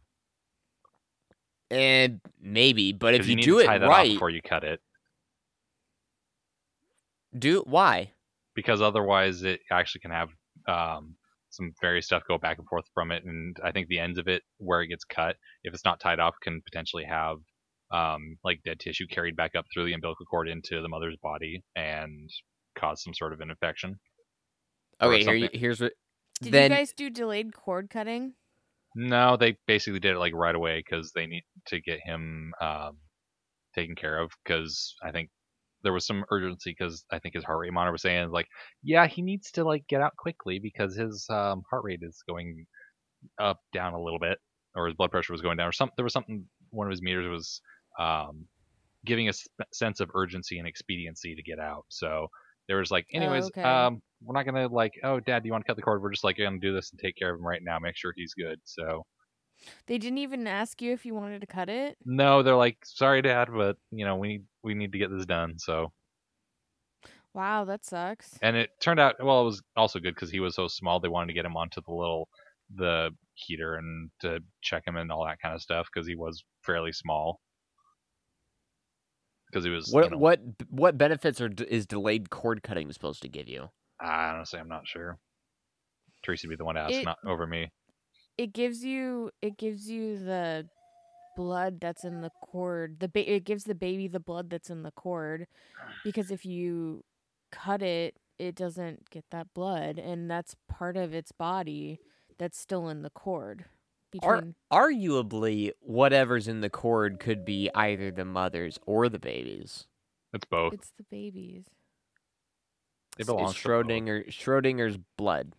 And 1.70 2.20
maybe, 2.41 2.93
but 2.93 3.14
if 3.14 3.26
you, 3.26 3.37
need 3.37 3.45
do 3.45 3.59
it 3.61 3.66
tie 3.66 3.78
that 3.78 3.87
off 3.87 3.91
right, 3.91 4.11
before 4.11 4.30
you 4.30 4.43
cut 4.43 4.64
it, 4.64 4.80
do 7.37 7.62
why? 7.66 8.12
because 8.55 8.80
otherwise 8.80 9.43
it 9.43 9.61
actually 9.70 10.01
can 10.01 10.11
have 10.11 10.30
um, 10.66 11.16
some 11.57 11.72
various 11.80 12.07
stuff 12.07 12.22
go 12.28 12.38
back 12.38 12.59
and 12.59 12.68
forth 12.68 12.84
from 12.94 13.11
it, 13.11 13.24
and 13.24 13.57
I 13.64 13.72
think 13.72 13.88
the 13.88 13.98
ends 13.98 14.18
of 14.18 14.28
it 14.28 14.42
where 14.59 14.82
it 14.82 14.88
gets 14.88 15.05
cut, 15.05 15.36
if 15.62 15.74
it's 15.74 15.84
not 15.84 16.00
tied 16.00 16.20
off, 16.20 16.34
can 16.42 16.61
potentially 16.62 17.05
have 17.05 17.36
um, 17.92 18.36
like 18.42 18.61
dead 18.64 18.80
tissue 18.80 19.07
carried 19.07 19.36
back 19.36 19.55
up 19.55 19.66
through 19.72 19.86
the 19.86 19.92
umbilical 19.92 20.26
cord 20.26 20.48
into 20.48 20.80
the 20.80 20.88
mother's 20.88 21.16
body 21.22 21.62
and 21.76 22.28
cause 22.76 23.02
some 23.02 23.14
sort 23.14 23.32
of 23.32 23.40
an 23.40 23.50
infection. 23.50 23.96
Okay, 25.00 25.22
here 25.22 25.34
you, 25.34 25.48
here's 25.52 25.80
what. 25.80 25.92
Did 26.42 26.52
then 26.52 26.70
you 26.70 26.76
guys 26.76 26.92
do 26.96 27.11
delayed 27.11 27.55
cord 27.55 27.90
cutting? 27.90 28.34
No, 28.96 29.36
they 29.36 29.57
basically 29.66 30.00
did 30.00 30.14
it 30.14 30.18
like 30.18 30.34
right 30.34 30.55
away 30.55 30.82
because 30.84 31.12
they 31.14 31.26
need 31.26 31.44
to 31.66 31.80
get 31.80 32.00
him 32.05 32.52
um, 32.61 32.98
taken 33.74 33.94
care 33.94 34.18
of. 34.18 34.30
Because 34.44 34.94
I 35.02 35.11
think 35.11 35.30
there 35.85 35.93
was 35.93 36.07
some 36.07 36.24
urgency 36.30 36.74
because 36.76 37.05
I 37.12 37.18
think 37.20 37.35
his 37.35 37.45
heart 37.45 37.61
rate 37.61 37.72
monitor 37.72 37.93
was 37.93 38.03
saying 38.03 38.30
like, 38.30 38.49
yeah, 38.82 39.07
he 39.07 39.22
needs 39.22 39.53
to 39.53 39.64
like 39.64 39.87
get 39.87 40.01
out 40.01 40.16
quickly 40.16 40.59
because 40.59 40.97
his 40.97 41.26
um, 41.30 41.62
heart 41.70 41.85
rate 41.85 42.01
is 42.03 42.22
going 42.28 42.66
up 43.39 43.61
down 43.72 43.93
a 43.95 44.03
little 44.03 44.18
bit, 44.18 44.39
or 44.74 44.87
his 44.87 44.97
blood 44.97 45.11
pressure 45.11 45.32
was 45.32 45.43
going 45.43 45.57
down, 45.57 45.68
or 45.68 45.72
something. 45.72 45.95
There 45.97 46.05
was 46.05 46.12
something. 46.12 46.45
One 46.70 46.89
of 46.89 46.91
his 46.91 47.03
meters 47.03 47.28
was 47.28 47.61
um, 47.99 48.47
giving 49.05 49.26
a 49.26 49.30
s- 49.30 49.47
sense 49.72 50.01
of 50.01 50.11
urgency 50.14 50.59
and 50.59 50.66
expediency 50.66 51.37
to 51.37 51.43
get 51.43 51.61
out. 51.61 51.85
So 51.89 52.28
there 52.66 52.78
was 52.78 52.91
like, 52.91 53.07
anyways, 53.12 53.47
okay. 53.47 53.62
um, 53.62 54.03
we're 54.22 54.35
not 54.35 54.47
gonna 54.47 54.66
like, 54.68 54.93
oh, 55.05 55.20
dad, 55.20 55.43
do 55.43 55.47
you 55.47 55.53
want 55.53 55.64
to 55.64 55.68
cut 55.68 55.76
the 55.76 55.82
cord? 55.82 56.03
We're 56.03 56.11
just 56.11 56.24
like 56.24 56.39
gonna 56.39 56.59
do 56.59 56.74
this 56.74 56.91
and 56.91 56.99
take 56.99 57.16
care 57.16 57.32
of 57.32 57.39
him 57.39 57.47
right 57.47 57.62
now, 57.62 57.78
make 57.78 57.97
sure 57.97 58.12
he's 58.16 58.35
good. 58.35 58.59
So 58.64 59.05
They 59.86 59.98
didn't 59.98 60.18
even 60.18 60.46
ask 60.46 60.80
you 60.82 60.92
if 60.92 61.04
you 61.06 61.14
wanted 61.14 61.40
to 61.40 61.46
cut 61.46 61.68
it. 61.68 61.96
no, 62.04 62.42
they're 62.42 62.56
like, 62.56 62.78
sorry, 62.84 63.22
dad, 63.22 63.48
but 63.54 63.76
you 63.90 64.04
know, 64.04 64.16
we 64.16 64.28
need 64.28 64.44
we 64.62 64.74
need 64.74 64.92
to 64.92 64.98
get 64.98 65.10
this 65.10 65.26
done. 65.26 65.58
So 65.58 65.92
Wow, 67.32 67.64
that 67.64 67.84
sucks. 67.84 68.38
and 68.42 68.56
it 68.56 68.70
turned 68.80 69.00
out 69.00 69.16
well, 69.22 69.42
it 69.42 69.44
was 69.44 69.62
also 69.76 69.98
good 69.98 70.14
because 70.14 70.30
he 70.30 70.40
was 70.40 70.54
so 70.54 70.68
small. 70.68 71.00
They 71.00 71.08
wanted 71.08 71.28
to 71.28 71.32
get 71.34 71.44
him 71.44 71.56
onto 71.56 71.80
the 71.84 71.92
little 71.92 72.28
the 72.74 73.10
heater 73.34 73.74
and 73.74 74.10
to 74.20 74.40
check 74.62 74.86
him 74.86 74.96
and 74.96 75.10
all 75.10 75.24
that 75.26 75.40
kind 75.42 75.54
of 75.54 75.60
stuff 75.60 75.88
because 75.92 76.06
he 76.06 76.14
was 76.14 76.44
fairly 76.62 76.92
small. 76.92 77.40
Because 79.50 79.64
he 79.64 79.70
was, 79.70 79.90
what 79.92 80.04
you 80.04 80.10
know, 80.10 80.18
what 80.18 80.40
what 80.70 80.98
benefits 80.98 81.40
are 81.40 81.50
is 81.68 81.86
delayed 81.86 82.30
cord 82.30 82.62
cutting 82.62 82.90
supposed 82.92 83.22
to 83.22 83.28
give 83.28 83.48
you? 83.48 83.70
I 84.00 84.30
honestly, 84.30 84.58
I'm 84.58 84.68
not 84.68 84.86
sure. 84.86 85.18
Tracy 86.24 86.46
would 86.48 86.54
be 86.54 86.56
the 86.56 86.64
one 86.64 86.74
to 86.76 86.80
ask, 86.82 86.94
It- 86.94 87.04
not 87.04 87.18
over 87.26 87.46
me. 87.46 87.70
It 88.37 88.53
gives 88.53 88.85
you 88.85 89.30
it 89.43 89.57
gives 89.57 89.89
you 89.89 90.18
the 90.18 90.66
blood 91.37 91.80
that's 91.80 92.05
in 92.05 92.20
the 92.20 92.30
cord. 92.43 92.99
The 93.01 93.09
ba- 93.09 93.32
it 93.35 93.45
gives 93.45 93.64
the 93.64 93.74
baby 93.74 94.09
the 94.09 94.20
blood 94.20 94.51
that's 94.51 94.70
in 94.70 94.82
the 94.82 94.91
cord 94.93 95.47
because 96.05 96.30
if 96.30 96.45
you 96.45 97.05
cut 97.53 97.82
it, 97.82 98.16
it 98.39 98.55
doesn't 98.57 99.11
get 99.11 99.24
that 99.30 99.47
blood 99.55 99.99
and 99.99 100.30
that's 100.30 100.57
part 100.68 100.97
of 100.97 101.14
its 101.14 101.32
body 101.32 101.99
that's 102.39 102.59
still 102.59 102.89
in 102.89 103.03
the 103.03 103.11
cord. 103.11 103.64
Ar- 104.22 104.45
arguably, 104.72 105.72
whatever's 105.80 106.47
in 106.47 106.61
the 106.61 106.70
cord 106.70 107.18
could 107.18 107.45
be 107.45 107.68
either 107.74 108.12
the 108.12 108.24
mother's 108.24 108.78
or 108.87 109.09
the 109.09 109.18
baby's. 109.18 109.87
It's 110.32 110.45
both. 110.45 110.72
it's 110.72 110.93
the 110.97 111.05
babies. 111.11 111.64
It 113.18 113.22
It's- 113.22 113.26
belongs 113.26 113.53
it's 113.53 113.62
to. 113.62 113.68
Schrodinger 113.68 114.28
Schrodinger's 114.28 114.99
blood. 115.16 115.55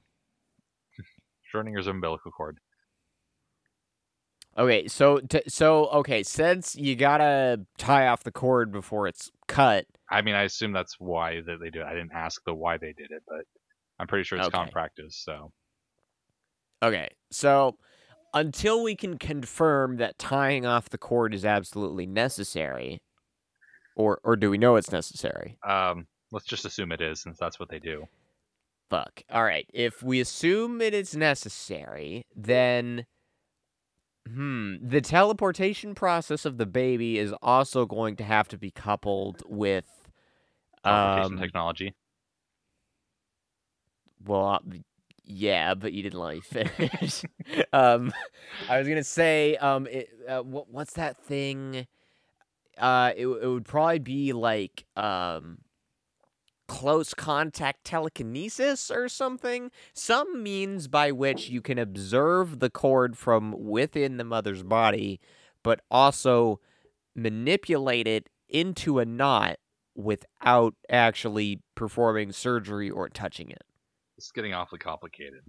Schrodinger's 1.53 1.87
umbilical 1.87 2.31
cord. 2.31 2.59
Okay, 4.57 4.87
so 4.87 5.19
t- 5.19 5.41
so 5.47 5.87
okay, 5.87 6.23
since 6.23 6.75
you 6.75 6.95
gotta 6.95 7.65
tie 7.77 8.07
off 8.07 8.23
the 8.23 8.31
cord 8.31 8.71
before 8.71 9.07
it's 9.07 9.29
cut. 9.47 9.85
I 10.09 10.21
mean, 10.21 10.35
I 10.35 10.43
assume 10.43 10.71
that's 10.71 10.95
why 10.99 11.41
that 11.41 11.57
they 11.61 11.69
do 11.69 11.81
it. 11.81 11.85
I 11.85 11.93
didn't 11.93 12.13
ask 12.13 12.41
the 12.45 12.53
why 12.53 12.77
they 12.77 12.93
did 12.93 13.11
it, 13.11 13.23
but 13.27 13.45
I'm 13.99 14.07
pretty 14.07 14.23
sure 14.23 14.37
it's 14.37 14.47
common 14.49 14.71
practice. 14.71 15.21
So 15.23 15.51
Okay, 16.83 17.09
so 17.31 17.77
until 18.33 18.83
we 18.83 18.95
can 18.95 19.17
confirm 19.17 19.97
that 19.97 20.17
tying 20.17 20.65
off 20.65 20.89
the 20.89 20.97
cord 20.97 21.33
is 21.33 21.43
absolutely 21.45 22.05
necessary, 22.05 23.01
or 23.95 24.19
or 24.23 24.35
do 24.35 24.49
we 24.49 24.57
know 24.57 24.75
it's 24.75 24.91
necessary? 24.91 25.57
um, 25.67 26.07
let's 26.31 26.45
just 26.45 26.65
assume 26.65 26.91
it 26.91 27.01
is, 27.01 27.21
since 27.21 27.37
that's 27.37 27.59
what 27.59 27.69
they 27.69 27.79
do. 27.79 28.05
Fuck. 28.89 29.23
All 29.31 29.43
right. 29.43 29.65
If 29.73 30.03
we 30.03 30.19
assume 30.21 30.79
it 30.81 30.93
is 30.93 31.15
necessary, 31.15 32.25
then 32.35 33.05
Hmm. 34.27 34.75
The 34.81 35.01
teleportation 35.01 35.93
process 35.93 36.45
of 36.45 36.57
the 36.57 36.65
baby 36.65 37.19
is 37.19 37.33
also 37.41 37.85
going 37.85 38.15
to 38.17 38.23
have 38.23 38.47
to 38.49 38.57
be 38.57 38.71
coupled 38.71 39.43
with. 39.47 39.85
Teleportation 40.83 41.35
Um, 41.37 41.41
technology. 41.41 41.93
well, 44.25 44.45
uh, 44.47 44.59
yeah, 45.23 45.73
but 45.75 45.93
you 45.93 46.03
didn't 46.03 46.19
let 46.19 46.35
me 46.35 46.41
finish. 46.41 47.23
um, 47.73 48.11
I 48.69 48.79
was 48.79 48.87
gonna 48.87 49.03
say, 49.03 49.55
um, 49.57 49.87
it, 49.87 50.09
uh, 50.27 50.41
what, 50.41 50.69
what's 50.69 50.93
that 50.93 51.17
thing? 51.17 51.87
Uh, 52.77 53.11
it, 53.15 53.27
it 53.27 53.47
would 53.47 53.65
probably 53.65 53.99
be 53.99 54.33
like 54.33 54.85
um, 54.95 55.59
close 56.67 57.13
contact 57.13 57.83
telekinesis 57.83 58.89
or 58.89 59.07
something. 59.09 59.71
Some 59.93 60.41
means 60.41 60.87
by 60.87 61.11
which 61.11 61.49
you 61.49 61.61
can 61.61 61.77
observe 61.77 62.59
the 62.59 62.69
cord 62.69 63.17
from 63.17 63.55
within 63.57 64.17
the 64.17 64.23
mother's 64.23 64.63
body, 64.63 65.19
but 65.63 65.81
also 65.89 66.59
manipulate 67.15 68.07
it 68.07 68.29
into 68.49 68.99
a 68.99 69.05
knot 69.05 69.57
without 69.95 70.75
actually 70.89 71.61
performing 71.75 72.31
surgery 72.31 72.89
or 72.89 73.09
touching 73.09 73.49
it. 73.49 73.63
It's 74.17 74.31
getting 74.31 74.53
awfully 74.53 74.79
complicated. 74.79 75.41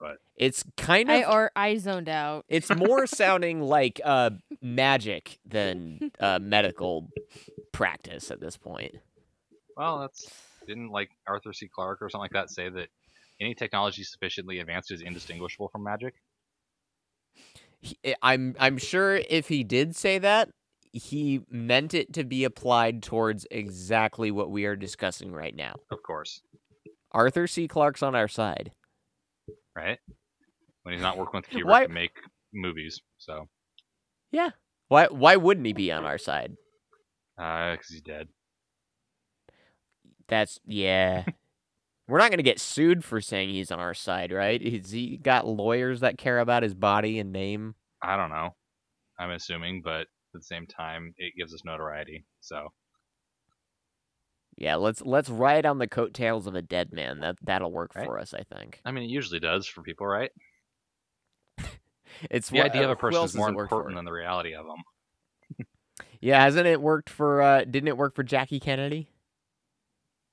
But 0.00 0.16
it's 0.36 0.64
kind 0.76 1.08
of 1.08 1.14
I 1.14 1.22
or 1.24 1.52
I 1.54 1.76
zoned 1.76 2.08
out. 2.08 2.44
it's 2.48 2.74
more 2.74 3.06
sounding 3.06 3.60
like 3.60 4.00
uh 4.04 4.30
magic 4.60 5.38
than 5.46 6.10
uh 6.18 6.38
medical 6.42 7.08
practice 7.70 8.32
at 8.32 8.40
this 8.40 8.56
point. 8.56 8.96
Well, 9.76 10.00
that's 10.00 10.28
didn't 10.66 10.90
like 10.90 11.10
Arthur 11.26 11.52
C. 11.52 11.68
Clarke 11.68 12.02
or 12.02 12.08
something 12.10 12.22
like 12.22 12.32
that 12.32 12.50
say 12.50 12.68
that 12.68 12.88
any 13.40 13.54
technology 13.54 14.04
sufficiently 14.04 14.58
advanced 14.60 14.90
is 14.92 15.00
indistinguishable 15.02 15.68
from 15.68 15.82
magic. 15.82 16.14
He- 17.80 17.98
eh, 18.04 18.14
I'm 18.22 18.54
I'm 18.60 18.78
sure 18.78 19.16
if 19.16 19.48
he 19.48 19.64
did 19.64 19.96
say 19.96 20.18
that, 20.18 20.50
he 20.92 21.40
meant 21.48 21.94
it 21.94 22.12
to 22.14 22.24
be 22.24 22.44
applied 22.44 23.02
towards 23.02 23.46
exactly 23.50 24.30
what 24.30 24.50
we 24.50 24.64
are 24.66 24.76
discussing 24.76 25.32
right 25.32 25.54
now. 25.54 25.74
Of 25.90 26.02
course, 26.02 26.42
Arthur 27.10 27.46
C. 27.46 27.66
Clarke's 27.66 28.02
on 28.02 28.14
our 28.14 28.28
side. 28.28 28.72
right? 29.74 29.98
When 30.82 30.94
he's 30.94 31.02
not 31.02 31.16
working 31.18 31.38
with 31.40 31.50
Kubrick 31.50 31.64
Why- 31.70 31.86
to 31.86 31.92
make 31.92 32.12
movies, 32.52 33.00
so 33.18 33.48
Yeah. 34.30 34.50
Why 34.88 35.06
why 35.06 35.36
wouldn't 35.36 35.66
he 35.66 35.72
be 35.72 35.90
on 35.90 36.04
our 36.04 36.18
side? 36.18 36.56
because 37.36 37.78
uh, 37.78 37.82
he's 37.88 38.02
dead. 38.02 38.28
That's 40.28 40.58
yeah. 40.66 41.24
We're 42.08 42.18
not 42.18 42.30
gonna 42.30 42.42
get 42.42 42.60
sued 42.60 43.04
for 43.04 43.20
saying 43.20 43.50
he's 43.50 43.70
on 43.70 43.78
our 43.78 43.94
side, 43.94 44.32
right? 44.32 44.60
Has 44.74 44.90
he 44.90 45.16
got 45.16 45.46
lawyers 45.46 46.00
that 46.00 46.18
care 46.18 46.38
about 46.40 46.62
his 46.62 46.74
body 46.74 47.18
and 47.18 47.32
name? 47.32 47.74
I 48.02 48.16
don't 48.16 48.30
know. 48.30 48.54
I'm 49.18 49.30
assuming, 49.30 49.82
but 49.82 50.02
at 50.02 50.06
the 50.34 50.42
same 50.42 50.66
time, 50.66 51.14
it 51.16 51.34
gives 51.38 51.54
us 51.54 51.64
notoriety. 51.64 52.24
So 52.40 52.68
Yeah, 54.56 54.76
let's 54.76 55.00
let's 55.02 55.30
ride 55.30 55.64
on 55.64 55.78
the 55.78 55.86
coattails 55.88 56.46
of 56.46 56.54
a 56.54 56.62
dead 56.62 56.92
man. 56.92 57.20
That 57.20 57.36
that'll 57.42 57.72
work 57.72 57.94
Right. 57.94 58.04
for 58.04 58.18
us, 58.18 58.34
I 58.34 58.42
think. 58.42 58.80
I 58.84 58.90
mean, 58.90 59.04
it 59.04 59.10
usually 59.10 59.40
does 59.40 59.66
for 59.66 59.82
people, 59.82 60.06
right? 60.06 60.30
It's 62.30 62.50
The 62.50 62.58
what- 62.58 62.66
idea 62.66 62.84
of 62.84 62.90
a 62.90 62.96
person 62.96 63.24
is 63.24 63.34
more 63.34 63.48
it 63.48 63.54
work 63.54 63.68
for? 63.70 63.76
important 63.76 63.96
than 63.96 64.04
the 64.04 64.12
reality 64.12 64.54
of 64.54 64.66
them. 64.66 64.76
Yeah, 66.20 66.40
hasn't 66.42 66.66
it 66.68 66.80
worked 66.80 67.10
for? 67.10 67.42
uh 67.42 67.64
Didn't 67.64 67.88
it 67.88 67.96
work 67.96 68.14
for 68.14 68.22
Jackie 68.22 68.60
Kennedy? 68.60 69.08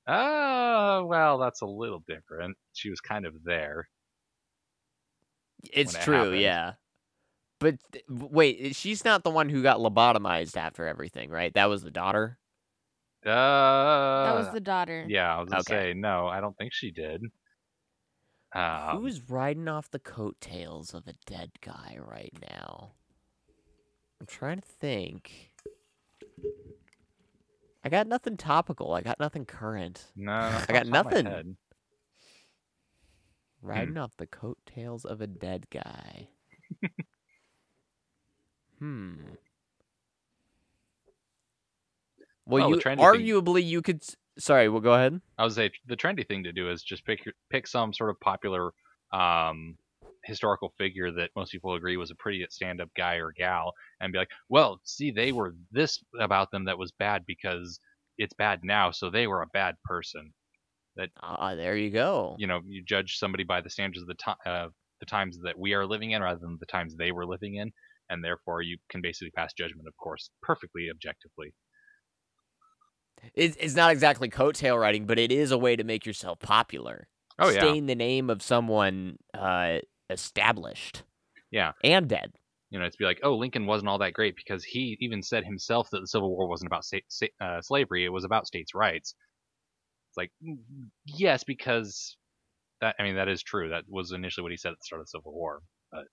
Uh, 0.10 1.03
well, 1.05 1.38
that's 1.38 1.62
a 1.62 1.66
little 1.68 1.99
different. 2.07 2.57
She 2.74 2.89
was 2.89 2.99
kind 3.01 3.26
of 3.26 3.43
there. 3.43 3.88
It's 5.72 5.95
it 5.95 6.01
true, 6.01 6.34
happened. 6.34 6.41
yeah. 6.41 6.74
But 7.60 7.78
th- 7.91 8.05
wait, 8.10 8.76
she's 8.76 9.03
not 9.05 9.24
the 9.24 9.30
one 9.32 9.49
who 9.49 9.62
got 9.64 9.80
lobotomized 9.80 10.57
after 10.57 10.88
everything, 10.88 11.30
right? 11.30 11.53
That 11.53 11.66
was 11.68 11.84
the 11.84 11.91
daughter. 11.91 12.39
Uh, 13.26 14.24
That 14.24 14.34
was 14.34 14.49
the 14.49 14.62
daughter. 14.62 15.05
Yeah, 15.10 15.36
I 15.36 15.39
was 15.41 15.49
gonna 15.49 15.60
Okay. 15.62 15.91
say 15.91 15.93
no. 15.93 16.28
I 16.28 16.39
don't 16.41 16.57
think 16.57 16.74
she 16.74 16.91
did. 16.91 17.22
Um, 18.53 19.01
Who's 19.01 19.22
riding 19.30 19.68
off 19.68 19.89
the 19.91 19.99
coattails 19.99 20.93
of 20.93 21.07
a 21.07 21.14
dead 21.26 21.51
guy 21.62 21.97
right 21.99 22.34
now? 22.49 22.93
I'm 24.20 24.28
trying 24.28 24.60
to 24.62 24.68
think. 24.68 25.49
I 27.84 27.89
got 27.89 28.07
nothing 28.07 28.36
topical. 28.38 28.93
I 28.93 29.01
got 29.01 29.19
nothing 29.19 29.45
current. 29.45 30.05
no, 30.15 30.32
I 30.34 30.65
got 30.67 30.75
off 30.75 30.84
the 30.86 30.91
top 30.91 31.05
of 31.05 31.11
my 31.13 31.21
nothing. 31.21 31.57
Riding 33.61 33.97
off 33.97 34.11
the 34.17 34.27
coattails 34.27 35.03
of 35.05 35.21
a 35.21 35.27
dead 35.27 35.69
guy. 35.69 36.30
hmm. 38.80 39.13
Well, 42.45 42.61
Well, 42.61 42.69
you 42.69 42.75
trendy 42.77 42.97
thing- 42.97 42.99
arguably 43.25 43.63
you 43.65 43.82
could. 43.82 44.03
Sorry, 44.38 44.69
well, 44.69 44.80
go 44.82 44.93
ahead. 44.93 45.19
I 45.38 45.43
would 45.43 45.53
say 45.53 45.71
the 45.88 45.97
trendy 45.97 46.25
thing 46.27 46.43
to 46.45 46.51
do 46.53 46.69
is 46.69 46.82
just 46.84 47.05
pick 47.05 47.19
pick 47.49 47.67
some 47.67 47.93
sort 47.93 48.09
of 48.09 48.19
popular 48.21 48.71
um, 49.11 49.77
historical 50.30 50.73
figure 50.77 51.11
that 51.11 51.32
most 51.36 51.51
people 51.51 51.73
agree 51.75 51.97
was 51.97 52.11
a 52.11 52.15
pretty 52.15 52.45
stand-up 52.49 52.89
guy 52.95 53.15
or 53.15 53.34
gal, 53.34 53.73
and 53.99 54.13
be 54.13 54.19
like, 54.19 54.32
well, 54.49 54.80
see, 54.86 55.11
they 55.11 55.32
were 55.34 55.55
this 55.71 56.03
about 56.19 56.51
them 56.51 56.65
that 56.65 56.77
was 56.77 56.91
bad 56.93 57.25
because 57.25 57.80
it's 58.17 58.34
bad 58.34 58.61
now, 58.63 58.91
so 58.91 59.09
they 59.09 59.27
were 59.27 59.41
a 59.41 59.47
bad 59.47 59.75
person. 59.84 60.34
That 60.97 61.11
Ah, 61.21 61.55
there 61.55 61.77
you 61.77 61.89
go. 61.91 62.38
You 62.39 62.47
know, 62.47 62.61
you 62.65 62.84
judge 62.84 63.17
somebody 63.17 63.43
by 63.43 63.61
the 63.61 63.69
standards 63.69 64.01
of 64.01 64.07
the 64.07 64.15
time, 64.15 64.38
uh, 64.45 64.69
the 64.99 65.05
times 65.05 65.39
that 65.43 65.57
we 65.59 65.73
are 65.73 65.86
living 65.86 66.11
in, 66.11 66.21
rather 66.23 66.39
than 66.39 66.57
the 66.59 66.65
times 66.65 66.95
they 66.95 67.11
were 67.11 67.25
living 67.25 67.55
in, 67.55 67.71
and 68.09 68.23
therefore 68.23 68.61
you 68.61 68.77
can 68.89 69.01
basically 69.01 69.32
pass 69.32 69.53
judgment, 69.53 69.88
of 69.88 69.95
course, 69.97 70.30
perfectly 70.41 70.89
objectively. 70.89 71.53
It, 73.34 73.57
it's 73.59 73.75
not 73.75 73.91
exactly 73.91 74.30
coattail 74.30 74.80
riding, 74.80 75.05
but 75.05 75.19
it 75.19 75.32
is 75.32 75.51
a 75.51 75.57
way 75.57 75.75
to 75.75 75.84
make 75.84 76.05
yourself 76.05 76.39
popular. 76.39 77.07
Oh 77.39 77.49
yeah, 77.49 77.75
Stain 77.75 77.86
the 77.86 77.95
name 77.95 78.30
of 78.30 78.41
someone 78.41 79.17
uh, 79.34 79.80
established. 80.10 81.03
Yeah. 81.51 81.72
And 81.84 82.07
dead. 82.07 82.34
you 82.70 82.78
know, 82.80 82.86
it's 82.86 82.95
be 82.95 83.05
like, 83.05 83.20
oh, 83.24 83.36
Lincoln 83.36 83.66
wasn't 83.66 83.89
all 83.89 83.97
that 83.99 84.14
great 84.14 84.36
because 84.36 84.64
he 84.64 84.97
even 84.99 85.24
said 85.24 85.43
himself 85.45 85.89
that 85.91 86.01
the 86.01 86.07
Civil 86.07 86.30
War 86.36 86.47
wasn't 86.47 86.68
about 86.68 86.86
sa- 86.86 87.26
uh, 87.41 87.62
slavery; 87.62 88.05
it 88.05 88.10
was 88.10 88.24
about 88.24 88.45
states' 88.47 88.76
rights. 88.76 89.16
It's 90.10 90.18
like, 90.18 90.32
mm, 90.43 90.57
yes, 91.05 91.43
because 91.43 92.16
that 92.82 92.95
I 92.99 93.03
mean 93.03 93.16
that 93.16 93.28
is 93.28 93.41
true. 93.43 93.70
That 93.70 93.86
was 93.88 94.12
initially 94.12 94.43
what 94.43 94.51
he 94.51 94.57
said 94.57 94.72
at 94.72 94.78
the 94.80 94.84
start 94.84 95.01
of 95.01 95.07
the 95.07 95.10
Civil 95.18 95.34
War. 95.34 95.62
But 95.91 96.03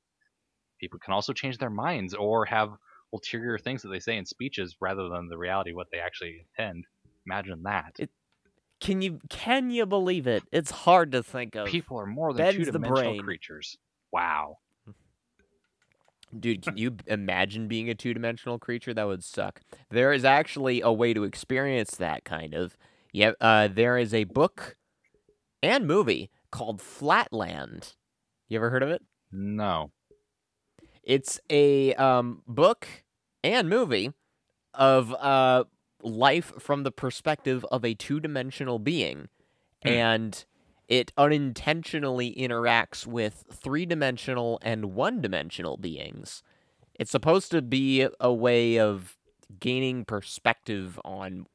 people 0.81 0.99
can 0.99 1.13
also 1.15 1.33
change 1.35 1.59
their 1.59 1.71
minds 1.71 2.15
or 2.15 2.45
have 2.47 2.71
ulterior 3.13 3.59
things 3.59 3.83
that 3.83 3.89
they 3.89 4.01
say 4.01 4.17
in 4.17 4.25
speeches 4.27 4.77
rather 4.81 5.09
than 5.09 5.29
the 5.29 5.39
reality 5.39 5.73
what 5.73 5.89
they 5.93 5.99
actually 5.99 6.47
intend. 6.59 6.85
Imagine 7.27 7.63
that. 7.65 7.93
It- 7.99 8.11
Can 8.81 9.01
you 9.03 9.21
can 9.31 9.71
you 9.71 9.85
believe 9.87 10.27
it? 10.27 10.43
It's 10.53 10.71
hard 10.71 11.13
to 11.13 11.23
think 11.23 11.55
of. 11.55 11.67
People 11.67 11.99
are 11.99 12.07
more 12.07 12.33
than 12.33 12.55
two-dimensional 12.55 13.23
creatures. 13.23 13.77
Wow. 14.13 14.59
Dude, 16.39 16.63
can 16.63 16.77
you 16.77 16.97
imagine 17.07 17.69
being 17.69 17.89
a 17.89 17.95
two 17.95 18.13
dimensional 18.13 18.59
creature? 18.59 18.93
That 18.93 19.07
would 19.07 19.25
suck. 19.25 19.61
There 19.91 20.13
is 20.13 20.25
actually 20.25 20.81
a 20.81 20.93
way 20.93 21.15
to 21.15 21.25
experience 21.25 21.97
that 21.97 22.25
kind 22.25 22.55
of. 22.55 22.77
Yeah, 23.13 23.33
uh, 23.41 23.69
there 23.69 23.97
is 23.97 24.13
a 24.13 24.25
book 24.25 24.77
and 25.63 25.87
movie 25.87 26.31
called 26.51 26.83
Flatland. 26.83 27.95
You 28.49 28.59
ever 28.59 28.71
heard 28.71 28.83
of 28.83 28.91
it? 28.91 29.03
No. 29.33 29.93
It's 31.03 31.41
a 31.49 31.95
um, 31.95 32.43
book 32.47 32.87
and 33.43 33.69
movie 33.69 34.13
of 34.75 35.15
uh, 35.15 35.65
life 36.03 36.53
from 36.59 36.83
the 36.83 36.91
perspective 36.91 37.65
of 37.71 37.85
a 37.85 37.95
two 37.95 38.21
dimensional 38.21 38.79
being. 38.79 39.29
Hmm. 39.83 39.89
And 39.89 40.45
it 40.89 41.13
unintentionally 41.17 42.35
interacts 42.35 43.07
with 43.07 43.45
three 43.53 43.87
dimensional 43.87 44.59
and 44.63 44.95
one 44.95 45.21
dimensional 45.21 45.77
beings. 45.77 46.43
It's 46.95 47.11
supposed 47.11 47.51
to 47.51 47.63
be 47.63 48.09
a 48.21 48.33
way 48.33 48.79
of 48.79 49.17
gaining 49.61 50.05
perspective 50.05 51.01
on 51.05 51.47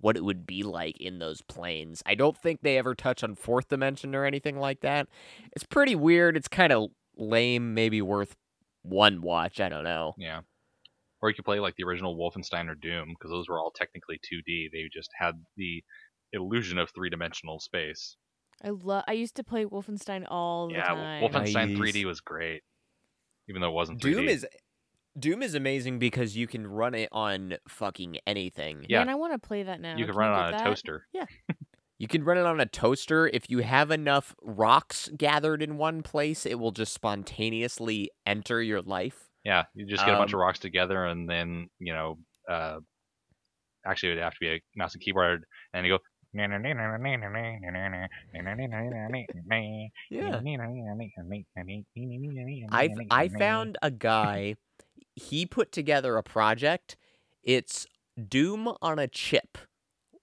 what 0.00 0.16
it 0.16 0.24
would 0.24 0.46
be 0.46 0.62
like 0.62 1.00
in 1.00 1.18
those 1.18 1.42
planes. 1.42 2.02
I 2.04 2.14
don't 2.14 2.36
think 2.36 2.60
they 2.60 2.76
ever 2.76 2.94
touch 2.94 3.22
on 3.22 3.34
fourth 3.36 3.68
dimension 3.68 4.14
or 4.14 4.24
anything 4.24 4.58
like 4.58 4.80
that. 4.80 5.06
It's 5.52 5.64
pretty 5.64 5.94
weird. 5.94 6.36
It's 6.36 6.48
kind 6.48 6.72
of 6.72 6.90
lame, 7.16 7.74
maybe 7.74 8.02
worth 8.02 8.36
one 8.82 9.22
watch. 9.22 9.60
I 9.60 9.68
don't 9.68 9.84
know. 9.84 10.14
Yeah. 10.18 10.40
Or 11.20 11.28
you 11.28 11.36
could 11.36 11.44
play 11.44 11.60
like 11.60 11.76
the 11.76 11.84
original 11.84 12.16
Wolfenstein 12.16 12.68
or 12.68 12.74
Doom 12.74 13.10
because 13.10 13.30
those 13.30 13.48
were 13.48 13.60
all 13.60 13.70
technically 13.70 14.18
2D. 14.18 14.72
They 14.72 14.88
just 14.92 15.10
had 15.16 15.34
the 15.56 15.84
illusion 16.32 16.78
of 16.78 16.90
three 16.90 17.10
dimensional 17.10 17.60
space. 17.60 18.16
I 18.64 18.70
love. 18.70 19.04
I 19.08 19.12
used 19.12 19.36
to 19.36 19.44
play 19.44 19.64
Wolfenstein 19.64 20.24
all 20.28 20.68
the 20.68 20.74
yeah, 20.74 20.84
time. 20.86 21.22
Wolfenstein 21.22 21.76
Nice. 21.78 21.94
3D 21.94 22.04
was 22.04 22.20
great, 22.20 22.62
even 23.48 23.60
though 23.62 23.68
it 23.68 23.74
wasn't 23.74 24.00
3D. 24.00 24.12
Doom 24.14 24.28
is 24.28 24.46
Doom 25.18 25.42
is 25.42 25.54
amazing 25.54 25.98
because 25.98 26.36
you 26.36 26.46
can 26.46 26.66
run 26.66 26.94
it 26.94 27.08
on 27.12 27.54
fucking 27.68 28.18
anything. 28.26 28.86
Yeah. 28.88 29.00
Man, 29.00 29.08
I 29.10 29.14
want 29.14 29.32
to 29.34 29.38
play 29.38 29.62
that 29.64 29.80
now. 29.80 29.96
you 29.96 30.04
could 30.06 30.12
Can 30.12 30.18
run 30.20 30.30
it 30.32 30.42
on 30.42 30.54
a 30.54 30.56
that? 30.58 30.64
toaster. 30.64 31.06
Yeah. 31.12 31.26
you 31.98 32.08
can 32.08 32.24
run 32.24 32.38
it 32.38 32.46
on 32.46 32.60
a 32.60 32.66
toaster. 32.66 33.28
If 33.28 33.50
you 33.50 33.58
have 33.58 33.90
enough 33.90 34.34
rocks 34.42 35.10
gathered 35.16 35.62
in 35.62 35.76
one 35.76 36.02
place, 36.02 36.46
it 36.46 36.58
will 36.58 36.70
just 36.72 36.94
spontaneously 36.94 38.10
enter 38.24 38.62
your 38.62 38.80
life. 38.80 39.28
Yeah, 39.44 39.64
you 39.74 39.86
just 39.86 40.04
get 40.06 40.14
a 40.14 40.18
bunch 40.18 40.32
Um, 40.32 40.38
of 40.38 40.44
rocks 40.44 40.60
together, 40.60 41.04
and 41.04 41.28
then 41.28 41.68
you 41.80 41.92
know, 41.92 42.18
uh, 42.48 42.78
actually, 43.84 44.12
it 44.12 44.14
would 44.14 44.22
have 44.22 44.34
to 44.34 44.40
be 44.40 44.48
a 44.48 44.62
mouse 44.76 44.94
and 44.94 45.02
keyboard, 45.02 45.44
and 45.74 45.84
you 45.84 45.94
go. 45.94 45.98
Yeah. 50.10 50.40
I've 52.70 52.90
I 53.10 53.28
found 53.28 53.78
a 53.82 53.90
guy. 53.90 54.56
He 55.14 55.44
put 55.44 55.72
together 55.72 56.16
a 56.16 56.22
project. 56.22 56.96
It's 57.42 57.86
Doom 58.28 58.72
on 58.80 58.98
a 58.98 59.08
chip. 59.08 59.58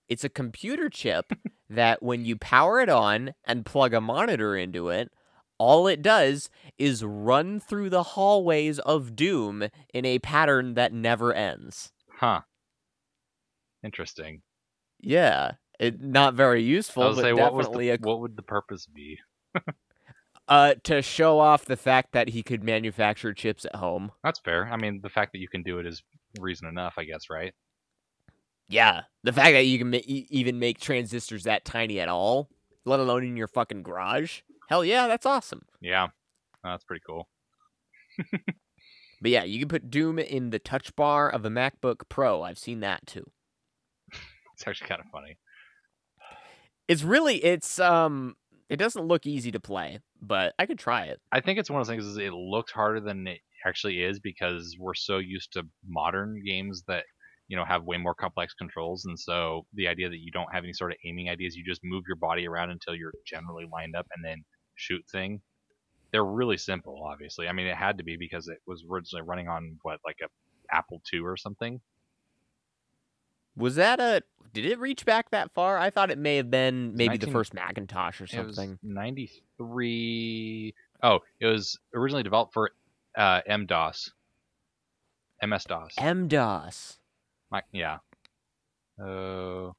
It's 0.08 0.24
a 0.24 0.30
computer 0.30 0.90
chip 0.90 1.32
that 1.70 2.02
when 2.02 2.26
you 2.26 2.38
power 2.38 2.80
it 2.80 2.90
on 2.90 3.34
and 3.46 3.66
plug 3.66 3.94
a 3.94 4.02
monitor 4.02 4.56
into 4.58 4.90
it, 4.90 5.12
all 5.60 5.88
it 5.88 6.02
does 6.02 6.50
is 6.78 7.04
run 7.04 7.60
through 7.60 7.90
the 7.90 8.04
hallways 8.04 8.80
of 8.80 9.16
Doom 9.16 9.68
in 9.94 10.06
a 10.06 10.20
pattern 10.20 10.74
that 10.74 10.94
never 10.94 11.34
ends. 11.34 11.92
Huh. 12.18 12.42
Interesting. 13.84 14.42
Yeah, 15.02 15.54
it 15.80 16.02
not 16.02 16.34
very 16.34 16.62
useful, 16.64 17.16
but 17.16 17.22
say, 17.22 17.34
what 17.34 17.56
definitely 17.56 17.90
the, 17.90 17.96
a 17.96 17.98
what 17.98 18.20
would 18.20 18.36
the 18.36 18.44
purpose 18.44 18.86
be? 18.86 19.20
uh 20.48 20.76
to 20.84 21.02
show 21.02 21.40
off 21.40 21.66
the 21.66 21.78
fact 21.78 22.12
that 22.12 22.30
he 22.30 22.44
could 22.44 22.64
manufacture 22.64 23.34
chips 23.34 23.66
at 23.66 23.76
home. 23.76 24.12
That's 24.24 24.40
fair. 24.40 24.68
I 24.72 24.78
mean, 24.78 25.00
the 25.02 25.10
fact 25.10 25.32
that 25.34 25.40
you 25.40 25.48
can 25.48 25.64
do 25.64 25.80
it 25.80 25.86
is 25.86 26.04
reason 26.40 26.68
enough, 26.68 26.96
I 26.98 27.06
guess, 27.06 27.30
right? 27.30 27.54
Yeah, 28.68 29.04
the 29.24 29.34
fact 29.34 29.54
that 29.54 29.66
you 29.66 29.80
can 29.80 29.90
ma- 29.90 29.98
even 30.06 30.60
make 30.60 30.80
transistors 30.80 31.44
that 31.46 31.66
tiny 31.66 32.00
at 32.00 32.08
all, 32.08 32.50
let 32.86 33.00
alone 33.00 33.24
in 33.24 33.36
your 33.36 33.48
fucking 33.48 33.82
garage. 33.82 34.42
Hell 34.68 34.86
yeah, 34.86 35.08
that's 35.08 35.26
awesome. 35.26 35.64
Yeah, 35.82 36.10
that's 36.64 36.84
pretty 36.84 37.02
cool. 37.08 37.28
But 39.22 39.32
yeah, 39.32 39.44
you 39.44 39.60
can 39.60 39.68
put 39.68 39.90
Doom 39.90 40.20
in 40.20 40.50
the 40.50 40.60
touch 40.60 40.96
bar 40.96 41.30
of 41.30 41.46
a 41.46 41.50
MacBook 41.50 42.08
Pro. 42.10 42.42
I've 42.42 42.60
seen 42.60 42.80
that 42.82 43.06
too. 43.06 43.26
It's 44.54 44.68
actually 44.68 44.90
kind 44.90 45.00
of 45.00 45.08
funny. 45.10 45.38
It's 46.90 47.04
really 47.04 47.36
it's 47.38 47.80
um 47.80 48.36
it 48.68 48.78
doesn't 48.78 49.08
look 49.08 49.28
easy 49.28 49.52
to 49.52 49.60
play, 49.60 50.00
but 50.22 50.54
I 50.60 50.66
could 50.66 50.80
try 50.80 51.06
it. 51.06 51.20
I 51.32 51.40
think 51.40 51.60
it's 51.60 51.70
one 51.70 51.80
of 51.80 51.88
those 51.88 51.94
things. 51.94 52.06
Is 52.06 52.18
it 52.18 52.34
looks 52.34 52.72
harder 52.72 53.00
than 53.00 53.28
it 53.28 53.40
actually 53.66 54.02
is 54.02 54.20
because 54.20 54.76
we're 54.80 54.96
so 54.96 55.20
used 55.20 55.54
to 55.54 55.64
modern 55.88 56.42
games 56.44 56.84
that 56.88 57.06
you 57.48 57.56
know 57.56 57.64
have 57.64 57.84
way 57.84 57.98
more 57.98 58.16
complex 58.16 58.56
controls, 58.56 59.06
and 59.06 59.20
so 59.20 59.68
the 59.76 59.88
idea 59.88 60.10
that 60.10 60.18
you 60.18 60.32
don't 60.32 60.52
have 60.52 60.64
any 60.64 60.74
sort 60.74 60.92
of 60.92 60.98
aiming 61.06 61.30
ideas, 61.30 61.56
you 61.56 61.64
just 61.64 61.82
move 61.84 62.06
your 62.08 62.18
body 62.18 62.48
around 62.48 62.72
until 62.72 62.96
you're 62.96 63.14
generally 63.26 63.66
lined 63.72 63.96
up 63.96 64.08
and 64.16 64.26
then 64.26 64.44
shoot 64.76 65.04
thing. 65.12 65.42
They're 66.12 66.26
really 66.26 66.58
simple, 66.58 67.04
obviously. 67.06 67.48
I 67.48 67.54
mean, 67.54 67.68
it 67.68 67.78
had 67.78 68.00
to 68.00 68.04
be 68.04 68.18
because 68.18 68.48
it 68.48 68.58
was 68.66 68.84
originally 68.90 69.22
running 69.28 69.48
on 69.48 69.78
what 69.84 70.00
like 70.04 70.18
a 70.24 70.28
Apple 70.76 71.02
II 71.14 71.20
or 71.20 71.38
something. 71.38 71.82
Was 73.60 73.76
that 73.76 74.00
a 74.00 74.24
did 74.54 74.66
it 74.66 74.80
reach 74.80 75.06
back 75.06 75.30
that 75.32 75.52
far? 75.54 75.78
I 75.78 75.92
thought 75.92 76.10
it 76.10 76.18
may 76.18 76.38
have 76.38 76.50
been 76.50 76.96
maybe 76.96 77.10
19 77.10 77.28
the 77.30 77.32
first 77.34 77.54
Macintosh 77.54 78.20
or 78.22 78.26
something. 78.28 78.80
93. 78.82 80.74
Oh, 81.04 81.20
it 81.40 81.46
was 81.46 81.78
originally 81.94 82.24
developed 82.24 82.54
for 82.54 82.72
uh, 83.16 83.42
MS-DOS. 83.48 84.12
MS-DOS. 85.44 85.96
MDOS. 85.98 86.98
Mi- 87.52 87.60
yeah. 87.72 87.98
Uh, 89.02 89.72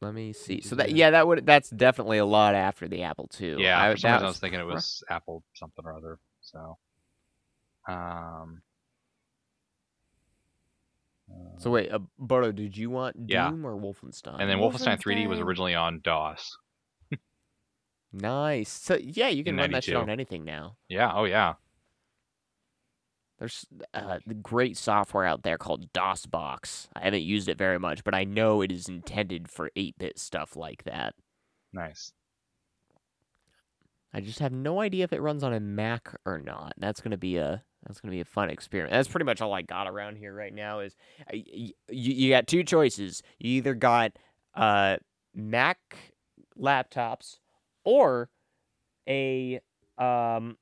Let 0.00 0.14
me 0.14 0.32
see. 0.32 0.62
So 0.62 0.74
that 0.76 0.92
yeah, 0.92 1.10
that 1.10 1.26
would 1.28 1.44
that's 1.46 1.70
definitely 1.70 2.18
a 2.18 2.24
lot 2.24 2.54
after 2.54 2.88
the 2.88 3.02
Apple 3.02 3.28
II. 3.40 3.62
yeah, 3.62 3.80
I, 3.80 3.92
for 3.92 3.98
some 3.98 4.10
reason 4.12 4.24
I 4.24 4.26
was- 4.26 4.34
was 4.34 4.40
thinking 4.40 4.60
it 4.60 4.66
was 4.66 5.04
Apple 5.08 5.42
something 5.54 5.84
or 5.84 5.94
other. 5.96 6.18
So, 6.40 6.76
um, 7.88 8.62
So 11.58 11.70
wait, 11.70 11.92
uh, 11.92 12.00
Bodo, 12.18 12.50
did 12.52 12.76
you 12.76 12.90
want 12.90 13.16
Yeah. 13.26 13.50
Doom 13.50 13.64
or 13.64 13.76
Wolfenstein? 13.76 14.36
and 14.40 14.50
then 14.50 14.58
Wolfenstein 14.58 15.00
3D 15.00 15.28
was 15.28 15.38
originally 15.38 15.74
on 15.74 16.00
DOS. 16.02 16.56
nice. 18.12 18.68
So 18.70 18.96
yeah, 19.00 19.28
you 19.28 19.44
can 19.44 19.56
run 19.56 19.70
that 19.72 19.84
shit 19.84 19.94
on 19.96 20.10
anything 20.10 20.44
now. 20.44 20.76
Yeah. 20.88 21.12
Oh 21.14 21.24
yeah. 21.24 21.54
There's 23.38 23.66
uh, 23.92 24.18
the 24.24 24.34
great 24.34 24.76
software 24.76 25.24
out 25.24 25.42
there 25.42 25.58
called 25.58 25.92
DOSBox. 25.92 26.88
I 26.94 27.00
haven't 27.00 27.22
used 27.22 27.48
it 27.48 27.58
very 27.58 27.78
much, 27.78 28.04
but 28.04 28.14
I 28.14 28.22
know 28.22 28.60
it 28.62 28.70
is 28.70 28.88
intended 28.88 29.50
for 29.50 29.68
8-bit 29.76 30.16
stuff 30.20 30.54
like 30.54 30.84
that. 30.84 31.14
Nice. 31.72 32.12
I 34.14 34.20
just 34.20 34.38
have 34.38 34.52
no 34.52 34.80
idea 34.80 35.02
if 35.04 35.12
it 35.12 35.20
runs 35.22 35.42
on 35.42 35.52
a 35.52 35.58
Mac 35.58 36.14
or 36.24 36.38
not. 36.38 36.74
That's 36.78 37.00
gonna 37.00 37.16
be 37.16 37.36
a 37.38 37.64
that's 37.86 38.00
gonna 38.00 38.12
be 38.12 38.20
a 38.20 38.24
fun 38.24 38.50
experiment. 38.50 38.92
That's 38.92 39.08
pretty 39.08 39.24
much 39.24 39.40
all 39.40 39.52
I 39.52 39.62
got 39.62 39.88
around 39.88 40.16
here 40.16 40.34
right 40.34 40.54
now. 40.54 40.80
Is 40.80 40.96
uh, 41.28 41.36
you, 41.36 41.72
you 41.88 42.30
got 42.30 42.46
two 42.46 42.62
choices. 42.62 43.22
You 43.38 43.52
either 43.52 43.74
got 43.74 44.12
uh 44.54 44.96
Mac 45.34 45.78
laptops 46.58 47.38
or 47.84 48.28
a 49.08 49.60
um 49.98 50.56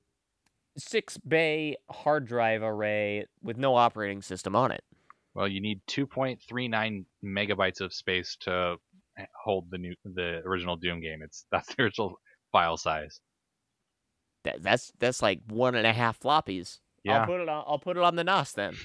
six 0.79 1.19
bay 1.19 1.77
hard 1.91 2.27
drive 2.27 2.63
array 2.63 3.27
with 3.43 3.57
no 3.57 3.75
operating 3.77 4.23
system 4.23 4.57
on 4.57 4.73
it. 4.73 4.83
Well, 5.35 5.47
you 5.47 5.61
need 5.61 5.81
2.39 5.89 7.05
megabytes 7.25 7.81
of 7.81 7.93
space 7.95 8.37
to 8.41 8.77
hold 9.43 9.67
the 9.71 9.79
new 9.79 9.95
the 10.05 10.43
original 10.45 10.77
Doom 10.77 11.01
game. 11.01 11.21
It's 11.23 11.47
that's 11.53 11.69
the 11.75 11.85
original 11.85 12.17
file 12.53 12.77
size. 12.77 13.21
That, 14.45 14.63
that's 14.63 14.93
that's 14.99 15.23
like 15.23 15.41
one 15.49 15.75
and 15.75 15.87
a 15.87 15.93
half 15.93 16.19
floppies. 16.19 16.79
Yeah. 17.05 17.21
I'll 17.21 17.27
put 17.27 17.41
it 17.41 17.49
on. 17.49 17.65
I'll 17.67 17.79
put 17.79 17.97
it 17.97 18.03
on 18.03 18.17
the 18.17 18.25
NAS 18.25 18.53
then. 18.53 18.77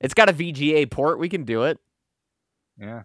it's 0.00 0.14
got 0.14 0.28
a 0.28 0.32
VGA 0.32 0.90
port. 0.90 1.18
We 1.18 1.28
can 1.28 1.44
do 1.44 1.64
it. 1.64 1.78
Yeah. 2.80 3.02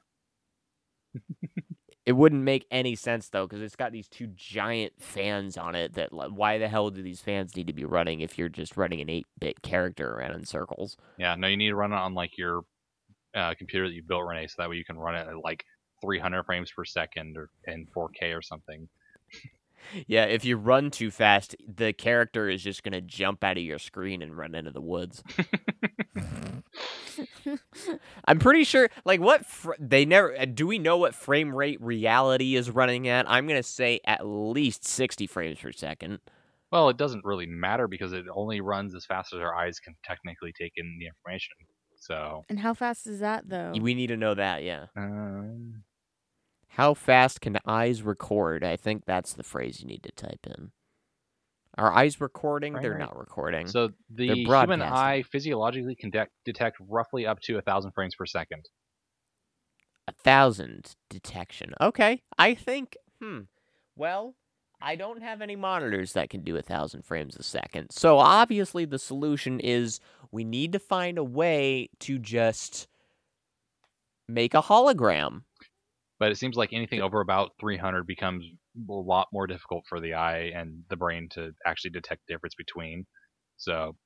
It 2.05 2.11
wouldn't 2.11 2.43
make 2.43 2.67
any 2.69 2.95
sense 2.95 3.29
though, 3.29 3.47
because 3.47 3.61
it's 3.61 3.75
got 3.77 3.91
these 3.93 4.09
two 4.09 4.27
giant 4.35 4.93
fans 4.99 5.57
on 5.57 5.73
it. 5.73 5.93
That 5.93 6.11
like, 6.11 6.31
why 6.31 6.57
the 6.57 6.67
hell 6.67 6.89
do 6.89 7.01
these 7.01 7.21
fans 7.21 7.55
need 7.55 7.67
to 7.67 7.73
be 7.73 7.85
running 7.85 8.19
if 8.19 8.37
you're 8.37 8.49
just 8.49 8.75
running 8.75 8.99
an 8.99 9.09
eight-bit 9.09 9.61
character 9.61 10.13
around 10.13 10.33
in 10.33 10.45
circles? 10.45 10.97
Yeah, 11.17 11.35
no, 11.35 11.47
you 11.47 11.55
need 11.55 11.69
to 11.69 11.75
run 11.75 11.93
it 11.93 11.95
on 11.95 12.13
like 12.13 12.37
your 12.37 12.61
uh, 13.33 13.53
computer 13.57 13.87
that 13.87 13.95
you 13.95 14.03
built, 14.03 14.25
Renee, 14.25 14.47
so 14.47 14.55
that 14.57 14.69
way 14.69 14.75
you 14.75 14.83
can 14.85 14.97
run 14.97 15.15
it 15.15 15.27
at 15.27 15.37
like 15.43 15.63
300 16.03 16.43
frames 16.43 16.71
per 16.71 16.83
second 16.83 17.37
or 17.37 17.49
in 17.65 17.87
4K 17.95 18.37
or 18.37 18.41
something. 18.41 18.87
Yeah, 20.07 20.25
if 20.25 20.45
you 20.45 20.57
run 20.57 20.91
too 20.91 21.11
fast, 21.11 21.55
the 21.67 21.93
character 21.93 22.49
is 22.49 22.63
just 22.63 22.83
gonna 22.83 23.01
jump 23.01 23.43
out 23.43 23.57
of 23.57 23.63
your 23.63 23.79
screen 23.79 24.21
and 24.21 24.35
run 24.37 24.55
into 24.55 24.71
the 24.71 24.81
woods. 24.81 25.23
I'm 28.25 28.39
pretty 28.39 28.63
sure, 28.63 28.89
like, 29.05 29.19
what 29.19 29.45
fr- 29.45 29.73
they 29.79 30.05
never 30.05 30.37
uh, 30.39 30.45
do. 30.45 30.67
We 30.67 30.79
know 30.79 30.97
what 30.97 31.13
frame 31.15 31.53
rate 31.53 31.81
reality 31.81 32.55
is 32.55 32.69
running 32.69 33.07
at. 33.07 33.29
I'm 33.29 33.47
gonna 33.47 33.63
say 33.63 33.99
at 34.05 34.25
least 34.25 34.85
60 34.85 35.27
frames 35.27 35.59
per 35.59 35.71
second. 35.71 36.19
Well, 36.71 36.89
it 36.89 36.97
doesn't 36.97 37.23
really 37.23 37.45
matter 37.45 37.87
because 37.87 38.13
it 38.13 38.25
only 38.33 38.59
runs 38.61 38.95
as 38.95 39.05
fast 39.05 39.33
as 39.33 39.39
our 39.39 39.53
eyes 39.55 39.79
can 39.79 39.95
technically 40.03 40.51
take 40.57 40.73
in 40.75 40.97
the 40.99 41.05
information. 41.07 41.53
So, 41.97 42.43
And 42.49 42.59
how 42.59 42.73
fast 42.73 43.05
is 43.07 43.19
that 43.19 43.47
though? 43.47 43.73
We 43.79 43.93
need 43.93 44.07
to 44.07 44.17
know 44.17 44.33
that. 44.33 44.63
Yeah. 44.63 44.87
um, 44.97 45.83
How 46.73 46.95
fast 46.95 47.39
can 47.41 47.59
eyes 47.67 48.01
record? 48.01 48.63
I 48.63 48.75
think 48.77 49.05
that's 49.05 49.33
the 49.33 49.43
phrase 49.43 49.79
you 49.79 49.87
need 49.87 50.03
to 50.03 50.11
type 50.11 50.47
in. 50.47 50.71
Are 51.77 51.93
eyes 51.93 52.19
recording? 52.19 52.73
Frame 52.73 52.81
They're 52.83 52.91
rate. 52.93 52.99
not 52.99 53.17
recording. 53.17 53.67
so 53.67 53.89
the 54.09 54.27
They're 54.27 54.35
human 54.61 54.81
eye 54.81 55.23
physiologically 55.31 55.95
can 55.95 56.09
de- 56.09 56.27
detect 56.45 56.77
roughly 56.79 57.25
up 57.27 57.39
to 57.41 57.57
a 57.57 57.61
thousand 57.61 57.91
frames 57.91 58.15
per 58.15 58.25
second. 58.25 58.65
A 60.07 60.11
thousand 60.11 60.95
detection. 61.09 61.73
Okay. 61.79 62.21
I 62.37 62.55
think, 62.55 62.97
hmm. 63.21 63.41
Well, 63.95 64.35
I 64.81 64.95
don't 64.95 65.21
have 65.21 65.41
any 65.41 65.55
monitors 65.55 66.13
that 66.13 66.29
can 66.29 66.41
do 66.41 66.57
a 66.57 66.61
thousand 66.61 67.03
frames 67.05 67.35
a 67.37 67.43
second. 67.43 67.91
So 67.91 68.17
obviously 68.17 68.85
the 68.85 68.99
solution 68.99 69.59
is 69.59 69.99
we 70.31 70.43
need 70.43 70.73
to 70.73 70.79
find 70.79 71.17
a 71.17 71.23
way 71.23 71.89
to 72.01 72.17
just 72.19 72.87
make 74.27 74.53
a 74.53 74.61
hologram. 74.61 75.43
But 76.23 76.31
it 76.31 76.37
seems 76.37 76.55
like 76.55 76.71
anything 76.71 77.01
over 77.01 77.19
about 77.19 77.51
300 77.59 78.07
becomes 78.07 78.45
a 78.89 78.93
lot 78.93 79.27
more 79.33 79.45
difficult 79.45 79.83
for 79.89 79.99
the 79.99 80.13
eye 80.13 80.53
and 80.55 80.81
the 80.89 80.95
brain 80.95 81.27
to 81.33 81.51
actually 81.65 81.89
detect 81.91 82.21
the 82.25 82.33
difference 82.33 82.55
between. 82.55 83.05
So, 83.57 83.97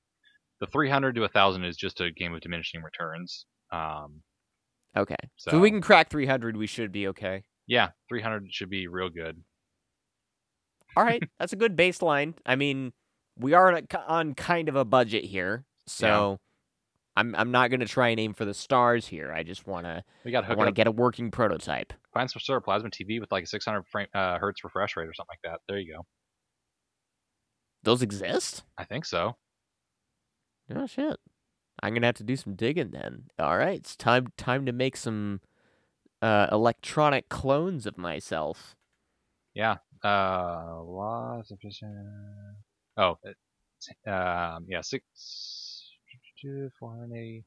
the 0.59 0.65
300 0.65 1.13
to 1.13 1.21
1000 1.21 1.63
is 1.63 1.77
just 1.77 2.01
a 2.01 2.09
game 2.11 2.33
of 2.33 2.41
diminishing 2.41 2.81
returns. 2.81 3.45
Um, 3.71 4.23
Okay. 4.95 5.15
So, 5.35 5.51
So- 5.51 5.59
we 5.59 5.69
can 5.69 5.79
crack 5.79 6.09
300, 6.09 6.57
we 6.57 6.65
should 6.65 6.91
be 6.91 7.07
okay. 7.09 7.43
yeah, 7.67 7.89
300 8.09 8.51
should 8.51 8.71
be 8.71 8.87
real 8.87 9.09
good. 9.09 9.43
All 10.95 11.03
right, 11.03 11.21
that's 11.37 11.53
a 11.53 11.55
good 11.55 11.77
baseline. 11.77 12.33
I 12.47 12.55
mean, 12.55 12.93
we 13.37 13.53
are 13.53 13.79
on, 14.07 14.33
kind 14.33 14.69
of 14.69 14.75
a 14.75 14.85
budget 14.85 15.25
here, 15.25 15.65
so 15.85 16.39
I'm 17.17 17.33
I'm 17.35 17.49
not 17.49 17.71
gonna 17.71 17.87
try 17.87 18.09
and 18.09 18.19
aim 18.19 18.35
for 18.35 18.45
the 18.45 18.53
stars 18.53 19.07
here. 19.07 19.33
I 19.33 19.41
just 19.41 19.65
wanna 19.65 20.03
We 20.23 20.31
got 20.31 20.45
hook 20.45 20.55
wanna 20.55 20.71
get 20.71 20.85
a 20.85 20.91
working 20.91 21.31
prototype. 21.31 21.91
find 22.13 22.29
some 22.29 22.39
sort 22.39 22.57
of 22.57 22.63
plasma 22.63 22.91
TV 22.91 23.19
with 23.19 23.31
like 23.31 23.43
a 23.43 23.47
600 23.47 23.87
frame, 23.87 24.07
uh, 24.13 24.37
hertz 24.37 24.63
refresh 24.63 24.95
rate 24.95 25.07
or 25.07 25.13
something 25.15 25.33
like 25.43 25.51
that. 25.51 25.61
There 25.67 25.79
you 25.79 25.95
go. 25.95 26.05
Those 27.81 28.03
exist? 28.03 28.63
I 28.77 28.83
think 28.83 29.05
so. 29.05 29.35
Oh 30.73 30.85
shit. 30.85 31.17
I'm 31.81 31.95
gonna 31.95 32.05
have 32.05 32.15
to 32.17 32.23
do 32.23 32.35
some 32.35 32.53
digging 32.53 32.91
then. 32.91 33.23
All 33.39 33.57
right, 33.57 33.79
it's 33.79 33.95
time 33.95 34.27
time 34.37 34.67
to 34.67 34.71
make 34.71 34.95
some 34.95 35.41
uh, 36.21 36.47
electronic 36.51 37.29
clones 37.29 37.87
of 37.87 37.97
myself. 37.97 38.75
Yeah. 39.55 39.77
Uh, 40.03 40.83
loss 40.83 41.49
of 41.49 41.59
Oh, 42.95 43.17
um, 44.07 44.65
yeah, 44.67 44.81
six, 44.81 45.03
four 46.79 46.91
hundred 46.97 47.15
eighty. 47.17 47.45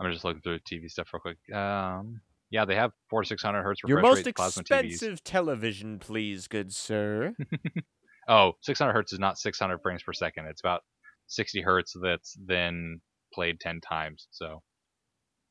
I'm 0.00 0.10
just 0.12 0.24
looking 0.24 0.42
through 0.42 0.58
TV 0.60 0.90
stuff 0.90 1.08
real 1.12 1.20
quick. 1.20 1.56
Um, 1.56 2.20
yeah, 2.50 2.64
they 2.64 2.74
have 2.74 2.90
four 3.08 3.24
six 3.24 3.42
hundred 3.42 3.62
hertz 3.62 3.82
refresh 3.82 3.90
Your 3.94 4.02
most 4.02 4.26
rate 4.26 4.36
plasma 4.36 4.62
TVs. 4.64 4.84
expensive 4.84 5.24
television, 5.24 5.98
please, 5.98 6.48
good 6.48 6.72
sir. 6.74 7.34
Oh, 8.26 8.52
600 8.62 8.94
hertz 8.94 9.12
is 9.12 9.18
not 9.18 9.36
600 9.38 9.82
frames 9.82 10.02
per 10.02 10.14
second. 10.14 10.46
It's 10.46 10.62
about 10.62 10.80
60 11.26 11.60
hertz 11.60 11.94
that's 12.02 12.34
then 12.42 13.02
played 13.34 13.60
10 13.60 13.82
times. 13.82 14.28
So, 14.30 14.62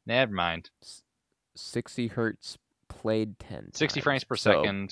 never 0.08 0.34
mind. 0.34 0.72
60 1.56 2.08
hertz 2.08 2.58
played 2.90 3.38
10 3.38 3.74
60 3.74 4.02
frames 4.02 4.24
per 4.24 4.36
So, 4.36 4.64
second, 4.64 4.92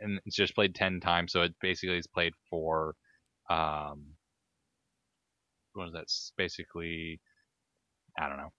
and 0.00 0.18
it's 0.24 0.34
just 0.34 0.54
played 0.54 0.74
10 0.74 1.00
times. 1.00 1.32
So 1.32 1.42
it 1.42 1.52
basically 1.60 1.98
is 1.98 2.06
played 2.06 2.32
for, 2.48 2.94
um, 3.50 4.06
is 5.76 5.92
that's 5.92 6.32
basically, 6.36 7.20
I 8.18 8.28
don't 8.28 8.36
know. 8.38 8.52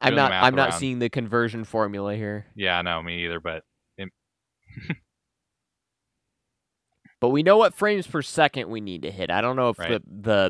I'm 0.00 0.14
not 0.14 0.30
I'm 0.32 0.54
not 0.54 0.74
seeing 0.74 0.98
the 0.98 1.08
conversion 1.08 1.64
formula 1.64 2.14
here. 2.14 2.46
Yeah, 2.54 2.82
no, 2.82 3.02
me 3.02 3.24
either. 3.24 3.40
But 3.40 3.62
But 7.18 7.30
we 7.30 7.42
know 7.42 7.56
what 7.56 7.72
frames 7.74 8.06
per 8.06 8.20
second 8.20 8.68
we 8.68 8.80
need 8.82 9.02
to 9.02 9.10
hit. 9.10 9.30
I 9.30 9.40
don't 9.40 9.56
know 9.56 9.70
if 9.70 9.78
Right. 9.78 9.90
the 9.90 10.02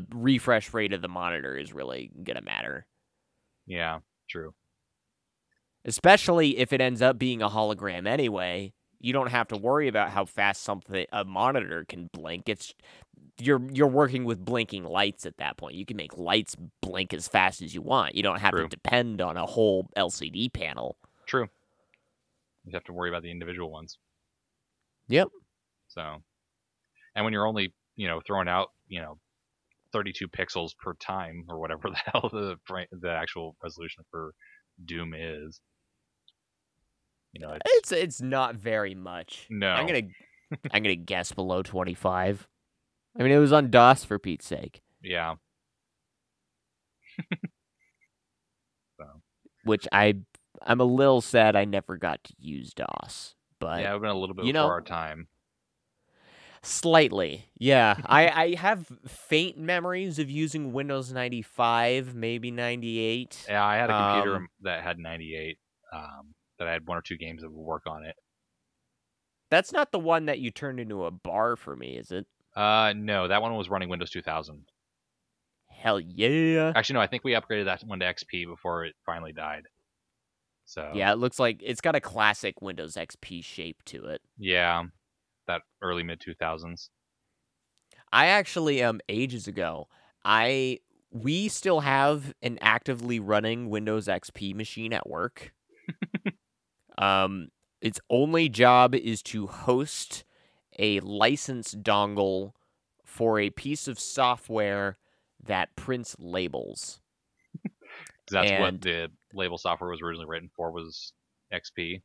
the 0.03 0.05
refresh 0.13 0.73
rate 0.73 0.91
of 0.91 1.01
the 1.01 1.07
monitor 1.07 1.55
is 1.57 1.73
really 1.73 2.11
gonna 2.23 2.41
matter. 2.41 2.85
yeah, 3.65 3.99
true. 4.29 4.53
Especially 5.85 6.57
if 6.57 6.73
it 6.73 6.81
ends 6.81 7.01
up 7.01 7.17
being 7.17 7.41
a 7.41 7.47
hologram 7.49 8.05
anyway. 8.05 8.73
You 8.99 9.13
don't 9.13 9.29
have 9.29 9.47
to 9.49 9.57
worry 9.57 9.87
about 9.87 10.09
how 10.09 10.25
fast 10.25 10.63
something 10.63 11.05
a 11.11 11.23
monitor 11.23 11.85
can 11.87 12.09
blink. 12.13 12.49
It's 12.49 12.73
you're 13.39 13.61
you're 13.71 13.87
working 13.87 14.25
with 14.25 14.43
blinking 14.43 14.83
lights 14.83 15.25
at 15.25 15.37
that 15.37 15.57
point. 15.57 15.75
You 15.75 15.85
can 15.85 15.97
make 15.97 16.17
lights 16.17 16.55
blink 16.81 17.13
as 17.13 17.27
fast 17.27 17.61
as 17.61 17.73
you 17.73 17.81
want. 17.81 18.15
You 18.15 18.23
don't 18.23 18.39
have 18.39 18.51
True. 18.51 18.63
to 18.63 18.69
depend 18.69 19.21
on 19.21 19.37
a 19.37 19.45
whole 19.45 19.89
LCD 19.95 20.51
panel. 20.51 20.97
True. 21.27 21.47
You 22.65 22.73
have 22.73 22.83
to 22.85 22.93
worry 22.93 23.09
about 23.09 23.23
the 23.23 23.31
individual 23.31 23.71
ones. 23.71 23.97
Yep. 25.07 25.29
So, 25.87 26.17
and 27.15 27.23
when 27.23 27.33
you're 27.33 27.47
only, 27.47 27.73
you 27.95 28.07
know, 28.07 28.19
throwing 28.25 28.49
out, 28.49 28.69
you 28.87 29.01
know, 29.01 29.17
32 29.93 30.27
pixels 30.27 30.71
per 30.77 30.93
time 30.95 31.45
or 31.47 31.59
whatever 31.59 31.89
the 31.89 31.95
hell 31.95 32.29
the 32.31 32.57
the 32.91 33.09
actual 33.09 33.55
resolution 33.63 34.03
for 34.11 34.33
Doom 34.85 35.13
is, 35.13 35.61
you 37.33 37.39
know, 37.41 37.51
it's, 37.53 37.61
It's 37.65 37.91
it's 37.91 38.21
not 38.21 38.55
very 38.55 38.95
much. 38.95 39.47
no, 39.49 39.69
I'm 39.69 39.85
gonna 39.87 40.01
I'm 40.71 40.83
gonna 40.83 40.95
guess 40.95 41.31
below 41.31 41.61
25. 41.63 42.47
I 43.19 43.23
mean, 43.23 43.31
it 43.31 43.37
was 43.39 43.51
on 43.53 43.69
DOS 43.71 44.03
for 44.05 44.19
Pete's 44.19 44.45
sake, 44.45 44.81
yeah, 45.01 45.35
so. 48.99 49.05
which 49.63 49.87
I 49.91 50.15
I'm 50.65 50.79
a 50.81 50.85
little 50.85 51.21
sad 51.21 51.55
I 51.55 51.65
never 51.65 51.97
got 51.97 52.23
to 52.25 52.33
use 52.39 52.73
DOS, 52.73 53.35
but 53.59 53.81
yeah, 53.81 53.93
I've 53.93 54.01
been 54.01 54.09
a 54.09 54.17
little 54.17 54.35
bit 54.35 54.45
you 54.45 54.53
know- 54.53 54.67
our 54.67 54.81
time. 54.81 55.27
slightly, 56.63 57.49
yeah. 57.57 57.95
I 58.05 58.27
I 58.29 58.55
have 58.55 58.87
faint 59.07 59.57
memories 59.57 60.19
of 60.19 60.29
using 60.29 60.73
Windows 60.73 61.11
95, 61.13 62.15
maybe 62.15 62.51
98. 62.51 63.45
Yeah, 63.49 63.65
I 63.65 63.75
had 63.77 63.89
a 63.89 64.13
computer 64.13 64.35
Um, 64.37 64.47
that 64.61 64.83
had 64.83 64.99
98, 64.99 65.57
um, 65.93 66.33
that 66.59 66.67
I 66.67 66.71
had 66.73 66.87
one 66.87 66.97
or 66.97 67.01
two 67.01 67.17
games 67.17 67.41
that 67.41 67.51
would 67.51 67.57
work 67.59 67.83
on 67.87 68.03
it. 68.05 68.15
That's 69.49 69.71
not 69.71 69.91
the 69.91 69.99
one 69.99 70.25
that 70.25 70.39
you 70.39 70.51
turned 70.51 70.79
into 70.79 71.05
a 71.05 71.11
bar 71.11 71.55
for 71.55 71.75
me, 71.75 71.97
is 71.97 72.11
it? 72.11 72.27
Uh, 72.55 72.93
no, 72.95 73.27
that 73.29 73.41
one 73.41 73.55
was 73.55 73.69
running 73.69 73.87
Windows 73.89 74.09
2000. 74.09 74.69
Hell 75.69 75.99
yeah. 75.99 76.73
Actually, 76.75 76.95
no, 76.95 77.01
I 77.01 77.07
think 77.07 77.23
we 77.23 77.33
upgraded 77.33 77.65
that 77.65 77.83
one 77.83 77.99
to 77.99 78.05
XP 78.05 78.45
before 78.45 78.85
it 78.85 78.95
finally 79.05 79.33
died. 79.33 79.67
So 80.65 80.83
Yeah, 80.93 81.11
it 81.11 81.17
looks 81.17 81.39
like 81.39 81.61
it's 81.63 81.81
got 81.81 81.95
a 81.95 82.01
classic 82.01 82.61
Windows 82.61 82.95
XP 82.95 83.41
shape 83.41 83.83
to 83.85 84.05
it. 84.05 84.21
yeah, 84.37 84.83
that 85.47 85.63
early 85.81 86.03
mid 86.03 86.19
2000s. 86.21 86.89
I 88.11 88.27
actually 88.27 88.81
um 88.83 88.99
ages 89.09 89.47
ago, 89.47 89.87
I 90.25 90.79
we 91.11 91.47
still 91.47 91.81
have 91.81 92.33
an 92.41 92.57
actively 92.61 93.19
running 93.19 93.69
Windows 93.69 94.07
XP 94.07 94.53
machine 94.53 94.93
at 94.93 95.07
work. 95.09 95.53
um 96.97 97.49
its 97.81 97.99
only 98.09 98.49
job 98.49 98.95
is 98.95 99.21
to 99.21 99.47
host 99.47 100.23
a 100.79 100.99
license 101.01 101.75
dongle 101.75 102.53
for 103.05 103.39
a 103.39 103.49
piece 103.51 103.87
of 103.87 103.99
software 103.99 104.97
that 105.43 105.75
prints 105.75 106.15
labels. 106.19 106.99
that's 108.31 108.51
And- 108.51 108.61
what 108.61 108.81
the 108.81 109.11
label 109.33 109.57
software 109.57 109.89
was 109.89 110.01
originally 110.01 110.27
written 110.27 110.49
for 110.55 110.71
was 110.71 111.13
XP. 111.53 112.01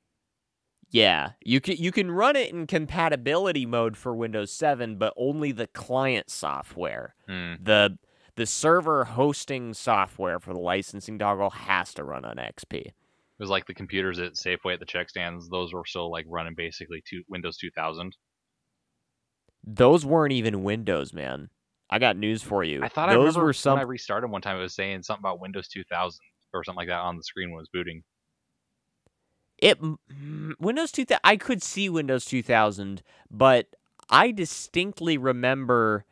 Yeah, 0.90 1.30
you 1.42 1.60
can 1.62 1.76
you 1.78 1.90
can 1.90 2.10
run 2.10 2.36
it 2.36 2.50
in 2.52 2.66
compatibility 2.66 3.64
mode 3.64 3.96
for 3.96 4.14
Windows 4.14 4.52
7, 4.52 4.96
but 4.96 5.14
only 5.16 5.50
the 5.52 5.66
client 5.68 6.28
software. 6.30 7.14
Hmm. 7.26 7.54
the 7.62 7.98
the 8.36 8.46
server 8.46 9.04
hosting 9.04 9.74
software 9.74 10.38
for 10.40 10.52
the 10.54 10.58
licensing 10.60 11.18
dongle 11.18 11.52
has 11.52 11.92
to 11.94 12.04
run 12.04 12.24
on 12.24 12.36
XP. 12.36 12.92
It 13.42 13.44
was 13.44 13.50
like 13.50 13.66
the 13.66 13.74
computers 13.74 14.20
at 14.20 14.34
Safeway 14.34 14.74
at 14.74 14.78
the 14.78 14.86
check 14.86 15.10
stands; 15.10 15.48
those 15.48 15.72
were 15.72 15.84
still 15.84 16.12
like 16.12 16.26
running 16.28 16.54
basically 16.54 17.02
two, 17.04 17.24
Windows 17.28 17.56
2000. 17.56 18.16
Those 19.64 20.06
weren't 20.06 20.32
even 20.32 20.62
Windows, 20.62 21.12
man. 21.12 21.50
I 21.90 21.98
got 21.98 22.16
news 22.16 22.40
for 22.44 22.62
you. 22.62 22.84
I 22.84 22.88
thought 22.88 23.08
those 23.08 23.18
remember 23.18 23.46
were 23.46 23.52
some 23.52 23.72
when 23.72 23.80
I 23.80 23.88
restarted 23.88 24.30
one 24.30 24.42
time. 24.42 24.58
It 24.58 24.60
was 24.60 24.76
saying 24.76 25.02
something 25.02 25.22
about 25.22 25.40
Windows 25.40 25.66
2000 25.66 26.20
or 26.54 26.62
something 26.62 26.76
like 26.76 26.86
that 26.86 27.00
on 27.00 27.16
the 27.16 27.24
screen 27.24 27.50
when 27.50 27.58
it 27.58 27.62
was 27.62 27.68
booting. 27.72 28.04
it 29.58 29.80
mm, 29.80 30.52
Windows 30.60 30.92
2000 30.92 31.20
I 31.24 31.36
could 31.36 31.64
see 31.64 31.88
Windows 31.88 32.24
2000, 32.24 33.02
but 33.28 33.74
I 34.08 34.30
distinctly 34.30 35.18
remember 35.18 36.04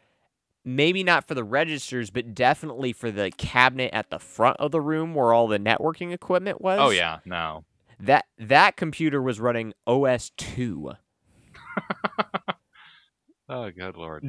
maybe 0.64 1.02
not 1.02 1.26
for 1.26 1.34
the 1.34 1.44
registers, 1.44 2.10
but 2.10 2.34
definitely 2.34 2.92
for 2.92 3.10
the 3.10 3.30
cabinet 3.32 3.90
at 3.92 4.10
the 4.10 4.18
front 4.18 4.56
of 4.58 4.70
the 4.70 4.80
room 4.80 5.14
where 5.14 5.32
all 5.32 5.46
the 5.48 5.58
networking 5.58 6.12
equipment 6.12 6.60
was. 6.60 6.78
Oh 6.80 6.90
yeah, 6.90 7.18
no, 7.24 7.64
That 7.98 8.26
that 8.38 8.76
computer 8.76 9.20
was 9.22 9.40
running 9.40 9.72
OS 9.86 10.30
2. 10.36 10.92
oh 13.48 13.70
good 13.70 13.96
lord. 13.96 14.24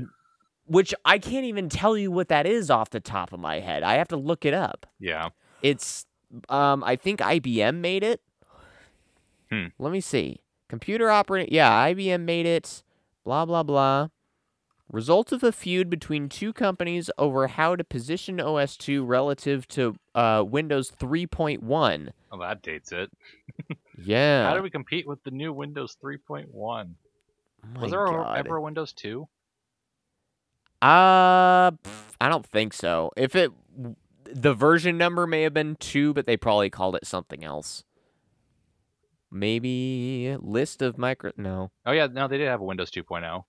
which 0.66 0.94
I 1.06 1.18
can't 1.20 1.46
even 1.46 1.70
tell 1.70 1.98
you 1.98 2.12
what 2.12 2.28
that 2.30 2.46
is 2.46 2.70
off 2.70 2.90
the 2.90 3.00
top 3.00 3.34
of 3.34 3.40
my 3.40 3.60
head. 3.60 3.84
I 3.84 3.96
have 3.96 4.08
to 4.10 4.18
look 4.18 4.46
it 4.46 4.54
up. 4.54 4.86
Yeah, 5.00 5.30
It's 5.62 6.06
um 6.50 6.84
I 6.84 6.96
think 6.96 7.20
IBM 7.20 7.76
made 7.78 8.04
it. 8.04 8.22
Hmm. 9.52 9.68
Let 9.80 9.92
me 9.92 10.00
see. 10.02 10.42
Computer 10.70 11.10
operating 11.12 11.54
yeah, 11.54 11.70
IBM 11.90 12.22
made 12.22 12.46
it. 12.46 12.84
Blah 13.26 13.46
blah 13.46 13.64
blah. 13.64 14.08
Result 14.92 15.32
of 15.32 15.42
a 15.44 15.52
feud 15.54 15.90
between 15.90 16.28
two 16.28 16.52
companies 16.52 17.10
over 17.18 17.48
how 17.48 17.78
to 17.78 17.84
position 17.84 18.42
OS 18.42 18.76
2 18.76 19.06
relative 19.06 19.66
to 19.70 19.96
uh, 20.14 20.44
Windows 20.46 20.92
3.1. 20.92 21.62
well 22.30 22.40
that 22.42 22.62
dates 22.62 22.92
it. 22.92 23.10
Yeah. 24.04 24.50
How 24.50 24.56
do 24.56 24.64
we 24.64 24.72
compete 24.72 25.06
with 25.08 25.24
the 25.24 25.30
new 25.30 25.54
Windows 25.54 25.96
3.1? 26.04 26.48
Oh 26.56 27.80
Was 27.80 27.92
there 27.92 28.06
God. 28.08 28.38
ever 28.38 28.56
a 28.56 28.62
Windows 28.62 28.94
2? 28.94 29.28
Uh, 30.82 31.72
pff, 31.72 32.04
I 32.20 32.28
don't 32.28 32.46
think 32.46 32.74
so. 32.74 33.12
If 33.16 33.36
it, 33.36 33.52
the 34.26 34.54
version 34.56 34.98
number 34.98 35.28
may 35.28 35.44
have 35.44 35.54
been 35.54 35.76
two, 35.76 36.14
but 36.16 36.26
they 36.26 36.36
probably 36.36 36.72
called 36.72 36.96
it 36.96 37.06
something 37.06 37.44
else. 37.44 37.84
Maybe 39.30 40.36
list 40.40 40.82
of 40.82 40.98
micro. 40.98 41.32
No, 41.38 41.72
Oh 41.86 41.92
yeah, 41.92 42.08
no, 42.08 42.28
they 42.28 42.38
did 42.40 42.48
have 42.48 42.62
a 42.62 42.66
Windows 42.66 42.90
2.0. 42.90 43.44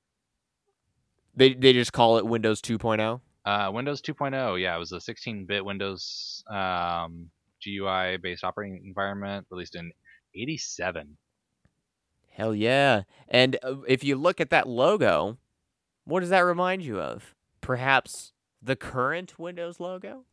they 1.35 1.55
they 1.55 1.72
just 1.72 1.93
call 1.93 2.18
it 2.18 2.26
Windows 2.26 2.61
oh? 2.64 2.78
2.0. 2.78 3.20
Uh, 3.45 3.70
Windows 3.72 4.01
2.0, 4.01 4.61
yeah, 4.61 4.76
it 4.76 4.78
was 4.78 4.93
a 4.93 4.99
16-bit 4.99 5.64
Windows 5.64 6.45
um, 6.49 7.28
GUI-based 7.64 8.45
operating 8.45 8.83
environment 8.87 9.47
released 9.51 9.74
in 9.74 9.91
'87. 10.35 11.16
Hell 12.30 12.55
yeah! 12.55 13.03
And 13.28 13.59
uh, 13.62 13.80
if 13.89 14.05
you 14.05 14.16
look 14.16 14.41
at 14.41 14.51
that 14.51 14.68
logo, 14.68 15.39
what 16.05 16.20
does 16.20 16.30
that 16.30 16.41
remind 16.41 16.83
you 16.83 17.01
of? 17.01 17.35
Perhaps 17.61 18.33
the 18.62 18.76
current 18.76 19.39
Windows 19.39 19.80
logo. 19.80 20.24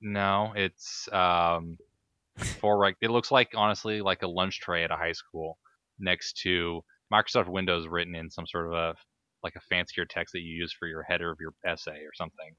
No, 0.00 0.52
it's 0.56 1.08
um, 1.12 1.78
for 2.60 2.78
like 2.78 2.96
it 3.00 3.10
looks 3.10 3.30
like 3.30 3.50
honestly 3.54 4.00
like 4.00 4.22
a 4.22 4.28
lunch 4.28 4.60
tray 4.60 4.84
at 4.84 4.90
a 4.90 4.96
high 4.96 5.12
school 5.12 5.58
next 5.98 6.40
to 6.42 6.82
Microsoft 7.12 7.48
Windows 7.48 7.86
written 7.86 8.14
in 8.14 8.30
some 8.30 8.46
sort 8.46 8.66
of 8.66 8.72
a 8.72 8.94
like 9.42 9.56
a 9.56 9.60
fancier 9.60 10.04
text 10.04 10.32
that 10.32 10.40
you 10.40 10.54
use 10.54 10.72
for 10.72 10.86
your 10.86 11.02
header 11.02 11.30
of 11.30 11.38
your 11.40 11.52
essay 11.64 12.02
or 12.04 12.12
something. 12.14 12.54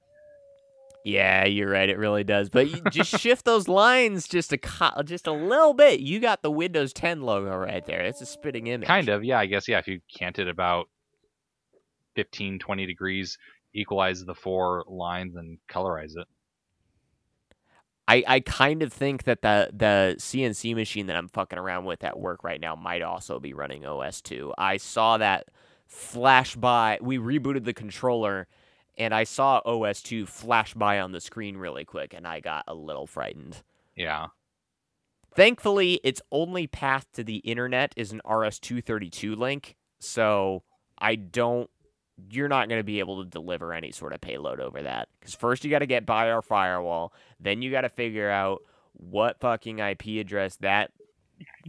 Yeah, 1.03 1.45
you're 1.45 1.69
right. 1.69 1.89
It 1.89 1.97
really 1.97 2.23
does. 2.23 2.49
But 2.49 2.69
you 2.69 2.81
just 2.91 3.19
shift 3.19 3.45
those 3.45 3.67
lines 3.67 4.27
just 4.27 4.53
a 4.53 4.57
co- 4.57 5.01
just 5.03 5.27
a 5.27 5.31
little 5.31 5.73
bit. 5.73 5.99
You 5.99 6.19
got 6.19 6.43
the 6.43 6.51
Windows 6.51 6.93
10 6.93 7.21
logo 7.21 7.55
right 7.55 7.85
there. 7.85 8.01
It's 8.01 8.21
a 8.21 8.25
spitting 8.25 8.67
image. 8.67 8.87
Kind 8.87 9.09
of, 9.09 9.23
yeah. 9.23 9.39
I 9.39 9.47
guess 9.47 9.67
yeah. 9.67 9.79
If 9.79 9.87
you 9.87 10.01
cant 10.15 10.37
it 10.39 10.47
about 10.47 10.89
15, 12.15 12.59
20 12.59 12.85
degrees, 12.85 13.37
equalize 13.73 14.23
the 14.23 14.35
four 14.35 14.83
lines 14.87 15.35
and 15.35 15.57
colorize 15.69 16.15
it. 16.15 16.27
I, 18.07 18.23
I 18.27 18.39
kind 18.41 18.83
of 18.83 18.91
think 18.91 19.23
that 19.23 19.41
the 19.41 19.69
the 19.71 20.15
CNC 20.17 20.75
machine 20.75 21.07
that 21.07 21.15
I'm 21.15 21.29
fucking 21.29 21.57
around 21.57 21.85
with 21.85 22.03
at 22.03 22.19
work 22.19 22.43
right 22.43 22.59
now 22.59 22.75
might 22.75 23.01
also 23.01 23.39
be 23.39 23.53
running 23.53 23.85
OS 23.85 24.21
2. 24.21 24.53
I 24.57 24.77
saw 24.77 25.17
that 25.17 25.47
flash 25.91 26.55
by. 26.55 26.97
We 27.01 27.17
rebooted 27.17 27.65
the 27.65 27.73
controller, 27.73 28.47
and 28.97 29.13
I 29.13 29.25
saw 29.25 29.61
OS 29.65 30.01
2 30.01 30.25
flash 30.25 30.73
by 30.73 30.99
on 30.99 31.11
the 31.11 31.21
screen 31.21 31.57
really 31.57 31.85
quick, 31.85 32.13
and 32.13 32.25
I 32.25 32.39
got 32.39 32.63
a 32.67 32.73
little 32.73 33.05
frightened. 33.05 33.61
Yeah. 33.95 34.27
Thankfully, 35.35 35.99
its 36.03 36.21
only 36.31 36.65
path 36.65 37.07
to 37.13 37.23
the 37.23 37.37
internet 37.37 37.93
is 37.95 38.11
an 38.11 38.21
RS-232 38.25 39.37
link, 39.37 39.75
so 39.99 40.63
I 40.97 41.15
don't. 41.15 41.69
You're 42.29 42.49
not 42.49 42.69
going 42.69 42.79
to 42.79 42.85
be 42.85 42.99
able 42.99 43.23
to 43.23 43.29
deliver 43.29 43.73
any 43.73 43.91
sort 43.91 44.13
of 44.13 44.21
payload 44.21 44.59
over 44.59 44.83
that. 44.83 45.09
Because 45.19 45.33
first 45.33 45.63
you 45.63 45.71
got 45.71 45.79
to 45.79 45.87
get 45.87 46.05
by 46.05 46.29
our 46.29 46.41
firewall, 46.41 47.13
then 47.39 47.61
you 47.61 47.71
got 47.71 47.81
to 47.81 47.89
figure 47.89 48.29
out 48.29 48.61
what 48.93 49.39
fucking 49.39 49.79
IP 49.79 50.19
address 50.19 50.57
that 50.57 50.91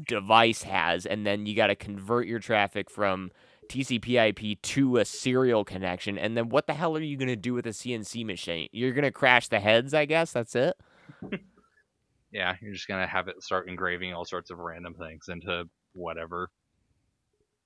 device 0.07 0.62
has, 0.64 1.07
and 1.07 1.27
then 1.27 1.47
you 1.47 1.57
got 1.57 1.68
to 1.68 1.77
convert 1.77 2.27
your 2.27 2.39
traffic 2.39 2.91
from 2.91 3.31
TCP/IP 3.73 4.61
to 4.62 4.99
a 4.99 5.05
serial 5.05 5.64
connection. 5.64 6.18
And 6.18 6.37
then 6.37 6.49
what 6.49 6.66
the 6.66 6.75
hell 6.75 6.97
are 6.97 7.01
you 7.01 7.16
going 7.16 7.29
to 7.29 7.37
do 7.37 7.55
with 7.55 7.66
a 7.66 7.70
CNC 7.70 8.25
machine? 8.27 8.68
You're 8.73 8.93
going 8.93 9.05
to 9.05 9.11
crash 9.11 9.49
the 9.49 9.61
heads, 9.61 9.95
I 9.95 10.05
guess. 10.05 10.33
That's 10.33 10.55
it. 10.55 10.75
Yeah, 12.33 12.55
you're 12.62 12.73
just 12.73 12.89
gonna 12.89 13.07
have 13.07 13.29
it 13.29 13.43
start 13.43 13.68
engraving 13.68 14.14
all 14.14 14.25
sorts 14.25 14.51
of 14.51 14.59
random 14.59 14.95
things 14.95 15.29
into 15.29 15.68
whatever. 15.93 16.51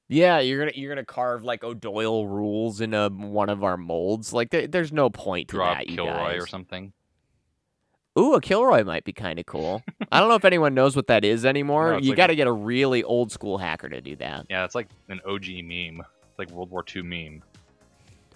Yeah, 0.08 0.40
you're 0.40 0.58
gonna 0.58 0.72
you're 0.74 0.90
gonna 0.92 1.06
carve 1.06 1.44
like 1.44 1.62
O'Doyle 1.62 2.26
rules 2.26 2.80
in 2.80 2.92
a, 2.92 3.08
one 3.08 3.48
of 3.48 3.62
our 3.62 3.76
molds. 3.76 4.32
Like 4.32 4.50
there, 4.50 4.66
there's 4.66 4.92
no 4.92 5.08
point 5.08 5.48
to 5.48 5.56
Draw 5.56 5.74
that, 5.74 5.86
Kilroy 5.86 6.36
or 6.38 6.46
something. 6.48 6.92
Ooh, 8.18 8.34
a 8.34 8.40
Kilroy 8.40 8.82
might 8.84 9.04
be 9.04 9.12
kind 9.12 9.38
of 9.38 9.46
cool. 9.46 9.82
I 10.10 10.20
don't 10.20 10.28
know 10.28 10.34
if 10.36 10.44
anyone 10.44 10.74
knows 10.74 10.96
what 10.96 11.06
that 11.08 11.24
is 11.24 11.44
anymore. 11.44 11.92
No, 11.96 11.98
you 11.98 12.10
like 12.10 12.16
got 12.16 12.26
to 12.28 12.32
a- 12.32 12.36
get 12.36 12.46
a 12.46 12.52
really 12.52 13.02
old 13.04 13.30
school 13.30 13.58
hacker 13.58 13.88
to 13.88 14.00
do 14.00 14.16
that. 14.16 14.46
Yeah, 14.48 14.64
it's 14.64 14.74
like 14.74 14.88
an 15.08 15.20
OG 15.26 15.46
meme. 15.64 16.02
It's 16.30 16.38
like 16.38 16.50
World 16.50 16.70
War 16.70 16.84
II 16.94 17.02
meme. 17.02 17.42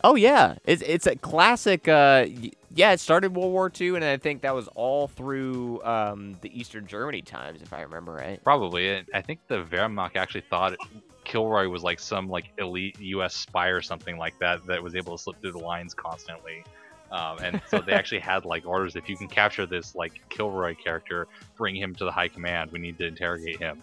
Oh 0.02 0.14
yeah, 0.14 0.54
it's 0.64 0.82
it's 0.82 1.06
a 1.06 1.16
classic. 1.16 1.86
Uh, 1.86 2.26
yeah, 2.74 2.92
it 2.92 3.00
started 3.00 3.34
World 3.34 3.52
War 3.52 3.70
II, 3.78 3.96
and 3.96 4.04
I 4.04 4.16
think 4.16 4.42
that 4.42 4.54
was 4.54 4.68
all 4.68 5.08
through 5.08 5.82
um, 5.84 6.36
the 6.40 6.58
Eastern 6.58 6.86
Germany 6.86 7.20
times, 7.20 7.60
if 7.60 7.72
I 7.72 7.82
remember 7.82 8.12
right. 8.12 8.42
Probably. 8.42 9.04
I 9.12 9.20
think 9.20 9.40
the 9.48 9.64
Wehrmacht 9.64 10.16
actually 10.16 10.42
thought 10.48 10.76
Kilroy 11.24 11.68
was 11.68 11.82
like 11.82 12.00
some 12.00 12.28
like 12.28 12.46
elite 12.58 12.98
U.S. 13.00 13.34
spy 13.34 13.68
or 13.68 13.82
something 13.82 14.16
like 14.16 14.38
that 14.38 14.64
that 14.66 14.82
was 14.82 14.94
able 14.94 15.16
to 15.16 15.22
slip 15.22 15.40
through 15.40 15.52
the 15.52 15.58
lines 15.58 15.92
constantly. 15.92 16.64
Um, 17.10 17.38
and 17.42 17.60
so 17.68 17.78
they 17.78 17.92
actually 17.92 18.20
had 18.20 18.44
like 18.44 18.66
orders: 18.66 18.96
if 18.96 19.08
you 19.08 19.16
can 19.16 19.28
capture 19.28 19.66
this 19.66 19.94
like 19.94 20.20
Kilroy 20.28 20.74
character, 20.76 21.26
bring 21.56 21.74
him 21.74 21.94
to 21.96 22.04
the 22.04 22.12
high 22.12 22.28
command. 22.28 22.70
We 22.72 22.78
need 22.78 22.98
to 22.98 23.06
interrogate 23.06 23.58
him. 23.58 23.82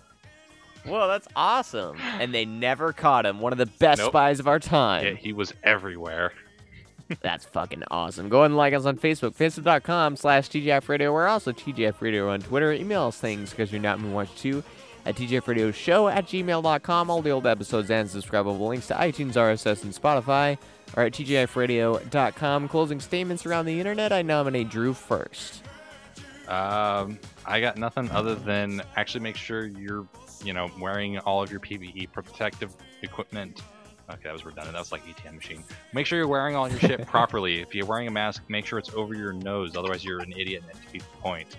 Well, 0.85 1.07
that's 1.09 1.27
awesome. 1.35 1.97
And 2.19 2.33
they 2.33 2.45
never 2.45 2.93
caught 2.93 3.25
him. 3.25 3.41
One 3.41 3.51
of 3.51 3.57
the 3.57 3.65
best 3.65 3.99
Nope. 3.99 4.11
spies 4.11 4.39
of 4.39 4.47
our 4.47 4.59
time. 4.59 5.03
Yeah, 5.05 5.11
he 5.13 5.33
was 5.33 5.53
everywhere. 5.63 6.31
That's 7.21 7.45
fucking 7.45 7.83
awesome. 7.89 8.27
Go 8.29 8.39
ahead 8.39 8.47
and 8.51 8.57
like 8.57 8.73
us 8.73 8.85
on 8.85 8.97
Facebook, 8.97 9.33
facebook.com 9.35 10.15
slash 10.17 10.49
TGF 10.49 10.87
Radio. 10.89 11.13
We're 11.13 11.27
also 11.27 11.51
TGF 11.53 12.01
Radio 12.01 12.29
on 12.29 12.41
Twitter. 12.41 12.73
Email 12.73 13.03
us 13.03 13.17
things 13.17 13.49
because 13.51 13.71
you're 13.71 13.81
not 13.81 13.99
me 14.01 14.09
watch 14.09 14.33
too 14.35 14.61
at 15.05 15.15
TGF 15.15 15.47
Radio 15.47 15.71
Show 15.71 16.09
at 16.09 16.25
gmail.com. 16.27 17.09
All 17.09 17.21
the 17.21 17.29
old 17.31 17.47
episodes 17.47 17.89
and 17.91 18.09
subscribable 18.09 18.67
links 18.67 18.87
to 18.87 18.93
iTunes, 18.95 19.33
RSS, 19.33 19.83
and 19.83 19.93
Spotify 19.93 20.57
are 20.95 21.03
at 21.05 21.13
TGFradio.com. 21.13 22.67
Closing 22.69 22.99
statements 22.99 23.45
around 23.45 23.65
the 23.65 23.79
internet. 23.79 24.11
I 24.13 24.21
nominate 24.21 24.69
Drew 24.69 24.93
first. 24.93 25.63
Um, 26.47 27.19
I 27.45 27.59
got 27.59 27.77
nothing 27.77 28.09
other 28.11 28.35
than 28.35 28.81
actually 28.95 29.21
make 29.21 29.35
sure 29.35 29.65
you're, 29.65 30.07
you 30.43 30.53
know, 30.53 30.71
wearing 30.79 31.19
all 31.19 31.43
of 31.43 31.51
your 31.51 31.59
PPE 31.59 32.11
protective 32.11 32.73
equipment. 33.01 33.61
Okay, 34.09 34.21
that 34.23 34.33
was 34.33 34.45
redundant. 34.45 34.73
That 34.73 34.79
was 34.79 34.93
like 34.93 35.05
ATM 35.05 35.35
machine. 35.35 35.63
Make 35.93 36.05
sure 36.05 36.17
you're 36.17 36.29
wearing 36.29 36.55
all 36.55 36.69
your 36.69 36.79
shit 36.79 37.05
properly. 37.07 37.59
If 37.61 37.75
you're 37.75 37.85
wearing 37.85 38.07
a 38.07 38.11
mask, 38.11 38.43
make 38.47 38.65
sure 38.65 38.79
it's 38.79 38.93
over 38.93 39.13
your 39.13 39.33
nose. 39.33 39.75
Otherwise, 39.75 40.05
you're 40.05 40.21
an 40.21 40.31
idiot 40.31 40.63
and 40.63 40.71
it 40.71 40.81
defeats 40.81 41.05
the 41.05 41.17
point. 41.17 41.57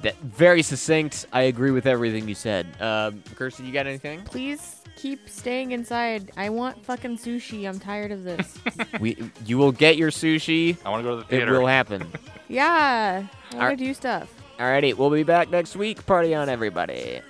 That 0.00 0.16
very 0.20 0.62
succinct. 0.62 1.26
I 1.32 1.42
agree 1.42 1.70
with 1.70 1.86
everything 1.86 2.26
you 2.26 2.34
said. 2.34 2.66
Um, 2.80 3.22
Kirsty, 3.34 3.64
you 3.64 3.72
got 3.72 3.86
anything? 3.86 4.22
Please 4.22 4.83
keep 4.96 5.28
staying 5.28 5.72
inside. 5.72 6.30
I 6.36 6.50
want 6.50 6.84
fucking 6.84 7.18
sushi. 7.18 7.68
I'm 7.68 7.78
tired 7.78 8.12
of 8.12 8.24
this. 8.24 8.58
we 9.00 9.30
you 9.46 9.58
will 9.58 9.72
get 9.72 9.96
your 9.96 10.10
sushi. 10.10 10.76
I 10.84 10.90
want 10.90 11.02
to 11.02 11.08
go 11.08 11.16
to 11.16 11.22
the 11.22 11.28
theater. 11.28 11.54
It 11.54 11.58
will 11.58 11.66
happen. 11.66 12.06
yeah, 12.48 13.26
I 13.52 13.56
want 13.56 13.78
to 13.78 13.84
do 13.84 13.94
stuff. 13.94 14.32
Alrighty, 14.58 14.94
we'll 14.94 15.10
be 15.10 15.24
back 15.24 15.50
next 15.50 15.76
week. 15.76 16.04
Party 16.06 16.34
on, 16.34 16.48
everybody. 16.48 17.20